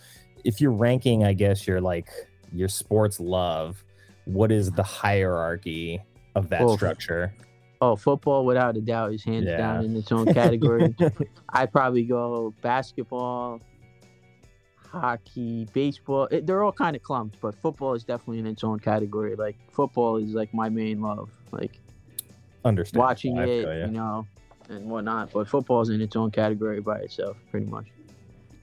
if 0.44 0.62
you're 0.62 0.72
ranking, 0.72 1.24
I 1.24 1.34
guess 1.34 1.66
you're 1.66 1.82
like 1.82 2.10
your 2.54 2.70
sports 2.70 3.20
love 3.20 3.84
what 4.26 4.52
is 4.52 4.72
the 4.72 4.84
hierarchy 4.84 6.02
of 6.36 6.50
that 6.50 6.62
well, 6.62 6.76
structure? 6.76 7.34
Oh, 7.82 7.96
football 7.96 8.46
without 8.46 8.78
a 8.78 8.82
doubt 8.82 9.14
is 9.14 9.24
hands 9.24 9.46
yeah. 9.48 9.58
down 9.58 9.86
in 9.86 9.96
its 9.96 10.12
own 10.12 10.26
category. 10.34 10.96
I 11.50 11.66
probably 11.66 12.04
go 12.04 12.54
basketball, 12.62 13.62
hockey, 14.90 15.68
baseball. 15.74 16.28
It, 16.32 16.48
they're 16.48 16.64
all 16.64 16.72
kind 16.72 16.96
of 16.96 17.04
clumped, 17.04 17.40
but 17.42 17.56
football 17.62 17.94
is 17.94 18.04
definitely 18.04 18.40
in 18.40 18.48
its 18.48 18.64
own 18.64 18.80
category. 18.80 19.36
Like 19.36 19.58
football 19.72 20.18
is 20.18 20.34
like 20.34 20.54
my 20.54 20.70
main 20.70 21.02
love. 21.02 21.30
Like 21.52 21.80
understand 22.64 23.00
watching 23.00 23.38
it, 23.38 23.48
you. 23.48 23.86
you 23.86 23.92
know, 23.92 24.26
and 24.70 24.90
whatnot. 24.90 25.32
But 25.34 25.48
football 25.48 25.82
is 25.82 25.90
in 25.90 26.02
its 26.02 26.16
own 26.16 26.32
category 26.32 26.82
by 26.82 27.00
itself, 27.00 27.38
pretty 27.52 27.68
much. 27.68 27.88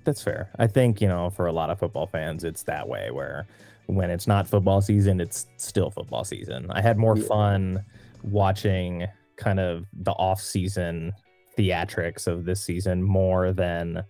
That's 0.05 0.22
fair. 0.22 0.51
I 0.59 0.66
think 0.66 1.01
you 1.01 1.09
know, 1.09 1.31
for 1.31 1.46
a 1.46 1.53
lot 1.53 1.70
of 1.70 1.79
football 1.79 2.07
fans, 2.07 2.44
it's 2.44 2.62
that 2.64 2.88
way 2.88 3.11
where 3.11 3.46
when 3.94 4.11
it's 4.11 4.26
not 4.26 4.46
football 4.46 4.81
season, 4.81 5.20
it's 5.20 5.46
still 5.57 5.90
football 5.90 6.24
season. 6.24 6.70
I 6.70 6.81
had 6.81 6.98
more 6.98 7.16
yeah. 7.16 7.24
fun 7.24 7.85
watching 8.22 9.07
kind 9.37 9.61
of 9.61 9.87
the 9.92 10.12
off 10.12 10.40
season 10.40 11.12
theatrics 11.59 12.26
of 12.26 12.44
this 12.44 12.62
season 12.62 13.02
more 13.02 13.52
than 13.52 14.05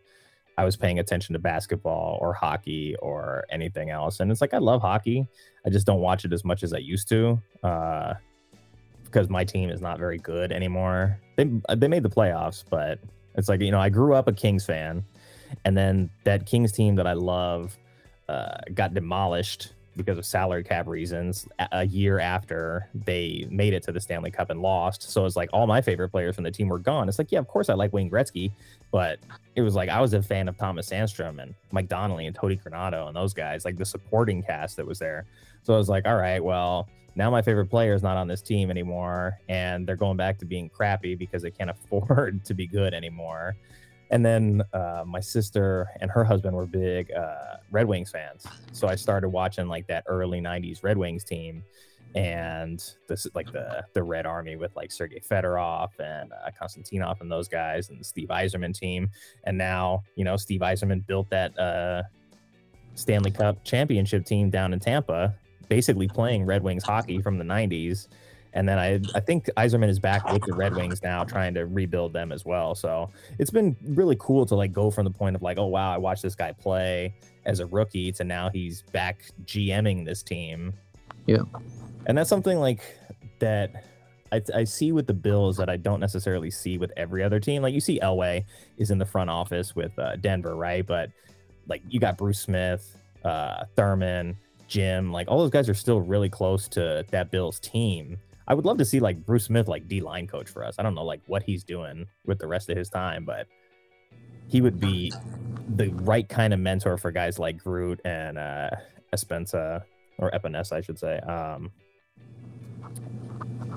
I 0.59 0.65
was 0.65 0.77
paying 0.77 0.99
attention 0.99 1.33
to 1.33 1.39
basketball 1.39 2.19
or 2.21 2.35
hockey 2.35 2.95
or 3.01 3.45
anything 3.51 3.91
else. 3.91 4.21
And 4.21 4.31
it's 4.31 4.41
like 4.41 4.55
I 4.55 4.59
love 4.59 4.83
hockey. 4.83 5.27
I 5.67 5.71
just 5.71 5.87
don't 5.87 6.01
watch 6.01 6.25
it 6.25 6.33
as 6.33 6.45
much 6.45 6.63
as 6.63 6.73
I 6.73 6.79
used 6.79 7.09
to. 7.09 7.41
Uh, 7.63 8.15
because 9.05 9.29
my 9.29 9.45
team 9.45 9.69
is 9.69 9.83
not 9.83 9.99
very 9.99 10.17
good 10.17 10.53
anymore. 10.53 11.21
They 11.37 11.45
they 11.75 11.87
made 11.87 12.03
the 12.03 12.09
playoffs, 12.09 12.65
but 12.69 12.99
it's 13.35 13.47
like, 13.47 13.61
you 13.61 13.71
know, 13.71 13.81
I 13.81 13.91
grew 13.91 14.15
up 14.15 14.27
a 14.27 14.33
Kings 14.33 14.65
fan 14.65 15.05
and 15.65 15.77
then 15.77 16.11
that 16.25 16.47
Kings 16.47 16.73
team 16.73 16.95
that 16.97 17.07
I 17.07 17.13
love 17.13 17.77
uh, 18.33 18.61
got 18.75 18.95
demolished 18.95 19.73
because 19.97 20.17
of 20.17 20.25
salary 20.25 20.65
cap 20.65 20.87
reasons 20.87 21.47
a 21.73 21.85
year 21.85 22.19
after 22.19 22.89
they 22.95 23.47
made 23.51 23.75
it 23.75 23.83
to 23.83 23.93
the 23.93 24.01
Stanley 24.01 24.31
Cup 24.31 24.49
and 24.49 24.63
lost. 24.63 25.11
So 25.11 25.27
it's 25.27 25.37
like 25.37 25.51
all 25.53 25.67
my 25.67 25.83
favorite 25.83 26.09
players 26.09 26.35
from 26.35 26.45
the 26.45 26.51
team 26.51 26.69
were 26.69 26.79
gone. 26.79 27.09
It's 27.09 27.19
like, 27.19 27.31
yeah, 27.31 27.39
of 27.39 27.49
course 27.49 27.69
I 27.69 27.75
like 27.75 27.93
Wayne 27.93 28.11
Gretzky, 28.11 28.53
but 28.91 29.19
it 29.55 29.61
was 29.61 29.75
like 29.75 29.91
I 29.91 30.01
was 30.01 30.15
a 30.15 30.23
fan 30.23 30.49
of 30.49 30.57
Thomas 30.57 30.89
Sandstrom 30.89 31.43
and 31.43 31.55
Mike 31.73 31.89
Donnelly 31.89 32.27
and 32.27 32.35
Tony 32.35 32.57
Granato 32.57 33.07
and 33.07 33.15
those 33.15 33.35
guys, 33.35 33.65
like 33.65 33.77
the 33.77 33.85
supporting 33.85 34.43
cast 34.43 34.77
that 34.77 34.87
was 34.87 34.99
there. 34.99 35.27
So 35.63 35.75
I 35.75 35.77
was 35.77 35.91
like, 35.91 36.07
all 36.07 36.17
right, 36.17 36.43
well, 36.43 36.89
now 37.15 37.31
my 37.31 37.43
favorite 37.43 37.67
player 37.67 37.93
is 37.93 38.03
not 38.03 38.17
on 38.17 38.27
this 38.27 38.41
team 38.41 38.71
anymore, 38.71 39.39
and 39.49 39.87
they're 39.87 39.97
going 39.97 40.17
back 40.17 40.39
to 40.39 40.47
being 40.47 40.71
crappy 40.71 41.15
because 41.15 41.43
they 41.43 41.51
can't 41.51 41.71
afford 41.85 42.45
to 42.47 42.55
be 42.55 42.67
good 42.67 42.95
anymore. 42.95 43.57
And 44.13 44.25
then 44.25 44.63
uh, 44.75 45.05
my 45.07 45.21
sister 45.21 45.89
and 46.03 46.11
her 46.11 46.23
husband 46.23 46.55
were 46.55 46.67
big 46.67 47.11
uh, 47.13 47.57
Red 47.71 47.89
Wings 47.89 48.11
fans, 48.11 48.47
so 48.71 48.87
I 48.87 48.95
started 48.95 49.31
watching 49.31 49.69
like 49.69 49.87
that 49.87 50.05
early 50.07 50.39
'90s 50.39 50.85
Red 50.85 50.99
Wings 50.99 51.25
team, 51.25 51.65
and 52.15 52.79
this 53.09 53.27
like 53.35 53.51
the 53.53 53.83
the 53.95 54.03
Red 54.03 54.27
Army 54.27 54.57
with 54.57 54.77
like 54.77 54.93
Sergei 54.93 55.19
Fedorov 55.21 55.89
and 55.99 56.31
uh, 56.31 56.51
Konstantinov 56.61 57.23
and 57.23 57.33
those 57.33 57.49
guys, 57.49 57.89
and 57.89 57.99
the 57.99 58.05
Steve 58.05 58.29
Yzerman 58.29 58.79
team. 58.79 59.09
And 59.45 59.57
now 59.57 60.05
you 60.15 60.25
know 60.25 60.37
Steve 60.37 60.61
Yzerman 60.61 61.07
built 61.07 61.31
that 61.31 61.59
uh, 61.59 62.03
Stanley 62.95 63.31
Cup 63.31 63.65
championship 63.65 64.27
team 64.27 64.51
down 64.51 64.75
in 64.75 64.79
Tampa, 64.79 65.35
basically 65.71 66.07
playing 66.07 66.45
Red 66.45 66.63
Wings 66.63 66.85
hockey 66.85 67.23
from 67.23 67.39
the 67.39 67.45
'90s 67.45 68.09
and 68.55 68.69
then 68.69 68.79
I 68.79 69.01
I 69.15 69.21
think 69.21 69.47
Yzerman 69.57 69.89
is 69.89 69.99
back 69.99 70.31
with 70.33 70.43
the 70.43 70.55
Red 70.55 70.75
Wings 70.75 71.03
now, 71.03 71.25
trying 71.25 71.55
to 71.55 71.67
rebuild 71.67 72.13
them 72.13 72.33
as 72.33 72.45
well. 72.45 72.75
So 72.75 73.11
it's 73.39 73.51
been 73.51 73.77
really 73.89 74.17
cool 74.19 74.45
to 74.47 74.55
like 74.55 74.73
go 74.73 74.91
from 74.91 75.05
the 75.05 75.11
point 75.11 75.37
of 75.37 75.43
like, 75.43 75.59
oh 75.59 75.67
wow, 75.67 75.93
I 75.93 75.99
watched 75.99 76.23
this 76.23 76.35
guy 76.35 76.53
play 76.53 77.15
as 77.45 77.61
a 77.61 77.67
rookie 77.67 78.13
to 78.13 78.25
now 78.25 78.51
he's 78.51 78.83
back 78.93 79.25
GMing 79.45 80.05
this 80.05 80.23
team. 80.23 80.75
Yeah, 81.27 81.43
and 82.07 82.17
that's 82.17 82.31
something 82.31 82.59
like 82.59 82.81
that. 83.39 83.85
I, 84.33 84.41
I 84.55 84.65
see 84.65 84.93
with 84.93 85.07
the 85.07 85.15
Bills 85.15 85.59
that 85.59 85.69
I 85.69 85.77
don't 85.77 86.01
necessarily 86.01 86.51
see 86.51 86.79
with 86.79 86.91
every 86.97 87.23
other 87.23 87.39
team. 87.39 87.63
Like 87.63 87.75
you 87.75 87.81
see, 87.81 88.01
Elway 88.01 88.45
is 88.79 88.91
in 88.91 88.97
the 88.97 89.05
front 89.05 89.29
office 89.29 89.77
with 89.77 89.97
uh, 89.99 90.17
Denver, 90.17 90.57
right? 90.57 90.87
But 90.87 91.11
like 91.69 91.83
you 91.89 92.01
got 92.01 92.17
Bruce 92.17 92.41
Smith, 92.41 92.97
uh, 93.25 93.65
Thurman, 93.77 94.37
Jim, 94.69 95.13
like 95.13 95.29
all 95.29 95.39
those 95.39 95.51
guys 95.51 95.69
are 95.69 95.75
still 95.75 96.01
really 96.01 96.31
close 96.31 96.67
to 96.69 97.05
that 97.11 97.31
Bills 97.31 97.61
team 97.61 98.19
I 98.53 98.55
would 98.55 98.67
love 98.67 98.77
to 98.77 98.85
see 98.85 99.01
like 99.01 99.25
Bruce 99.25 99.45
Smith 99.45 99.67
like 99.67 99.89
D 99.89 100.03
line 100.03 100.27
coach 100.27 100.47
for 100.47 100.63
us. 100.63 100.75
I 100.79 100.83
don't 100.83 100.95
know 100.95 101.07
like 101.07 101.23
what 101.27 101.43
he's 101.43 101.65
doing 101.65 102.07
with 102.27 102.39
the 102.39 102.47
rest 102.47 102.69
of 102.69 102.77
his 102.77 102.91
time, 102.91 103.25
but 103.25 103.47
he 104.47 104.61
would 104.61 104.79
be 104.79 105.11
the 105.77 105.89
right 105.89 106.29
kind 106.29 106.53
of 106.53 106.61
mentor 106.61 106.99
for 106.99 107.11
guys 107.11 107.39
like 107.39 107.57
Groot 107.57 107.99
and 108.05 108.37
uh 108.37 108.69
Espensa 109.15 109.85
or 110.19 110.31
Epenesa, 110.33 110.73
I 110.73 110.83
should 110.83 110.99
say. 110.99 111.19
Um 111.21 111.71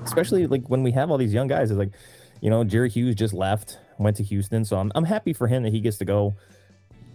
especially 0.04 0.46
like 0.46 0.68
when 0.68 0.82
we 0.82 0.90
have 0.90 1.10
all 1.10 1.16
these 1.16 1.32
young 1.32 1.46
guys, 1.46 1.70
it's 1.70 1.78
like, 1.78 1.94
you 2.42 2.50
know, 2.50 2.62
Jerry 2.62 2.90
Hughes 2.90 3.14
just 3.14 3.32
left, 3.32 3.78
went 3.96 4.18
to 4.18 4.22
Houston. 4.24 4.62
So 4.62 4.76
I'm 4.76 4.92
I'm 4.94 5.04
happy 5.04 5.32
for 5.32 5.48
him 5.48 5.62
that 5.62 5.72
he 5.72 5.80
gets 5.80 5.96
to 5.96 6.04
go 6.04 6.34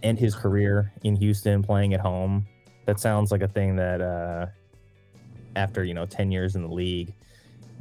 end 0.02 0.18
his 0.18 0.34
career 0.34 0.92
in 1.04 1.14
Houston 1.14 1.62
playing 1.62 1.94
at 1.94 2.00
home. 2.00 2.44
That 2.86 2.98
sounds 2.98 3.30
like 3.30 3.42
a 3.42 3.46
thing 3.46 3.76
that 3.76 4.00
uh 4.00 4.46
after, 5.54 5.84
you 5.84 5.94
know, 5.94 6.06
10 6.06 6.32
years 6.32 6.56
in 6.56 6.62
the 6.62 6.74
league, 6.74 7.14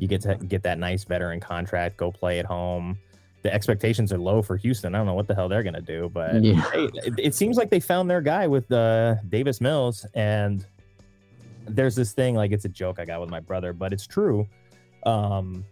you 0.01 0.07
get 0.07 0.21
to 0.21 0.33
get 0.35 0.63
that 0.63 0.79
nice 0.79 1.03
veteran 1.03 1.39
contract, 1.39 1.95
go 1.95 2.11
play 2.11 2.39
at 2.39 2.45
home. 2.45 2.97
The 3.43 3.53
expectations 3.53 4.11
are 4.11 4.17
low 4.17 4.41
for 4.41 4.57
Houston. 4.57 4.95
I 4.95 4.97
don't 4.97 5.05
know 5.05 5.13
what 5.13 5.27
the 5.27 5.35
hell 5.35 5.47
they're 5.47 5.61
gonna 5.61 5.79
do, 5.79 6.09
but 6.11 6.43
yeah. 6.43 6.59
hey, 6.71 6.89
it, 6.95 7.13
it, 7.19 7.35
seems 7.35 7.55
like 7.55 7.69
they 7.69 7.79
found 7.79 8.09
their 8.09 8.21
guy 8.21 8.47
with 8.47 8.71
uh, 8.71 9.15
Davis 9.29 9.61
Mills. 9.61 10.07
And 10.15 10.65
there's 11.67 11.95
this 11.95 12.13
thing 12.13 12.33
like 12.33 12.51
it's 12.51 12.65
a 12.65 12.69
joke 12.69 12.97
I 12.99 13.05
got 13.05 13.21
with 13.21 13.29
my 13.29 13.39
brother, 13.39 13.73
but 13.73 13.93
it's 13.93 14.07
true. 14.07 14.47
Um, 15.05 15.63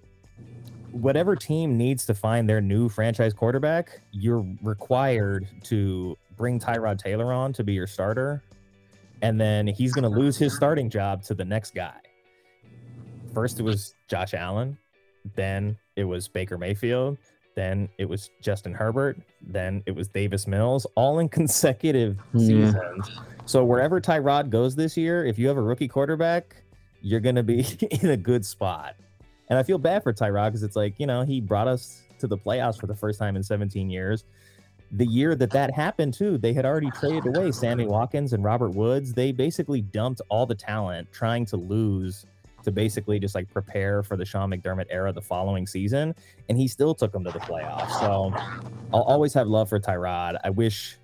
whatever 0.92 1.36
team 1.36 1.76
needs 1.76 2.06
to 2.06 2.14
find 2.14 2.48
their 2.48 2.62
new 2.62 2.88
franchise 2.88 3.34
quarterback, 3.34 4.00
you're 4.12 4.46
required 4.62 5.48
to 5.64 6.16
bring 6.38 6.60
Tyrod 6.60 7.00
Taylor 7.00 7.34
on 7.34 7.52
to 7.54 7.64
be 7.64 7.74
your 7.74 7.88
starter, 7.88 8.44
and 9.24 9.42
then 9.42 9.66
he's 9.66 9.92
going 9.92 10.04
to 10.04 10.20
lose 10.20 10.38
his 10.38 10.56
starting 10.56 10.88
job 10.88 11.24
to 11.24 11.34
the 11.34 11.46
next 11.46 11.74
guy 11.74 12.00
first 13.34 13.60
it 13.60 13.64
was 13.64 13.96
Josh 14.08 14.34
Allen, 14.34 14.78
then 15.36 15.78
it 15.96 16.04
was 16.04 16.28
Baker 16.28 16.58
Mayfield, 16.58 17.18
then 17.56 17.90
it 17.98 18.06
was 18.08 18.30
Justin 18.42 18.74
Herbert, 18.74 19.18
then 19.42 19.84
it 19.86 19.96
was 19.96 20.08
Davis 20.08 20.48
Mills, 20.48 20.86
all 20.96 21.20
in 21.20 21.30
consecutive 21.40 22.18
Yeah. 22.34 22.40
seasons. 22.40 23.10
So 23.46 23.66
wherever 23.66 24.00
Tyrod 24.00 24.50
goes 24.50 24.76
this 24.76 24.96
year, 24.96 25.26
if 25.26 25.40
you 25.40 25.48
have 25.48 25.58
a 25.58 25.62
rookie 25.62 25.88
quarterback, 25.88 26.56
you're 27.02 27.20
gonna 27.20 27.44
be 27.44 27.66
in 28.02 28.10
a 28.12 28.18
good 28.18 28.46
spot. 28.46 28.96
And 29.50 29.58
I 29.58 29.64
feel 29.64 29.78
bad 29.80 30.04
for 30.04 30.14
Tyrod 30.14 30.50
because 30.50 30.64
it's 30.64 30.76
like 30.76 31.00
you 31.00 31.08
know 31.08 31.24
he 31.24 31.42
brought 31.42 31.68
us 31.68 32.04
to 32.20 32.28
the 32.28 32.38
playoffs 32.38 32.80
for 32.80 32.88
the 32.88 32.96
first 32.96 33.18
time 33.18 33.36
in 33.36 33.44
17 33.44 33.90
years. 33.90 34.24
The 34.92 35.06
year 35.06 35.36
that 35.36 35.52
that 35.52 35.72
happened 35.74 36.14
too, 36.14 36.38
they 36.38 36.52
had 36.54 36.66
already 36.66 36.90
traded 36.92 37.26
away 37.28 37.52
Sammy 37.52 37.86
Watkins 37.86 38.34
and 38.34 38.44
Robert 38.44 38.72
Woods. 38.72 39.14
They 39.14 39.32
basically 39.32 39.82
dumped 39.82 40.20
all 40.30 40.46
the 40.46 40.56
talent, 40.56 41.12
trying 41.12 41.46
to 41.48 41.58
lose 41.58 42.26
to 42.64 42.72
basically 42.72 43.20
just 43.20 43.36
like 43.36 43.50
prepare 43.50 44.04
for 44.04 44.18
the 44.18 44.26
Sean 44.26 44.50
McDermott 44.50 44.86
era 44.90 45.12
the 45.12 45.22
following 45.22 45.66
season, 45.66 46.14
and 46.50 46.58
he 46.58 46.68
still 46.68 46.94
took 46.94 47.12
them 47.12 47.24
to 47.24 47.32
the 47.32 47.40
playoffs. 47.40 48.00
So 48.00 48.34
I'll 48.94 49.04
always 49.04 49.34
have 49.34 49.48
love 49.48 49.70
for 49.70 49.80
Tyrod. 49.80 50.38
I 50.44 50.50
wish 50.50 50.98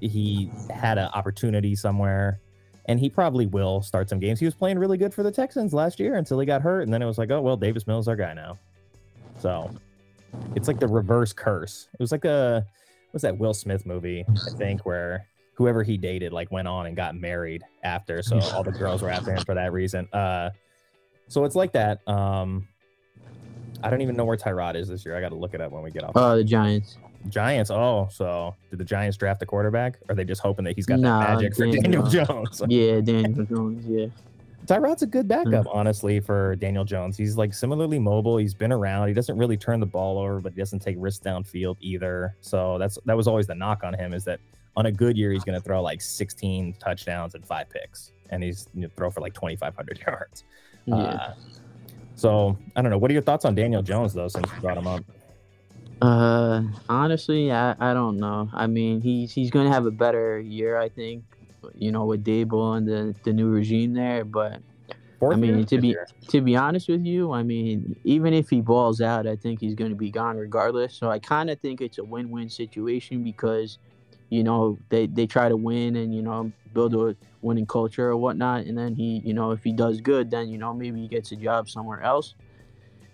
he 0.00 0.50
had 0.70 0.98
an 0.98 1.08
opportunity 1.14 1.74
somewhere, 1.74 2.40
and 2.86 2.98
he 2.98 3.10
probably 3.10 3.46
will 3.46 3.82
start 3.82 4.08
some 4.08 4.18
games. 4.18 4.40
He 4.40 4.46
was 4.46 4.54
playing 4.54 4.78
really 4.78 4.98
good 4.98 5.12
for 5.12 5.22
the 5.22 5.32
Texans 5.32 5.72
last 5.74 5.98
year 6.00 6.16
until 6.16 6.38
he 6.38 6.46
got 6.46 6.62
hurt, 6.62 6.82
and 6.82 6.92
then 6.92 7.02
it 7.02 7.06
was 7.06 7.18
like, 7.18 7.30
oh 7.30 7.40
well, 7.40 7.56
Davis 7.56 7.86
Mills 7.86 8.08
our 8.08 8.16
guy 8.16 8.34
now. 8.34 8.58
So 9.38 9.70
it's 10.54 10.68
like 10.68 10.80
the 10.80 10.88
reverse 10.88 11.32
curse. 11.32 11.88
It 11.92 12.00
was 12.00 12.12
like 12.12 12.24
a 12.24 12.64
what's 13.10 13.22
that 13.22 13.36
Will 13.38 13.54
Smith 13.54 13.86
movie, 13.86 14.24
I 14.28 14.56
think, 14.56 14.84
where 14.86 15.26
whoever 15.54 15.82
he 15.82 15.96
dated 15.96 16.32
like 16.32 16.50
went 16.52 16.68
on 16.68 16.86
and 16.86 16.96
got 16.96 17.16
married 17.16 17.64
after, 17.82 18.22
so 18.22 18.38
all 18.52 18.62
the 18.62 18.72
girls 18.72 19.02
were 19.02 19.10
after 19.10 19.34
him 19.34 19.44
for 19.44 19.54
that 19.54 19.72
reason. 19.72 20.08
Uh 20.12 20.50
so 21.28 21.44
it's 21.44 21.54
like 21.56 21.72
that. 21.72 22.06
Um 22.08 22.66
I 23.82 23.90
don't 23.90 24.00
even 24.00 24.16
know 24.16 24.24
where 24.24 24.36
Tyrod 24.36 24.74
is 24.74 24.88
this 24.88 25.04
year. 25.06 25.16
I 25.16 25.20
got 25.20 25.28
to 25.28 25.36
look 25.36 25.54
it 25.54 25.60
up 25.60 25.70
when 25.70 25.84
we 25.84 25.92
get 25.92 26.02
off. 26.02 26.16
Uh, 26.16 26.34
the 26.34 26.42
Giants. 26.42 26.98
Giants. 27.28 27.70
Oh, 27.70 28.08
so 28.10 28.54
did 28.70 28.78
the 28.80 28.84
Giants 28.84 29.16
draft 29.16 29.40
a 29.42 29.46
quarterback? 29.46 29.98
Or 30.08 30.12
are 30.12 30.14
they 30.16 30.24
just 30.24 30.40
hoping 30.40 30.64
that 30.64 30.74
he's 30.74 30.86
got 30.86 30.98
Nah, 30.98 31.20
that 31.20 31.34
magic 31.34 31.54
for 31.54 31.66
Daniel 31.66 31.82
Daniel 32.02 32.06
Jones? 32.08 32.62
Yeah, 32.68 33.00
Daniel 33.00 33.44
Jones. 33.44 33.86
Yeah. 33.86 34.06
Tyrod's 34.66 35.02
a 35.02 35.06
good 35.06 35.26
backup, 35.28 35.66
honestly, 35.72 36.20
for 36.20 36.54
Daniel 36.56 36.84
Jones. 36.84 37.16
He's 37.16 37.36
like 37.36 37.54
similarly 37.54 37.98
mobile. 37.98 38.36
He's 38.36 38.52
been 38.52 38.72
around. 38.72 39.08
He 39.08 39.14
doesn't 39.14 39.38
really 39.38 39.56
turn 39.56 39.80
the 39.80 39.86
ball 39.86 40.18
over, 40.18 40.40
but 40.40 40.52
he 40.52 40.58
doesn't 40.58 40.80
take 40.80 40.96
risks 40.98 41.24
downfield 41.24 41.76
either. 41.80 42.36
So 42.40 42.76
that's 42.78 42.98
that 43.06 43.16
was 43.16 43.26
always 43.26 43.46
the 43.46 43.54
knock 43.54 43.82
on 43.84 43.94
him 43.94 44.12
is 44.12 44.24
that 44.24 44.40
on 44.76 44.86
a 44.86 44.92
good 44.92 45.16
year 45.16 45.32
he's 45.32 45.44
going 45.44 45.58
to 45.58 45.64
throw 45.64 45.80
like 45.82 46.00
16 46.02 46.74
touchdowns 46.80 47.34
and 47.34 47.46
five 47.46 47.70
picks, 47.70 48.12
and 48.30 48.42
he's 48.42 48.68
you 48.74 48.82
know, 48.82 48.88
throw 48.96 49.08
for 49.10 49.20
like 49.20 49.32
2,500 49.34 50.00
yards. 50.06 50.44
Yeah. 50.88 50.96
Uh, 50.96 51.34
so 52.14 52.58
I 52.74 52.82
don't 52.82 52.90
know. 52.90 52.98
What 52.98 53.10
are 53.10 53.14
your 53.14 53.22
thoughts 53.22 53.44
on 53.44 53.54
Daniel 53.54 53.82
Jones 53.82 54.14
though? 54.14 54.28
Since 54.28 54.50
you 54.52 54.60
brought 54.60 54.78
him 54.78 54.86
up, 54.86 55.04
Uh, 56.00 56.62
honestly, 56.88 57.50
I, 57.52 57.74
I 57.78 57.92
don't 57.94 58.18
know. 58.18 58.48
I 58.52 58.66
mean, 58.66 59.00
he's 59.00 59.32
he's 59.32 59.50
going 59.50 59.66
to 59.66 59.72
have 59.72 59.86
a 59.86 59.90
better 59.90 60.38
year, 60.40 60.78
I 60.78 60.88
think. 60.88 61.24
You 61.74 61.92
know, 61.92 62.06
with 62.06 62.24
Daboll 62.24 62.76
and 62.76 62.86
the 62.86 63.14
the 63.24 63.32
new 63.32 63.48
regime 63.48 63.94
there. 63.94 64.24
But 64.24 64.62
Fourth 65.18 65.36
I 65.36 65.40
mean, 65.40 65.66
to 65.66 65.78
be 65.80 65.88
year? 65.88 66.06
to 66.28 66.40
be 66.40 66.54
honest 66.56 66.88
with 66.88 67.04
you, 67.04 67.32
I 67.32 67.42
mean, 67.42 67.96
even 68.04 68.32
if 68.32 68.48
he 68.48 68.60
balls 68.60 69.00
out, 69.00 69.26
I 69.26 69.34
think 69.36 69.60
he's 69.60 69.74
going 69.74 69.90
to 69.90 69.96
be 69.96 70.10
gone 70.10 70.36
regardless. 70.36 70.94
So 70.94 71.10
I 71.10 71.18
kind 71.18 71.50
of 71.50 71.58
think 71.60 71.80
it's 71.80 71.98
a 71.98 72.04
win-win 72.04 72.48
situation 72.48 73.24
because, 73.24 73.78
you 74.30 74.44
know, 74.44 74.78
they 74.88 75.06
they 75.06 75.26
try 75.26 75.48
to 75.48 75.56
win 75.56 75.96
and 75.96 76.14
you 76.14 76.22
know 76.22 76.52
build 76.74 76.94
a 76.94 77.16
winning 77.40 77.66
culture 77.66 78.08
or 78.08 78.16
whatnot, 78.16 78.66
and 78.66 78.76
then 78.76 78.94
he, 78.94 79.22
you 79.24 79.34
know, 79.34 79.52
if 79.52 79.64
he 79.64 79.72
does 79.72 80.00
good, 80.00 80.30
then 80.30 80.48
you 80.48 80.58
know 80.58 80.74
maybe 80.74 81.00
he 81.00 81.08
gets 81.08 81.32
a 81.32 81.36
job 81.36 81.68
somewhere 81.68 82.02
else. 82.02 82.34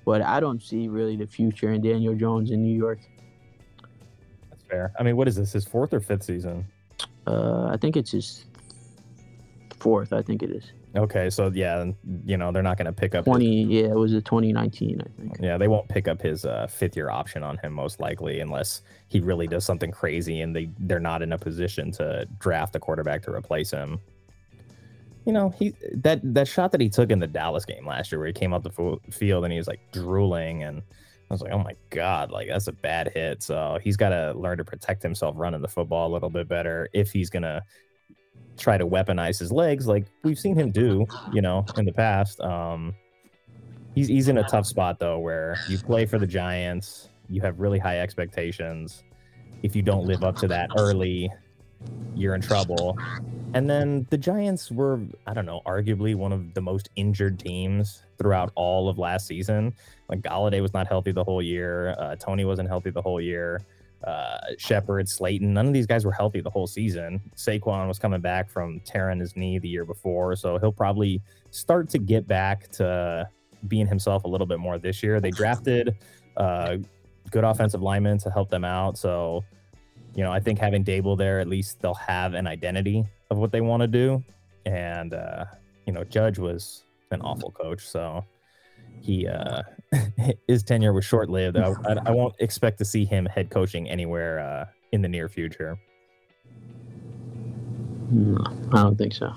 But 0.05 0.23
I 0.23 0.41
don't 0.41 0.63
see 0.63 0.89
really 0.89 1.17
the 1.17 1.27
future 1.27 1.73
in 1.73 1.81
Daniel 1.81 2.15
Jones 2.15 2.51
in 2.51 2.63
New 2.63 2.77
York. 2.77 2.99
that's 4.51 4.63
fair. 4.65 4.93
I 4.99 5.03
mean, 5.03 5.17
what 5.17 5.29
is 5.29 5.37
this? 5.37 5.53
His 5.53 5.65
fourth 5.65 5.95
or 5.95 6.01
fifth 6.01 6.25
season? 6.25 6.67
Uh, 7.27 7.67
I 7.67 7.77
think 7.79 7.97
it's 7.97 8.11
his 8.11 8.45
fourth. 9.79 10.13
I 10.13 10.21
think 10.21 10.43
it 10.43 10.51
is 10.51 10.73
Okay, 10.97 11.29
so 11.29 11.51
yeah, 11.53 11.85
you 12.25 12.37
know 12.37 12.53
they're 12.53 12.63
not 12.63 12.79
going 12.79 12.87
to 12.87 12.93
pick 12.93 13.15
up. 13.15 13.25
his- 13.25 13.31
twenty. 13.33 13.65
Yeah, 13.65 13.87
it 13.87 13.97
was 13.97 14.13
a 14.13 14.23
twenty 14.23 14.53
nineteen. 14.53 15.01
I 15.01 15.21
think. 15.21 15.37
Yeah, 15.41 15.59
they 15.59 15.67
won't 15.67 15.89
pick 15.89 16.07
up 16.07 16.23
his 16.23 16.45
uh, 16.45 16.69
fifth 16.69 16.95
year 16.97 17.11
option 17.11 17.43
on 17.43 17.59
him 17.59 17.73
most 17.73 17.99
likely 17.99 18.41
unless 18.41 18.83
he 19.09 19.21
really 19.21 19.49
does 19.49 19.65
something 19.65 19.91
crazy 19.91 20.41
and 20.41 20.55
they 20.55 20.71
they're 20.81 21.01
not 21.01 21.23
in 21.23 21.33
a 21.33 21.39
position 21.39 21.91
to 21.93 22.27
draft 22.39 22.77
a 22.77 22.79
quarterback 22.79 23.23
to 23.23 23.33
replace 23.33 23.71
him. 23.73 23.99
You 25.27 25.33
know, 25.33 25.51
he 25.59 25.75
that 25.95 26.21
that 26.35 26.47
shot 26.47 26.71
that 26.73 26.81
he 26.81 26.89
took 26.89 27.11
in 27.11 27.19
the 27.19 27.27
Dallas 27.27 27.65
game 27.65 27.87
last 27.87 28.13
year 28.13 28.21
where 28.21 28.29
he 28.29 28.33
came 28.33 28.55
out 28.55 28.63
the 28.63 28.71
fo- 28.71 29.01
field 29.11 29.45
and 29.45 29.53
he 29.53 29.59
was 29.59 29.67
like 29.67 29.81
drooling 29.93 30.63
and 30.63 30.83
I 31.31 31.35
was 31.35 31.41
like, 31.41 31.53
"Oh 31.53 31.59
my 31.59 31.75
god, 31.91 32.31
like 32.31 32.49
that's 32.49 32.69
a 32.69 32.73
bad 32.73 33.11
hit." 33.13 33.43
So, 33.43 33.79
he's 33.83 33.97
got 33.97 34.11
to 34.11 34.35
learn 34.37 34.59
to 34.59 34.65
protect 34.65 35.03
himself 35.03 35.35
running 35.39 35.63
the 35.63 35.69
football 35.69 36.09
a 36.09 36.13
little 36.13 36.29
bit 36.29 36.47
better 36.47 36.89
if 36.93 37.11
he's 37.11 37.31
going 37.31 37.45
to 37.45 37.63
try 38.57 38.79
to 38.79 38.87
weaponize 38.87 39.39
his 39.39 39.51
legs 39.51 39.87
like 39.87 40.07
we've 40.23 40.39
seen 40.39 40.57
him 40.57 40.71
do, 40.71 41.07
you 41.33 41.43
know, 41.43 41.65
in 41.77 41.85
the 41.85 41.93
past. 41.93 42.41
Um 42.41 42.95
he's 43.95 44.09
he's 44.09 44.29
in 44.29 44.39
a 44.39 44.45
tough 44.45 44.67
spot 44.67 44.99
though 44.99 45.19
where 45.19 45.57
you 45.69 45.79
play 45.79 46.07
for 46.07 46.19
the 46.19 46.27
Giants, 46.27 47.09
you 47.29 47.41
have 47.41 47.61
really 47.61 47.79
high 47.79 48.01
expectations. 48.01 49.03
If 49.63 49.75
you 49.75 49.83
don't 49.83 50.07
live 50.07 50.23
up 50.23 50.37
to 50.37 50.49
that 50.49 50.71
early, 50.77 51.31
you're 52.15 52.35
in 52.35 52.43
trouble. 52.43 52.99
And 53.55 53.71
then 53.71 54.05
the 54.11 54.19
Giants 54.19 54.71
were, 54.73 55.01
I 55.29 55.33
don't 55.33 55.47
know, 55.47 55.63
arguably 55.65 56.17
one 56.17 56.33
of 56.33 56.55
the 56.55 56.61
most 56.61 56.91
injured 56.97 57.39
teams 57.39 58.03
throughout 58.19 58.51
all 58.57 58.89
of 58.89 58.99
last 58.99 59.29
season. 59.29 59.73
Like 60.09 60.23
Golladay 60.23 60.61
was 60.61 60.75
not 60.75 60.89
healthy 60.89 61.13
the 61.13 61.23
whole 61.23 61.41
year. 61.41 61.95
Uh, 61.99 62.17
Toney 62.17 62.45
wasn't 62.45 62.69
healthy 62.69 62.91
the 62.91 63.01
whole 63.01 63.21
year. 63.21 63.61
Uh, 64.07 64.39
Shepard, 64.59 65.09
Slayton, 65.09 65.55
none 65.55 65.67
of 65.67 65.73
these 65.73 65.87
guys 65.87 66.05
were 66.05 66.13
healthy 66.13 66.41
the 66.41 66.51
whole 66.51 66.67
season. 66.67 67.21
Saquon 67.37 67.89
was 67.89 67.99
coming 67.99 68.21
back 68.21 68.51
from 68.51 68.81
tearing 68.81 69.19
his 69.19 69.35
knee 69.35 69.59
the 69.59 69.69
year 69.69 69.87
before, 69.87 70.37
so 70.37 70.59
he'll 70.59 70.73
probably 70.73 71.23
start 71.51 71.89
to 71.91 71.99
get 71.99 72.27
back 72.27 72.69
to 72.73 73.27
being 73.69 73.87
himself 73.87 74.25
a 74.25 74.29
little 74.29 74.47
bit 74.47 74.59
more 74.59 74.79
this 74.79 75.03
year. 75.03 75.21
They 75.21 75.31
drafted 75.31 75.97
uh, 76.37 76.77
good 77.31 77.45
offensive 77.45 77.81
linemen 77.81 78.19
to 78.19 78.31
help 78.31 78.51
them 78.51 78.65
out, 78.65 78.99
so 78.99 79.43
you 80.15 80.23
know 80.23 80.33
I 80.33 80.41
think 80.41 80.59
having 80.59 80.85
Daboll 80.85 81.17
there, 81.17 81.41
at 81.41 81.49
least 81.49 81.81
they'll 81.81 81.95
have 81.95 82.35
an 82.35 82.47
identity 82.47 83.05
of 83.31 83.39
what 83.39 83.53
they 83.53 83.63
want 83.63 83.81
to 83.81 83.87
do. 83.87 84.23
And 84.67 85.15
uh, 85.15 85.47
you 85.87 85.95
know, 85.95 86.05
Judge 86.05 86.39
was 86.39 86.85
an 87.11 87.23
awful 87.23 87.51
coach, 87.53 87.87
so 87.87 88.23
he 89.01 89.27
uh, 89.27 89.63
his 90.49 90.63
tenure 90.63 90.93
was 90.93 91.05
short 91.05 91.29
lived. 91.29 91.57
I, 91.57 91.73
I, 91.87 91.97
I 92.07 92.11
won't 92.11 92.35
expect 92.39 92.79
to 92.79 92.85
see 92.85 93.05
him 93.05 93.27
head 93.27 93.51
coaching 93.51 93.89
anywhere 93.89 94.41
uh, 94.41 94.67
in 94.93 95.03
the 95.03 95.09
near 95.09 95.29
future. 95.29 95.79
No, 98.11 98.45
I 98.73 98.83
don't 98.83 98.97
think 98.97 99.15
so. 99.15 99.33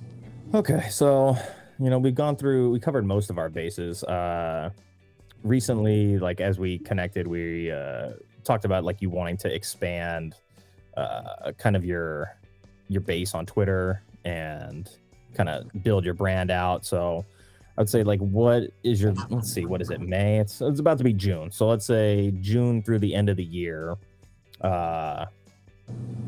Okay, 0.53 0.87
so 0.89 1.37
you 1.79 1.89
know 1.89 1.99
we've 1.99 2.15
gone 2.15 2.35
through, 2.35 2.71
we 2.71 2.79
covered 2.79 3.05
most 3.05 3.29
of 3.29 3.37
our 3.37 3.49
bases. 3.49 4.03
Uh, 4.03 4.69
recently, 5.43 6.17
like 6.17 6.41
as 6.41 6.59
we 6.59 6.79
connected, 6.79 7.27
we 7.27 7.71
uh, 7.71 8.11
talked 8.43 8.65
about 8.65 8.83
like 8.83 9.01
you 9.01 9.09
wanting 9.09 9.37
to 9.37 9.53
expand 9.53 10.35
uh, 10.95 11.51
kind 11.57 11.75
of 11.75 11.85
your 11.85 12.37
your 12.87 13.01
base 13.01 13.33
on 13.33 13.45
Twitter 13.45 14.03
and 14.25 14.89
kind 15.33 15.49
of 15.49 15.69
build 15.83 16.05
your 16.05 16.13
brand 16.13 16.51
out. 16.51 16.85
So 16.85 17.25
I 17.77 17.81
would 17.81 17.89
say 17.89 18.03
like 18.03 18.19
what 18.19 18.63
is 18.83 19.01
your 19.01 19.13
let's 19.29 19.53
see, 19.53 19.65
what 19.65 19.81
is 19.81 19.91
it, 19.91 20.01
May? 20.01 20.39
It's 20.39 20.61
it's 20.61 20.79
about 20.79 20.97
to 20.97 21.03
be 21.03 21.13
June. 21.13 21.51
So 21.51 21.67
let's 21.67 21.85
say 21.85 22.33
June 22.41 22.81
through 22.81 22.99
the 22.99 23.13
end 23.13 23.29
of 23.29 23.37
the 23.37 23.43
year. 23.43 23.95
Uh 24.61 25.25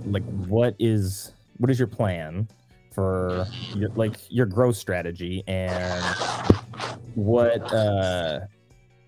like 0.05 0.23
what 0.47 0.75
is 0.79 1.33
what 1.57 1.69
is 1.69 1.79
your 1.79 1.87
plan 1.87 2.47
for 2.91 3.47
your 3.75 3.89
like 3.95 4.15
your 4.29 4.45
growth 4.45 4.75
strategy 4.75 5.43
and 5.47 6.03
what 7.15 7.61
uh 7.73 8.39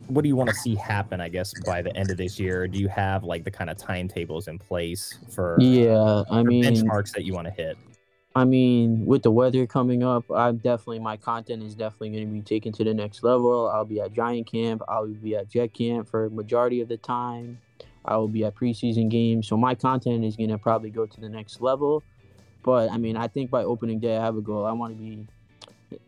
what 0.08 0.24
do 0.24 0.28
you 0.28 0.36
want 0.36 0.50
to 0.50 0.56
see 0.56 0.76
happen 0.76 1.22
i 1.22 1.30
guess 1.30 1.54
by 1.66 1.82
the 1.82 1.96
end 1.96 2.12
of 2.12 2.18
this 2.18 2.39
year 2.39 2.68
do 2.68 2.80
you 2.80 2.88
have 2.88 3.24
like 3.24 3.44
the 3.44 3.52
kind 3.52 3.70
of 3.70 3.78
timetables 3.78 4.48
in 4.48 4.60
place 4.60 5.18
for 5.30 5.58
Yeah, 5.60 6.24
I 6.30 6.44
mean, 6.44 6.64
benchmarks 6.64 7.12
that 7.14 7.24
you 7.24 7.34
want 7.34 7.48
to 7.48 7.54
hit 7.54 7.78
I 8.34 8.46
mean, 8.46 9.06
with 9.06 9.24
the 9.24 9.32
weather 9.32 9.68
coming 9.68 10.04
up, 10.04 10.24
I'm 10.32 10.58
definitely 10.58 11.00
my 11.00 11.18
content 11.18 11.64
is 11.64 11.76
definitely 11.76 12.12
going 12.12 12.28
to 12.28 12.34
be 12.34 12.42
taken 12.42 12.72
to 12.74 12.84
the 12.84 12.94
next 12.94 13.24
level. 13.24 13.70
I'll 13.70 13.84
be 13.84 14.00
at 14.00 14.14
Giant 14.14 14.48
Camp. 14.50 14.82
I'll 14.88 15.08
be 15.08 15.36
at 15.36 15.50
Jet 15.50 15.74
Camp 15.74 16.08
for 16.08 16.30
majority 16.30 16.80
of 16.80 16.88
the 16.88 16.96
time. 16.96 17.60
I 18.06 18.16
will 18.16 18.30
be 18.30 18.46
at 18.46 18.56
preseason 18.56 19.10
games, 19.10 19.48
so 19.48 19.58
my 19.58 19.76
content 19.76 20.24
is 20.24 20.36
going 20.36 20.50
to 20.50 20.58
probably 20.58 20.90
go 20.90 21.06
to 21.06 21.22
the 21.22 21.30
next 21.30 21.62
level. 21.62 22.04
But 22.64 22.90
I 22.90 22.98
mean, 22.98 23.18
I 23.18 23.28
think 23.28 23.52
by 23.52 23.64
opening 23.64 24.00
day, 24.00 24.16
I 24.16 24.24
have 24.24 24.38
a 24.38 24.42
goal. 24.42 24.66
I 24.66 24.72
want 24.72 24.98
to 24.98 25.04
be. 25.04 25.28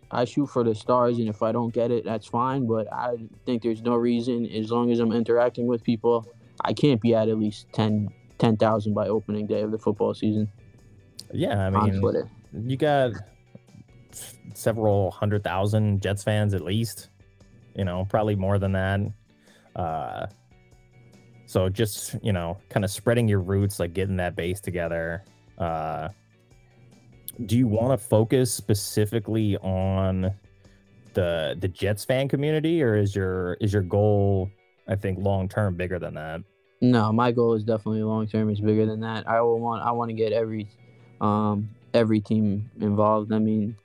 I 0.09 0.25
shoot 0.25 0.47
for 0.47 0.63
the 0.63 0.73
stars, 0.73 1.17
and 1.19 1.27
if 1.27 1.43
I 1.43 1.51
don't 1.51 1.73
get 1.73 1.91
it, 1.91 2.05
that's 2.05 2.27
fine. 2.27 2.67
But 2.67 2.91
I 2.91 3.17
think 3.45 3.63
there's 3.63 3.81
no 3.81 3.95
reason, 3.95 4.45
as 4.45 4.71
long 4.71 4.91
as 4.91 4.99
I'm 4.99 5.11
interacting 5.11 5.67
with 5.67 5.83
people, 5.83 6.25
I 6.61 6.71
can't 6.73 7.01
be 7.01 7.13
at 7.13 7.27
at 7.27 7.37
least 7.37 7.67
10 7.73 8.09
10,000 8.37 8.93
by 8.93 9.07
opening 9.07 9.45
day 9.45 9.61
of 9.61 9.71
the 9.71 9.77
football 9.77 10.13
season 10.13 10.49
yeah 11.33 11.67
i 11.67 11.71
on 11.71 11.91
mean 11.91 11.99
Twitter. 11.99 12.29
you 12.65 12.77
got 12.77 13.11
several 14.53 15.11
hundred 15.11 15.43
thousand 15.43 16.01
Jets 16.01 16.23
fans 16.23 16.53
at 16.53 16.61
least. 16.61 17.09
You 17.75 17.85
know, 17.85 18.05
probably 18.09 18.35
more 18.35 18.59
than 18.59 18.71
that. 18.73 18.99
Uh, 19.75 20.27
So 21.47 21.69
just 21.69 22.15
you 22.23 22.31
know, 22.33 22.57
kind 22.69 22.83
of 22.85 22.91
spreading 22.91 23.27
your 23.27 23.39
roots, 23.41 23.79
like 23.79 23.93
getting 23.93 24.17
that 24.17 24.35
base 24.35 24.59
together. 24.61 25.23
Uh, 25.57 26.09
do 27.47 27.57
you 27.57 27.67
want 27.67 27.91
to 27.91 27.97
focus 28.07 28.53
specifically 28.53 29.57
on 29.57 30.31
the 31.13 31.55
the 31.59 31.67
Jets 31.67 32.05
fan 32.05 32.27
community, 32.27 32.81
or 32.83 32.95
is 32.95 33.15
your 33.15 33.53
is 33.59 33.73
your 33.73 33.81
goal, 33.81 34.49
I 34.87 34.95
think, 34.95 35.17
long 35.19 35.49
term 35.49 35.75
bigger 35.75 35.97
than 35.99 36.13
that? 36.13 36.41
No, 36.81 37.11
my 37.11 37.31
goal 37.31 37.53
is 37.53 37.63
definitely 37.63 38.03
long 38.03 38.27
term 38.27 38.49
is 38.51 38.59
bigger 38.59 38.85
than 38.85 38.99
that. 39.01 39.27
I 39.27 39.41
will 39.41 39.59
want 39.59 39.81
I 39.83 39.91
want 39.91 40.09
to 40.09 40.15
get 40.15 40.31
every 40.31 40.69
um 41.23 41.71
every 41.93 42.21
team 42.21 42.71
involved. 42.81 43.33
I 43.33 43.39
mean, 43.39 43.77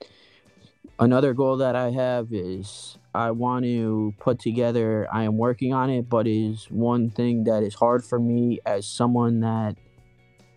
another 0.99 1.33
goal 1.33 1.57
that 1.57 1.75
I 1.75 1.91
have 1.91 2.27
is 2.31 2.97
I 3.13 3.31
want 3.31 3.65
to 3.65 4.13
put 4.19 4.39
together. 4.39 5.07
I 5.11 5.23
am 5.23 5.37
working 5.37 5.73
on 5.73 5.89
it, 5.89 6.09
but 6.09 6.27
is 6.27 6.67
one 6.69 7.09
thing 7.09 7.45
that 7.45 7.63
is 7.63 7.75
hard 7.75 8.05
for 8.05 8.19
me 8.19 8.59
as 8.65 8.87
someone 8.87 9.41
that 9.41 9.77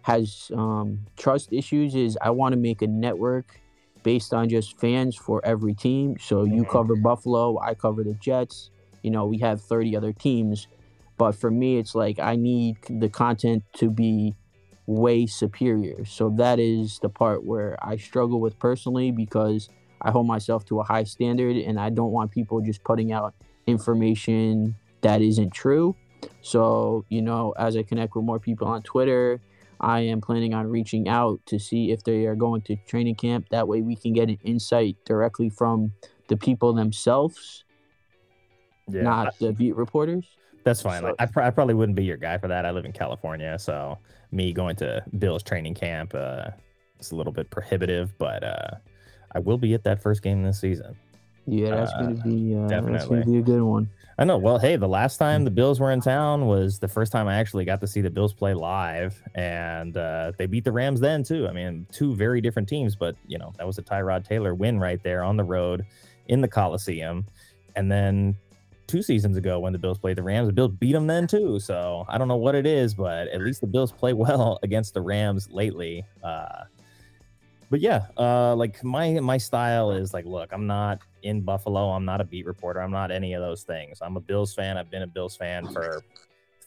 has 0.03 0.51
um, 0.57 1.07
trust 1.17 1.53
issues. 1.53 1.95
Is 1.95 2.19
I 2.23 2.31
want 2.31 2.53
to 2.55 2.59
make 2.61 2.83
a 2.83 2.89
network 2.89 3.61
based 4.03 4.35
on 4.35 4.49
just 4.49 4.79
fans 4.81 5.17
for 5.17 5.45
every 5.45 5.75
team. 5.75 6.17
So 6.21 6.45
you 6.45 6.65
Mm-hmm. 6.65 6.67
cover 6.67 6.97
Buffalo, 6.97 7.59
I 7.61 7.75
cover 7.75 8.05
the 8.05 8.15
Jets. 8.15 8.71
You 9.03 9.11
know, 9.11 9.27
we 9.27 9.39
have 9.41 9.63
30 9.63 9.97
other 9.97 10.13
teams. 10.13 10.69
But 11.19 11.33
for 11.35 11.51
me, 11.51 11.79
it's 11.79 11.95
like 11.95 12.19
I 12.19 12.37
need 12.37 12.79
the 12.89 13.09
content 13.09 13.65
to 13.77 13.91
be 13.91 14.37
way 14.87 15.27
superior. 15.27 16.05
So 16.05 16.31
that 16.37 16.59
is 16.59 16.99
the 17.01 17.09
part 17.09 17.45
where 17.45 17.77
I 17.83 17.97
struggle 17.97 18.41
with 18.41 18.59
personally 18.59 19.11
because 19.11 19.69
I 20.01 20.11
hold 20.11 20.27
myself 20.27 20.65
to 20.67 20.81
a 20.81 20.85
high 20.85 21.05
standard 21.05 21.57
and 21.57 21.79
I 21.79 21.91
don't 21.91 22.11
want 22.11 22.31
people 22.31 22.61
just 22.61 22.83
putting 22.85 23.13
out 23.13 23.35
information 23.67 24.75
that 25.03 25.23
isn't 25.23 25.53
true. 25.53 25.97
So, 26.41 27.05
you 27.09 27.23
know, 27.23 27.55
as 27.59 27.77
I 27.77 27.83
connect 27.83 28.15
with 28.15 28.25
more 28.25 28.39
people 28.39 28.67
on 28.67 28.83
Twitter, 28.83 29.41
I 29.81 30.01
am 30.01 30.21
planning 30.21 30.55
on 30.55 30.69
reaching 30.69 31.09
out 31.09 31.41
to 31.47 31.59
see 31.59 31.91
if 31.91 32.05
they 32.05 32.27
are 32.27 32.37
going 32.37 32.63
to 32.63 32.77
training 32.87 33.17
camp. 33.17 33.49
That 33.51 33.67
way 33.67 33.83
we 33.83 33.97
can 33.97 34.13
get 34.13 34.29
an 34.29 34.39
insight 34.45 34.97
directly 35.05 35.51
from 35.51 35.93
the 36.29 36.37
people 36.37 36.73
themselves, 36.73 37.65
Yeah, 38.89 39.03
not 39.03 39.39
the 39.39 39.53
beat 39.53 39.75
reporters. 39.75 40.27
That's 40.65 40.81
fine. 40.83 41.01
So- 41.01 41.07
Like, 41.09 41.15
I, 41.19 41.27
pr- 41.27 41.43
I 41.43 41.51
probably 41.51 41.75
wouldn't 41.75 41.97
be 41.97 42.05
your 42.05 42.17
guy 42.17 42.39
for 42.39 42.49
that. 42.49 42.65
I 42.67 42.71
live 42.71 42.85
in 42.85 42.93
California, 42.93 43.59
so 43.59 43.99
me 44.31 44.53
going 44.53 44.77
to 44.77 45.05
Bill's 45.19 45.43
training 45.43 45.75
camp 45.75 46.15
uh, 46.15 46.51
is 47.01 47.11
a 47.13 47.17
little 47.17 47.33
bit 47.33 47.51
prohibitive, 47.51 48.17
but 48.19 48.43
uh, 48.45 48.71
I 49.35 49.39
will 49.41 49.59
be 49.59 49.75
at 49.75 49.85
that 49.85 50.03
first 50.03 50.23
game 50.23 50.43
this 50.43 50.61
season. 50.61 50.97
Yeah, 51.45 51.71
that's 51.71 51.93
Uh, 51.95 52.03
gonna 52.03 52.15
be 52.23 52.55
uh, 52.55 52.69
that's 52.69 52.71
definitely. 52.87 53.19
gonna 53.21 53.31
be 53.33 53.39
a 53.39 53.43
good 53.43 53.63
one. 53.63 53.91
I 54.17 54.25
know. 54.25 54.39
Well, 54.39 54.59
hey, 54.61 54.77
the 54.77 54.87
last 54.87 55.17
time 55.17 55.43
the 55.43 55.51
Bills 55.51 55.81
were 55.81 55.91
in 55.91 56.01
town 56.01 56.47
was 56.47 56.79
the 56.79 56.87
first 56.87 57.11
time 57.11 57.27
I 57.27 57.35
actually 57.35 57.65
got 57.65 57.81
to 57.81 57.87
see 57.89 58.01
the 58.01 58.11
Bills 58.11 58.33
play 58.33 58.55
live, 58.55 59.21
and 59.35 59.97
uh, 59.97 60.31
they 60.39 60.47
beat 60.47 60.63
the 60.63 60.71
Rams 60.71 61.01
then 61.01 61.25
too. 61.25 61.49
I 61.49 61.53
mean, 61.53 61.85
two 61.91 62.15
very 62.15 62.41
different 62.41 62.69
teams, 62.69 62.95
but 62.95 63.17
you 63.27 63.39
know 63.39 63.53
that 63.59 63.67
was 63.67 63.77
a 63.79 63.83
Tyrod 63.83 64.25
Taylor 64.25 64.55
win 64.55 64.79
right 64.79 65.03
there 65.03 65.25
on 65.25 65.37
the 65.37 65.43
road 65.43 65.85
in 66.29 66.43
the 66.43 66.47
Coliseum, 66.49 67.27
and 67.75 67.91
then 67.91 68.37
two 68.93 69.03
seasons 69.03 69.39
ago 69.39 69.59
when 69.59 69.73
the 69.73 69.79
Bills 69.79 69.99
played 69.99 70.19
the 70.19 70.23
Rams, 70.23 70.47
the 70.47 70.53
Bills 70.53 70.73
beat 70.79 70.93
them 70.93 71.07
then 71.07 71.27
too. 71.27 71.59
So 71.59 72.05
I 72.09 72.19
don't 72.19 72.29
know 72.29 72.37
what 72.37 72.55
it 72.55 72.67
is, 72.67 72.95
but 72.95 73.27
at 73.29 73.41
least 73.41 73.63
the 73.63 73.67
Bills 73.67 73.91
play 73.91 74.13
well 74.25 74.59
against 74.63 74.93
the 74.93 75.01
Rams 75.01 75.51
lately. 75.51 76.05
Uh, 76.23 76.65
but 77.71 77.81
yeah, 77.81 78.07
uh, 78.19 78.55
like 78.55 78.85
my 78.85 79.19
my 79.21 79.39
style 79.39 79.93
is 79.93 80.13
like, 80.13 80.27
look, 80.27 80.53
I'm 80.53 80.67
not 80.67 81.01
in 81.23 81.41
Buffalo. 81.41 81.89
I'm 81.89 82.05
not 82.05 82.21
a 82.21 82.25
beat 82.25 82.45
reporter. 82.45 82.83
I'm 82.83 82.91
not 82.91 83.11
any 83.11 83.33
of 83.33 83.41
those 83.41 83.63
things. 83.63 83.99
I'm 84.03 84.19
a 84.19 84.21
Bills 84.21 84.55
fan. 84.55 84.77
I've 84.77 84.91
been 84.91 85.03
a 85.03 85.07
Bills 85.07 85.37
fan 85.37 85.67
for 85.73 86.03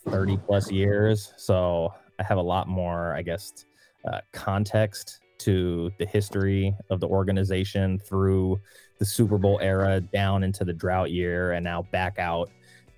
30 0.09 0.37
plus 0.37 0.71
years, 0.71 1.31
so 1.37 1.93
I 2.19 2.23
have 2.23 2.39
a 2.39 2.41
lot 2.41 2.67
more, 2.67 3.15
I 3.15 3.21
guess, 3.21 3.65
uh, 4.11 4.21
context 4.33 5.19
to 5.39 5.91
the 5.99 6.05
history 6.05 6.75
of 6.89 6.99
the 6.99 7.07
organization 7.07 7.99
through 7.99 8.59
the 8.99 9.05
Super 9.05 9.37
Bowl 9.37 9.59
era 9.61 9.99
down 10.01 10.43
into 10.43 10.63
the 10.63 10.73
drought 10.73 11.11
year 11.11 11.51
and 11.53 11.63
now 11.63 11.81
back 11.91 12.17
out 12.19 12.49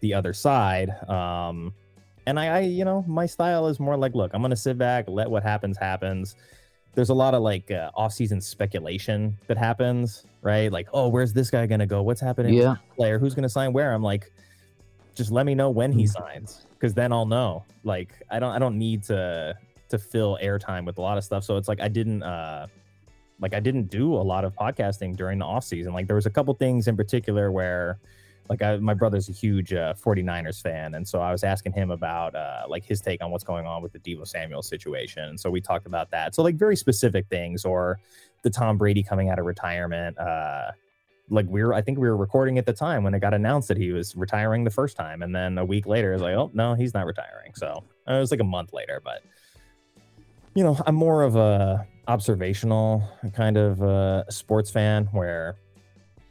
the 0.02 0.14
other 0.14 0.34
side. 0.34 0.90
Um, 1.10 1.74
and 2.28 2.40
I, 2.40 2.58
I, 2.58 2.60
you 2.60 2.86
know, 2.86 3.04
my 3.08 3.26
style 3.26 3.68
is 3.68 3.80
more 3.80 3.98
like, 3.98 4.14
look, 4.14 4.32
I'm 4.34 4.42
gonna 4.42 4.56
sit 4.56 4.78
back, 4.78 5.06
let 5.08 5.30
what 5.30 5.44
happens 5.44 5.78
happens. 5.78 6.36
There's 6.94 7.10
a 7.10 7.14
lot 7.14 7.34
of 7.34 7.42
like 7.42 7.72
uh, 7.72 7.92
off-season 7.96 8.42
speculation 8.42 9.38
that 9.48 9.58
happens, 9.58 10.26
right? 10.42 10.72
Like, 10.72 10.88
oh, 10.94 11.08
where's 11.08 11.34
this 11.34 11.50
guy 11.50 11.66
gonna 11.66 11.88
go? 11.88 12.04
What's 12.04 12.22
happening? 12.22 12.54
Yeah. 12.54 12.76
player 12.96 13.18
who's 13.18 13.34
gonna 13.34 13.50
sign 13.50 13.74
where? 13.74 13.94
I'm 13.94 14.04
like, 14.04 14.32
just 15.16 15.32
let 15.32 15.46
me 15.46 15.56
know 15.56 15.70
when 15.70 15.92
he 15.92 16.04
Mm. 16.04 16.10
signs, 16.10 16.66
because 16.74 16.94
then 16.94 17.12
I'll 17.12 17.26
know. 17.26 17.66
Like, 17.84 18.10
I 18.30 18.40
don't, 18.40 18.52
I 18.52 18.60
don't 18.60 18.78
need 18.78 19.04
to 19.06 19.56
to 19.90 19.98
fill 19.98 20.38
airtime 20.42 20.86
with 20.86 20.98
a 20.98 21.02
lot 21.02 21.18
of 21.18 21.24
stuff. 21.24 21.44
So 21.44 21.58
it's 21.58 21.68
like 21.68 21.82
I 21.82 21.88
didn't, 21.88 22.24
uh, 22.24 22.68
like 23.40 23.54
I 23.54 23.60
didn't 23.60 23.90
do 23.90 24.14
a 24.14 24.24
lot 24.24 24.46
of 24.46 24.56
podcasting 24.56 25.16
during 25.16 25.40
the 25.40 25.46
off 25.46 25.64
season. 25.64 25.94
Like 25.94 26.08
there 26.08 26.16
was 26.16 26.26
a 26.26 26.30
couple 26.30 26.54
things 26.54 26.88
in 26.88 26.98
particular 26.98 27.52
where 27.52 28.00
like 28.50 28.62
I, 28.62 28.78
my 28.78 28.94
brother's 28.94 29.30
a 29.30 29.34
huge 29.34 29.74
uh, 29.74 29.94
49ers 29.94 30.62
fan. 30.62 30.96
And 30.96 31.08
so 31.08 31.20
i 31.20 31.32
was 31.32 31.44
asking 31.44 31.74
him 31.74 31.92
about 31.92 32.36
uh, 32.36 32.64
like 32.68 32.84
his 32.84 33.02
take 33.02 33.22
on 33.24 33.32
what's 33.32 33.44
going 33.44 33.66
on 33.66 33.82
with 33.82 33.92
the 33.92 34.00
Deebo 34.00 34.28
samuel 34.28 34.64
situation. 34.64 35.24
And 35.24 35.40
so 35.40 35.50
we 35.50 35.62
talked 35.62 35.86
about 35.86 36.12
that. 36.12 36.36
So 36.36 36.44
like 36.44 36.56
very 36.56 36.76
specific 36.76 37.28
things 37.28 37.66
or 37.66 38.00
the 38.44 38.50
tom 38.50 38.78
brady 38.78 39.04
coming 39.04 39.30
out 39.30 39.40
of 39.40 39.46
retirement 39.46 40.18
uh, 40.18 40.72
like 41.30 41.46
we 41.50 41.62
were 41.62 41.74
i 41.74 41.82
think 41.82 41.98
we 41.98 42.08
were 42.08 42.16
recording 42.16 42.58
at 42.58 42.66
the 42.66 42.72
time 42.72 43.04
when 43.04 43.14
it 43.14 43.20
got 43.20 43.34
announced 43.34 43.68
that 43.68 43.76
he 43.76 43.92
was 43.92 44.16
retiring 44.16 44.64
the 44.64 44.70
first 44.70 44.96
time. 44.96 45.22
And 45.22 45.36
then 45.36 45.58
a 45.58 45.66
week 45.66 45.86
later 45.86 46.14
it's 46.14 46.22
like 46.22 46.36
oh 46.36 46.52
no 46.54 46.74
he's 46.74 46.94
not 46.94 47.06
retiring. 47.06 47.54
So 47.56 47.84
uh, 48.08 48.14
it 48.14 48.20
was 48.20 48.32
like 48.32 48.40
a 48.40 48.46
month 48.46 48.74
later 48.74 49.02
but 49.04 49.24
you 50.58 50.64
know 50.64 50.76
i'm 50.88 50.96
more 50.96 51.22
of 51.24 51.36
a 51.36 51.88
observational 52.08 53.04
kind 53.34 53.58
of 53.58 53.82
uh, 53.84 54.30
sports 54.30 54.72
fan 54.72 55.06
where 55.12 55.58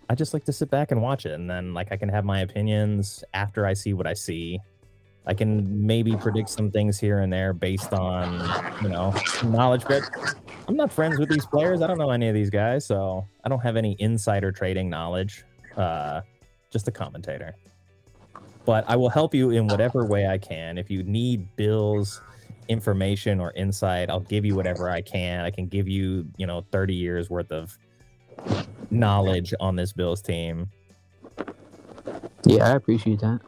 I 0.08 0.14
just 0.14 0.32
like 0.32 0.44
to 0.44 0.52
sit 0.52 0.70
back 0.70 0.92
and 0.92 1.02
watch 1.02 1.26
it, 1.26 1.32
and 1.32 1.50
then 1.50 1.74
like 1.74 1.90
I 1.90 1.96
can 1.96 2.08
have 2.08 2.24
my 2.24 2.40
opinions 2.40 3.24
after 3.34 3.66
I 3.66 3.72
see 3.72 3.92
what 3.92 4.06
I 4.06 4.14
see. 4.14 4.60
I 5.26 5.34
can 5.34 5.84
maybe 5.84 6.16
predict 6.16 6.48
some 6.48 6.70
things 6.70 7.00
here 7.00 7.18
and 7.18 7.32
there 7.32 7.52
based 7.52 7.92
on 7.92 8.34
you 8.82 8.88
know 8.88 9.12
knowledge, 9.44 9.84
but 9.88 10.08
I'm 10.68 10.76
not 10.76 10.92
friends 10.92 11.18
with 11.18 11.28
these 11.28 11.44
players. 11.46 11.82
I 11.82 11.88
don't 11.88 11.98
know 11.98 12.10
any 12.10 12.28
of 12.28 12.34
these 12.34 12.50
guys, 12.50 12.86
so 12.86 13.26
I 13.44 13.48
don't 13.48 13.60
have 13.60 13.76
any 13.76 13.96
insider 13.98 14.52
trading 14.52 14.88
knowledge. 14.88 15.44
Uh, 15.76 16.20
just 16.70 16.86
a 16.86 16.92
commentator. 16.92 17.56
But 18.64 18.84
I 18.88 18.96
will 18.96 19.08
help 19.08 19.34
you 19.34 19.50
in 19.50 19.66
whatever 19.66 20.04
way 20.04 20.26
I 20.26 20.38
can. 20.38 20.78
If 20.78 20.90
you 20.90 21.02
need 21.02 21.54
Bill's 21.56 22.20
information 22.68 23.40
or 23.40 23.52
insight, 23.52 24.10
I'll 24.10 24.20
give 24.20 24.44
you 24.44 24.54
whatever 24.54 24.90
I 24.90 25.00
can. 25.00 25.44
I 25.44 25.50
can 25.50 25.66
give 25.66 25.88
you, 25.88 26.26
you 26.36 26.46
know, 26.46 26.64
30 26.72 26.94
years 26.94 27.30
worth 27.30 27.52
of 27.52 27.76
knowledge 28.90 29.54
on 29.60 29.76
this 29.76 29.92
Bills 29.92 30.22
team. 30.22 30.70
Yeah, 32.44 32.68
I 32.72 32.76
appreciate 32.76 33.20
that. 33.20 33.40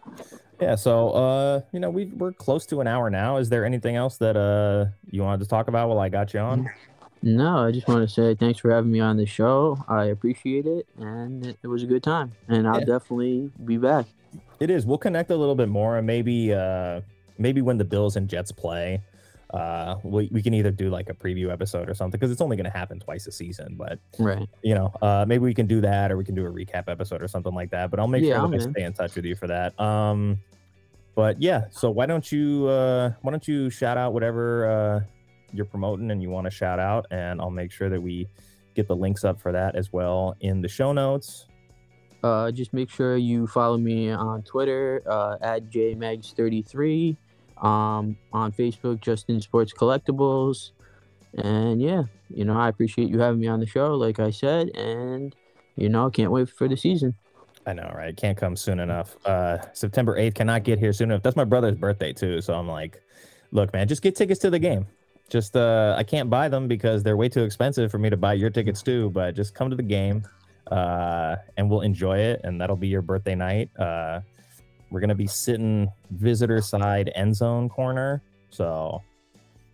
Yeah, 0.61 0.75
so 0.75 1.11
uh, 1.11 1.61
you 1.73 1.79
know, 1.79 1.89
we 1.91 2.07
we're 2.07 2.33
close 2.33 2.67
to 2.67 2.81
an 2.81 2.89
hour 2.89 3.11
now. 3.11 3.37
Is 3.37 3.49
there 3.49 3.65
anything 3.65 3.95
else 3.95 4.17
that 4.19 4.37
uh 4.37 4.87
you 5.11 5.23
wanted 5.23 5.41
to 5.45 5.49
talk 5.49 5.69
about 5.69 5.89
while 5.89 6.01
I 6.01 6.09
got 6.09 6.35
you 6.35 6.41
on? 6.41 6.69
No, 7.23 7.65
I 7.67 7.71
just 7.73 7.87
want 7.89 8.09
to 8.09 8.13
say 8.13 8.35
thanks 8.35 8.59
for 8.61 8.71
having 8.73 8.91
me 8.91 9.01
on 9.01 9.17
the 9.17 9.27
show. 9.27 9.79
I 9.89 10.07
appreciate 10.07 10.67
it, 10.67 10.87
and 10.99 11.57
it, 11.63 11.67
was 11.67 11.83
a 11.83 11.87
good 11.87 12.03
time. 12.03 12.33
And 12.49 12.67
I'll 12.67 12.81
Yeah. 12.81 12.87
definitely 12.87 13.51
be 13.65 13.77
back. 13.77 14.07
It 14.61 14.71
is. 14.71 14.85
We'll 14.87 14.99
connect 14.99 15.31
a 15.31 15.37
little 15.37 15.55
bit 15.55 15.69
more, 15.69 15.97
and 15.97 16.07
maybe 16.07 16.53
uh 16.53 17.01
maybe 17.39 17.63
when 17.63 17.79
the 17.79 17.85
Bills 17.85 18.17
and 18.17 18.29
Jets 18.29 18.53
play, 18.53 19.03
uh, 19.55 19.97
we 20.03 20.29
we 20.31 20.43
can 20.43 20.53
either 20.53 20.71
do 20.71 20.91
like 20.91 21.09
a 21.09 21.15
preview 21.15 21.51
episode 21.51 21.89
or 21.89 21.95
something 21.95 22.19
because 22.19 22.31
it's 22.31 22.41
only 22.43 22.57
going 22.57 22.71
to 22.71 22.77
happen 22.77 23.01
twice 23.01 23.27
a 23.27 23.33
season. 23.33 23.77
But 23.77 23.99
Right. 24.19 24.47
you 24.63 24.75
know, 24.75 24.93
uh, 25.01 25.25
maybe 25.27 25.43
we 25.45 25.55
can 25.55 25.67
do 25.67 25.81
that, 25.81 26.13
or 26.13 26.17
we 26.19 26.25
can 26.25 26.35
do 26.35 26.45
a 26.47 26.51
recap 26.53 26.85
episode 26.89 27.23
or 27.23 27.29
something 27.29 27.55
like 27.55 27.71
that. 27.71 27.91
But 27.91 27.99
I'll 28.01 28.09
make 28.09 28.25
Yeah, 28.25 28.41
sure 28.41 28.49
that 28.51 28.61
I 28.69 28.71
stay 28.73 28.83
in 28.85 28.93
touch 28.93 29.15
with 29.17 29.25
you 29.25 29.35
for 29.37 29.47
that. 29.47 29.79
Um, 29.81 30.39
but 31.15 31.41
yeah, 31.41 31.65
so 31.71 31.91
why 31.91 32.07
don't 32.07 32.31
you 32.31 32.67
uh, 32.69 33.13
why 33.23 33.31
don't 33.31 33.49
you 33.49 33.71
shout 33.71 33.97
out 33.97 34.13
whatever 34.13 34.69
uh, 34.71 35.01
you're 35.53 35.65
promoting 35.65 36.11
and 36.11 36.21
you 36.23 36.29
want 36.31 36.45
to 36.45 36.51
shout 36.51 36.79
out, 36.79 37.07
and 37.11 37.41
I'll 37.41 37.51
make 37.51 37.73
sure 37.73 37.89
that 37.89 38.01
we 38.01 38.29
get 38.75 38.87
the 38.87 38.95
links 38.95 39.25
up 39.25 39.41
for 39.41 39.51
that 39.51 39.75
as 39.75 39.93
well 39.93 40.37
in 40.41 40.61
the 40.61 40.69
show 40.69 40.93
notes. 40.93 41.47
Uh, 42.23 42.51
just 42.53 42.73
make 42.75 42.91
sure 42.91 43.17
you 43.17 43.47
follow 43.47 43.79
me 43.79 44.11
on 44.11 44.43
Twitter 44.43 45.03
uh, 45.07 45.37
at 45.41 45.71
jmegs33, 45.71 47.17
um, 47.63 48.17
on 48.33 48.53
Facebook, 48.53 49.01
Justin 49.01 49.41
Sports 49.41 49.73
Collectibles, 49.73 50.71
and 51.37 51.81
yeah, 51.81 52.05
you 52.29 52.45
know 52.45 52.59
I 52.59 52.69
appreciate 52.69 53.09
you 53.09 53.19
having 53.19 53.41
me 53.41 53.49
on 53.49 53.61
the 53.61 53.67
show, 53.67 53.95
like 53.95 54.19
I 54.21 54.31
said, 54.31 54.71
and 54.77 55.35
you 55.77 55.89
know 55.89 56.11
can't 56.11 56.31
wait 56.31 56.49
for 56.49 56.69
the 56.69 56.77
season. 56.77 57.15
I 57.67 57.75
know, 57.75 57.93
right? 57.95 58.17
Can't 58.17 58.39
come 58.39 58.57
soon 58.57 58.81
enough. 58.81 59.15
Uh, 59.27 59.59
September 59.75 60.19
8th 60.19 60.37
cannot 60.37 60.65
get 60.65 60.79
here 60.79 60.93
soon 60.95 61.11
enough. 61.11 61.23
That's 61.23 61.37
my 61.37 61.45
brother's 61.45 61.77
birthday 61.77 62.15
too. 62.15 62.41
So 62.41 62.55
I'm 62.55 62.67
like, 62.67 62.99
look, 63.53 63.75
man, 63.75 63.87
just 63.87 64.01
get 64.01 64.17
tickets 64.17 64.41
to 64.41 64.51
the 64.51 64.59
game. 64.59 64.87
Just 65.29 65.57
uh 65.57 65.95
I 65.99 66.05
can't 66.05 66.31
buy 66.31 66.49
them 66.49 66.69
because 66.69 67.03
they're 67.03 67.17
way 67.17 67.29
too 67.29 67.43
expensive 67.45 67.91
for 67.91 67.99
me 67.99 68.09
to 68.09 68.17
buy 68.17 68.33
your 68.33 68.51
tickets 68.51 68.83
too, 68.83 69.11
but 69.11 69.37
just 69.37 69.55
come 69.55 69.69
to 69.69 69.77
the 69.77 69.83
game 69.83 70.23
uh 70.71 71.37
and 71.57 71.69
we'll 71.69 71.83
enjoy 71.83 72.19
it 72.19 72.41
and 72.45 72.61
that'll 72.61 72.77
be 72.77 72.89
your 72.89 73.03
birthday 73.03 73.35
night. 73.35 73.71
Uh 73.79 74.21
We're 74.91 75.01
gonna 75.01 75.15
be 75.15 75.27
sitting 75.27 75.91
visitor 76.11 76.61
side 76.61 77.11
end 77.15 77.37
zone 77.37 77.69
corner. 77.69 78.23
So, 78.51 79.03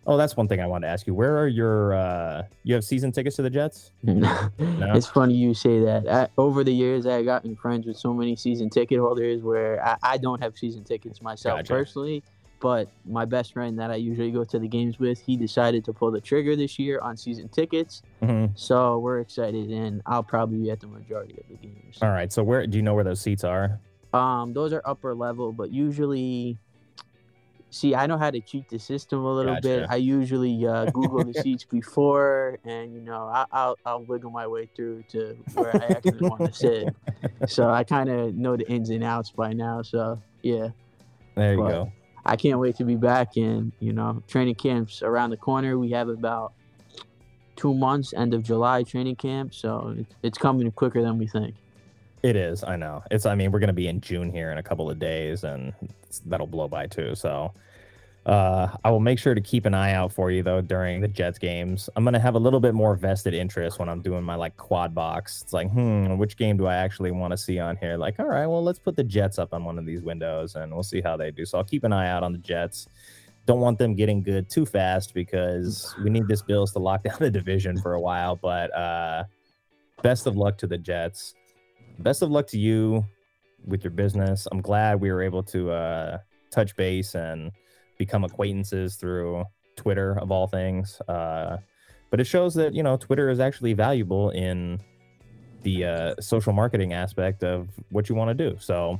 oh, 0.07 0.17
that's 0.17 0.35
one 0.35 0.47
thing 0.47 0.59
I 0.59 0.67
wanted 0.67 0.87
to 0.87 0.91
ask 0.91 1.07
you. 1.07 1.13
Where 1.13 1.37
are 1.37 1.47
your? 1.47 1.93
uh 1.93 2.43
You 2.63 2.73
have 2.75 2.83
season 2.83 3.11
tickets 3.11 3.35
to 3.37 3.41
the 3.41 3.49
Jets? 3.49 3.91
no? 4.03 4.41
It's 4.59 5.07
funny 5.07 5.35
you 5.35 5.53
say 5.53 5.79
that. 5.79 6.07
I, 6.07 6.27
over 6.37 6.63
the 6.63 6.73
years, 6.73 7.05
I've 7.05 7.25
gotten 7.25 7.55
friends 7.55 7.85
with 7.85 7.97
so 7.97 8.13
many 8.13 8.35
season 8.35 8.69
ticket 8.69 8.99
holders 8.99 9.41
where 9.41 9.83
I, 9.85 9.97
I 10.03 10.17
don't 10.17 10.41
have 10.41 10.57
season 10.57 10.83
tickets 10.83 11.21
myself 11.21 11.59
Gotcha. 11.59 11.73
personally. 11.73 12.23
But 12.61 12.89
my 13.05 13.25
best 13.25 13.53
friend 13.53 13.77
that 13.79 13.91
I 13.91 13.95
usually 13.95 14.31
go 14.31 14.43
to 14.45 14.57
the 14.57 14.67
games 14.67 14.97
with, 14.97 15.19
he 15.19 15.35
decided 15.37 15.85
to 15.85 15.93
pull 15.93 16.09
the 16.09 16.21
trigger 16.21 16.55
this 16.55 16.79
year 16.79 16.99
on 16.99 17.15
season 17.15 17.47
tickets. 17.49 18.01
Mhm. 18.23 18.57
So 18.57 18.97
we're 18.99 19.19
excited, 19.19 19.69
and 19.69 20.01
I'll 20.05 20.23
probably 20.23 20.57
be 20.59 20.71
at 20.71 20.79
the 20.79 20.87
majority 20.87 21.35
of 21.37 21.47
the 21.49 21.55
games. 21.67 21.99
All 22.01 22.09
right. 22.09 22.31
So 22.31 22.43
where 22.43 22.65
do 22.65 22.77
you 22.77 22.81
know 22.81 22.95
where 22.95 23.03
those 23.03 23.21
seats 23.21 23.43
are? 23.43 23.79
Um, 24.15 24.53
those 24.53 24.73
are 24.73 24.81
upper 24.85 25.13
level, 25.13 25.51
but 25.51 25.71
usually, 25.71 26.57
see, 27.69 27.93
I 27.95 28.05
know 28.07 28.17
how 28.17 28.31
to 28.31 28.39
cheat 28.39 28.69
the 28.69 28.79
system 28.79 29.19
a 29.23 29.33
little 29.33 29.57
bit. 29.61 29.85
I 29.89 29.97
usually 29.97 30.65
uh, 30.65 30.85
Google 30.91 31.23
the 31.25 31.33
seats 31.43 31.63
before, 31.65 32.57
and 32.63 32.93
you 32.93 33.01
know, 33.01 33.25
I, 33.27 33.45
I'll 33.51 33.75
I'll 33.85 34.03
wiggle 34.03 34.31
my 34.31 34.47
way 34.47 34.69
through 34.75 35.03
to 35.09 35.35
where 35.53 35.75
I 35.75 35.85
actually 35.87 36.29
want 36.29 36.41
to 36.45 36.53
sit. 36.53 36.95
So 37.47 37.69
I 37.69 37.83
kind 37.83 38.09
of 38.09 38.33
know 38.35 38.55
the 38.55 38.67
ins 38.71 38.89
and 38.89 39.03
outs 39.03 39.29
by 39.31 39.53
now. 39.53 39.81
So 39.81 40.19
yeah, 40.41 40.69
There 41.35 41.53
you 41.53 41.59
But- 41.59 41.69
go. 41.69 41.91
I 42.27 42.35
can't 42.37 42.57
wait 42.59 42.75
to 42.77 42.83
be 42.85 42.95
back. 42.95 43.35
And 43.37 43.71
you 43.79 43.93
know, 43.93 44.23
training 44.27 44.55
camps 44.55 45.03
around 45.03 45.29
the 45.29 45.37
corner. 45.37 45.77
We 45.77 45.91
have 45.91 46.07
about 46.09 46.53
two 47.55 47.73
months, 47.75 48.13
end 48.15 48.33
of 48.33 48.41
July 48.41 48.81
training 48.83 49.17
camp. 49.17 49.53
So 49.53 49.93
it's, 49.97 50.15
it's 50.23 50.37
coming 50.37 50.71
quicker 50.71 51.01
than 51.03 51.19
we 51.19 51.27
think. 51.27 51.53
It 52.25 52.35
is. 52.35 52.63
I 52.63 52.75
know. 52.75 53.03
It's. 53.11 53.27
I 53.27 53.35
mean, 53.35 53.51
we're 53.51 53.59
gonna 53.59 53.71
be 53.71 53.87
in 53.87 54.01
June 54.01 54.31
here 54.31 54.51
in 54.51 54.57
a 54.57 54.63
couple 54.63 54.89
of 54.89 54.97
days, 54.97 55.43
and 55.43 55.71
that'll 56.25 56.47
blow 56.47 56.67
by 56.67 56.87
too. 56.87 57.13
So, 57.13 57.53
uh, 58.25 58.75
I 58.83 58.89
will 58.89 58.99
make 58.99 59.19
sure 59.19 59.35
to 59.35 59.41
keep 59.41 59.67
an 59.67 59.75
eye 59.75 59.93
out 59.93 60.11
for 60.11 60.31
you 60.31 60.41
though 60.41 60.59
during 60.59 61.01
the 61.01 61.07
Jets 61.07 61.37
games. 61.37 61.87
I'm 61.95 62.03
gonna 62.03 62.19
have 62.19 62.33
a 62.33 62.39
little 62.39 62.59
bit 62.59 62.73
more 62.73 62.95
vested 62.95 63.35
interest 63.35 63.77
when 63.77 63.89
I'm 63.89 64.01
doing 64.01 64.23
my 64.23 64.33
like 64.33 64.57
quad 64.57 64.95
box. 64.95 65.43
It's 65.43 65.53
like, 65.53 65.69
hmm, 65.69 66.17
which 66.17 66.35
game 66.35 66.57
do 66.57 66.65
I 66.65 66.77
actually 66.77 67.11
want 67.11 67.29
to 67.29 67.37
see 67.37 67.59
on 67.59 67.77
here? 67.77 67.95
Like, 67.95 68.19
all 68.19 68.25
right, 68.25 68.47
well, 68.47 68.63
let's 68.63 68.79
put 68.79 68.95
the 68.95 69.03
Jets 69.03 69.37
up 69.37 69.53
on 69.53 69.63
one 69.63 69.77
of 69.77 69.85
these 69.85 70.01
windows, 70.01 70.55
and 70.55 70.73
we'll 70.73 70.81
see 70.81 71.01
how 71.01 71.15
they 71.15 71.29
do. 71.29 71.45
So 71.45 71.59
I'll 71.59 71.63
keep 71.63 71.83
an 71.83 71.93
eye 71.93 72.09
out 72.09 72.23
on 72.23 72.31
the 72.31 72.39
Jets. 72.39 72.87
Don't 73.45 73.59
want 73.59 73.77
them 73.77 73.93
getting 73.93 74.23
good 74.23 74.49
too 74.49 74.65
fast 74.65 75.13
because 75.13 75.93
we 76.03 76.09
need 76.09 76.27
this 76.27 76.41
Bills 76.41 76.71
to 76.71 76.79
lock 76.79 77.03
down 77.07 77.17
the 77.19 77.29
division 77.29 77.79
for 77.79 77.93
a 77.93 78.01
while. 78.01 78.35
But 78.35 78.75
uh, 78.75 79.25
best 80.01 80.25
of 80.25 80.35
luck 80.35 80.57
to 80.57 80.65
the 80.65 80.79
Jets 80.79 81.35
best 81.99 82.21
of 82.21 82.31
luck 82.31 82.47
to 82.47 82.57
you 82.57 83.05
with 83.65 83.83
your 83.83 83.91
business. 83.91 84.47
I'm 84.51 84.61
glad 84.61 85.01
we 85.01 85.11
were 85.11 85.21
able 85.21 85.43
to 85.43 85.71
uh, 85.71 86.17
touch 86.51 86.75
base 86.75 87.15
and 87.15 87.51
become 87.97 88.23
acquaintances 88.23 88.95
through 88.95 89.43
Twitter 89.75 90.19
of 90.19 90.31
all 90.31 90.47
things. 90.47 91.01
Uh, 91.07 91.57
but 92.11 92.19
it 92.19 92.25
shows 92.25 92.53
that 92.55 92.73
you 92.73 92.83
know 92.83 92.97
Twitter 92.97 93.29
is 93.29 93.39
actually 93.39 93.73
valuable 93.73 94.29
in 94.31 94.79
the 95.63 95.85
uh, 95.85 96.15
social 96.19 96.53
marketing 96.53 96.93
aspect 96.93 97.43
of 97.43 97.69
what 97.89 98.07
you 98.07 98.15
want 98.15 98.35
to 98.37 98.49
do. 98.49 98.55
So 98.59 98.99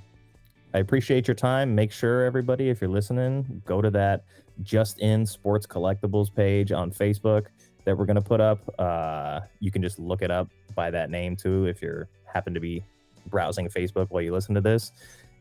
I 0.73 0.79
appreciate 0.79 1.27
your 1.27 1.35
time. 1.35 1.75
Make 1.75 1.91
sure 1.91 2.25
everybody, 2.25 2.69
if 2.69 2.81
you're 2.81 2.89
listening, 2.89 3.61
go 3.65 3.81
to 3.81 3.91
that 3.91 4.25
Just 4.63 4.99
In 4.99 5.25
Sports 5.25 5.67
Collectibles 5.67 6.33
page 6.33 6.71
on 6.71 6.91
Facebook 6.91 7.45
that 7.85 7.95
we're 7.95 8.05
going 8.05 8.15
to 8.15 8.21
put 8.21 8.41
up. 8.41 8.59
Uh, 8.79 9.41
you 9.59 9.71
can 9.71 9.81
just 9.81 9.99
look 9.99 10.21
it 10.23 10.31
up 10.31 10.49
by 10.73 10.89
that 10.91 11.09
name 11.09 11.35
too 11.35 11.65
if 11.65 11.81
you're 11.81 12.09
happen 12.35 12.53
to 12.53 12.59
be 12.59 12.83
browsing 13.27 13.67
Facebook 13.69 14.07
while 14.09 14.21
you 14.21 14.31
listen 14.31 14.53
to 14.53 14.61
this. 14.61 14.91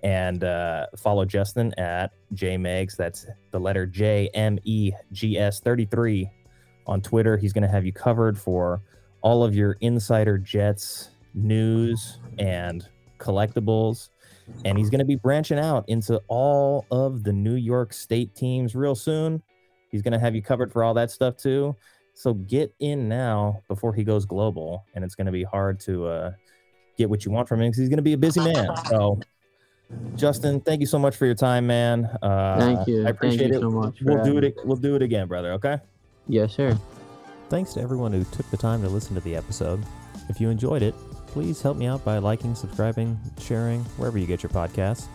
And 0.03 0.45
uh, 0.45 0.87
follow 0.97 1.25
Justin 1.25 1.75
at 1.79 2.13
JMegs. 2.35 2.97
That's 2.97 3.27
the 3.51 3.59
letter 3.59 3.87
J 3.87 4.31
M 4.35 4.59
E 4.65 4.93
G 5.13 5.39
S 5.39 5.61
33 5.61 6.31
on 6.87 7.01
Twitter. 7.01 7.37
He's 7.37 7.53
going 7.53 7.63
to 7.63 7.69
have 7.69 7.85
you 7.85 7.93
covered 7.93 8.39
for 8.39 8.83
all 9.23 9.43
of 9.43 9.55
your 9.55 9.77
insider 9.81 10.39
Jets 10.39 11.11
news 11.33 12.21
and 12.39 12.87
collectibles. 13.19 14.11
And 14.67 14.77
he's 14.77 14.91
going 14.91 14.99
to 14.99 15.07
be 15.07 15.17
branching 15.17 15.59
out 15.59 15.89
into 15.89 16.21
all 16.29 16.85
of 16.91 17.25
the 17.25 17.33
New 17.33 17.55
York 17.55 17.95
State 17.95 18.35
teams 18.35 18.75
real 18.75 18.95
soon. 18.95 19.43
He's 19.91 20.03
going 20.03 20.13
to 20.13 20.19
have 20.19 20.35
you 20.35 20.43
covered 20.43 20.71
for 20.71 20.85
all 20.85 20.93
that 20.95 21.11
stuff 21.11 21.39
too. 21.39 21.75
So 22.13 22.35
get 22.35 22.75
in 22.79 23.09
now 23.09 23.63
before 23.69 23.95
he 23.95 24.05
goes 24.05 24.27
global, 24.27 24.85
and 24.95 25.03
it's 25.03 25.15
going 25.15 25.27
to 25.27 25.33
be 25.33 25.43
hard 25.43 25.81
to 25.81 26.07
uh, 26.07 26.33
get 26.97 27.11
what 27.11 27.25
you 27.25 27.31
want 27.31 27.49
from 27.49 27.61
him 27.61 27.69
because 27.69 27.79
he's 27.79 27.89
going 27.89 27.99
to 27.99 28.03
be 28.03 28.13
a 28.13 28.19
busy 28.19 28.41
man. 28.41 28.69
So, 28.89 29.21
Justin, 30.17 30.61
thank 30.61 30.81
you 30.81 30.87
so 30.87 30.99
much 30.99 31.15
for 31.17 31.27
your 31.27 31.35
time, 31.35 31.67
man. 31.67 32.07
Uh, 32.23 32.59
Thank 32.59 32.89
you. 32.89 33.07
I 33.07 33.11
appreciate 33.11 33.51
Thank 33.51 33.53
you 33.53 33.59
it. 33.59 33.61
so 33.63 33.71
much. 33.71 34.01
We'll 34.03 34.25
do 34.25 34.35
having 34.35 34.45
it. 34.45 34.57
We'll 34.65 34.77
do 34.77 34.97
it 34.97 35.03
again, 35.03 35.29
brother. 35.29 35.53
Okay. 35.53 35.75
me. 35.75 35.81
Yes, 36.27 36.55
sir. 36.55 36.77
Thanks 37.51 37.75
to 37.75 37.81
everyone 37.81 38.13
who 38.13 38.25
took 38.25 38.51
the 38.51 38.57
time 38.57 38.83
to 38.83 38.89
listen 38.89 39.15
to 39.15 39.21
the 39.21 39.37
episode. 39.37 39.85
If 40.29 40.41
you 40.41 40.49
enjoyed 40.49 40.83
it, 40.83 40.95
please 41.27 41.61
help 41.61 41.77
me 41.77 41.87
out 41.87 42.05
by 42.05 42.19
liking, 42.19 42.55
subscribing, 42.55 43.19
sharing, 43.39 43.85
wherever 43.97 44.19
you 44.19 44.27
get 44.27 44.43
your 44.43 44.51
podcasts. 44.51 45.07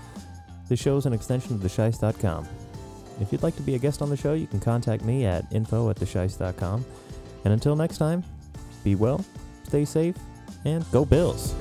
This 0.69 0.79
show 0.79 0.97
is 0.97 1.05
an 1.05 1.13
extension 1.13 1.55
of 1.55 1.61
theshice.com. 1.61 2.47
If 3.19 3.31
you'd 3.31 3.43
like 3.43 3.55
to 3.55 3.61
be 3.63 3.75
a 3.75 3.79
guest 3.79 4.01
on 4.01 4.09
the 4.09 4.17
show, 4.17 4.33
you 4.33 4.47
can 4.47 4.59
contact 4.59 5.03
me 5.03 5.25
at 5.25 5.51
info 5.51 5.89
at 5.89 5.97
theshice.com. 5.97 6.85
And 7.43 7.53
until 7.53 7.75
next 7.75 7.97
time, 7.97 8.23
be 8.83 8.95
well, 8.95 9.25
stay 9.63 9.83
safe, 9.83 10.15
and 10.65 10.85
go 10.91 11.05
Bills! 11.05 11.53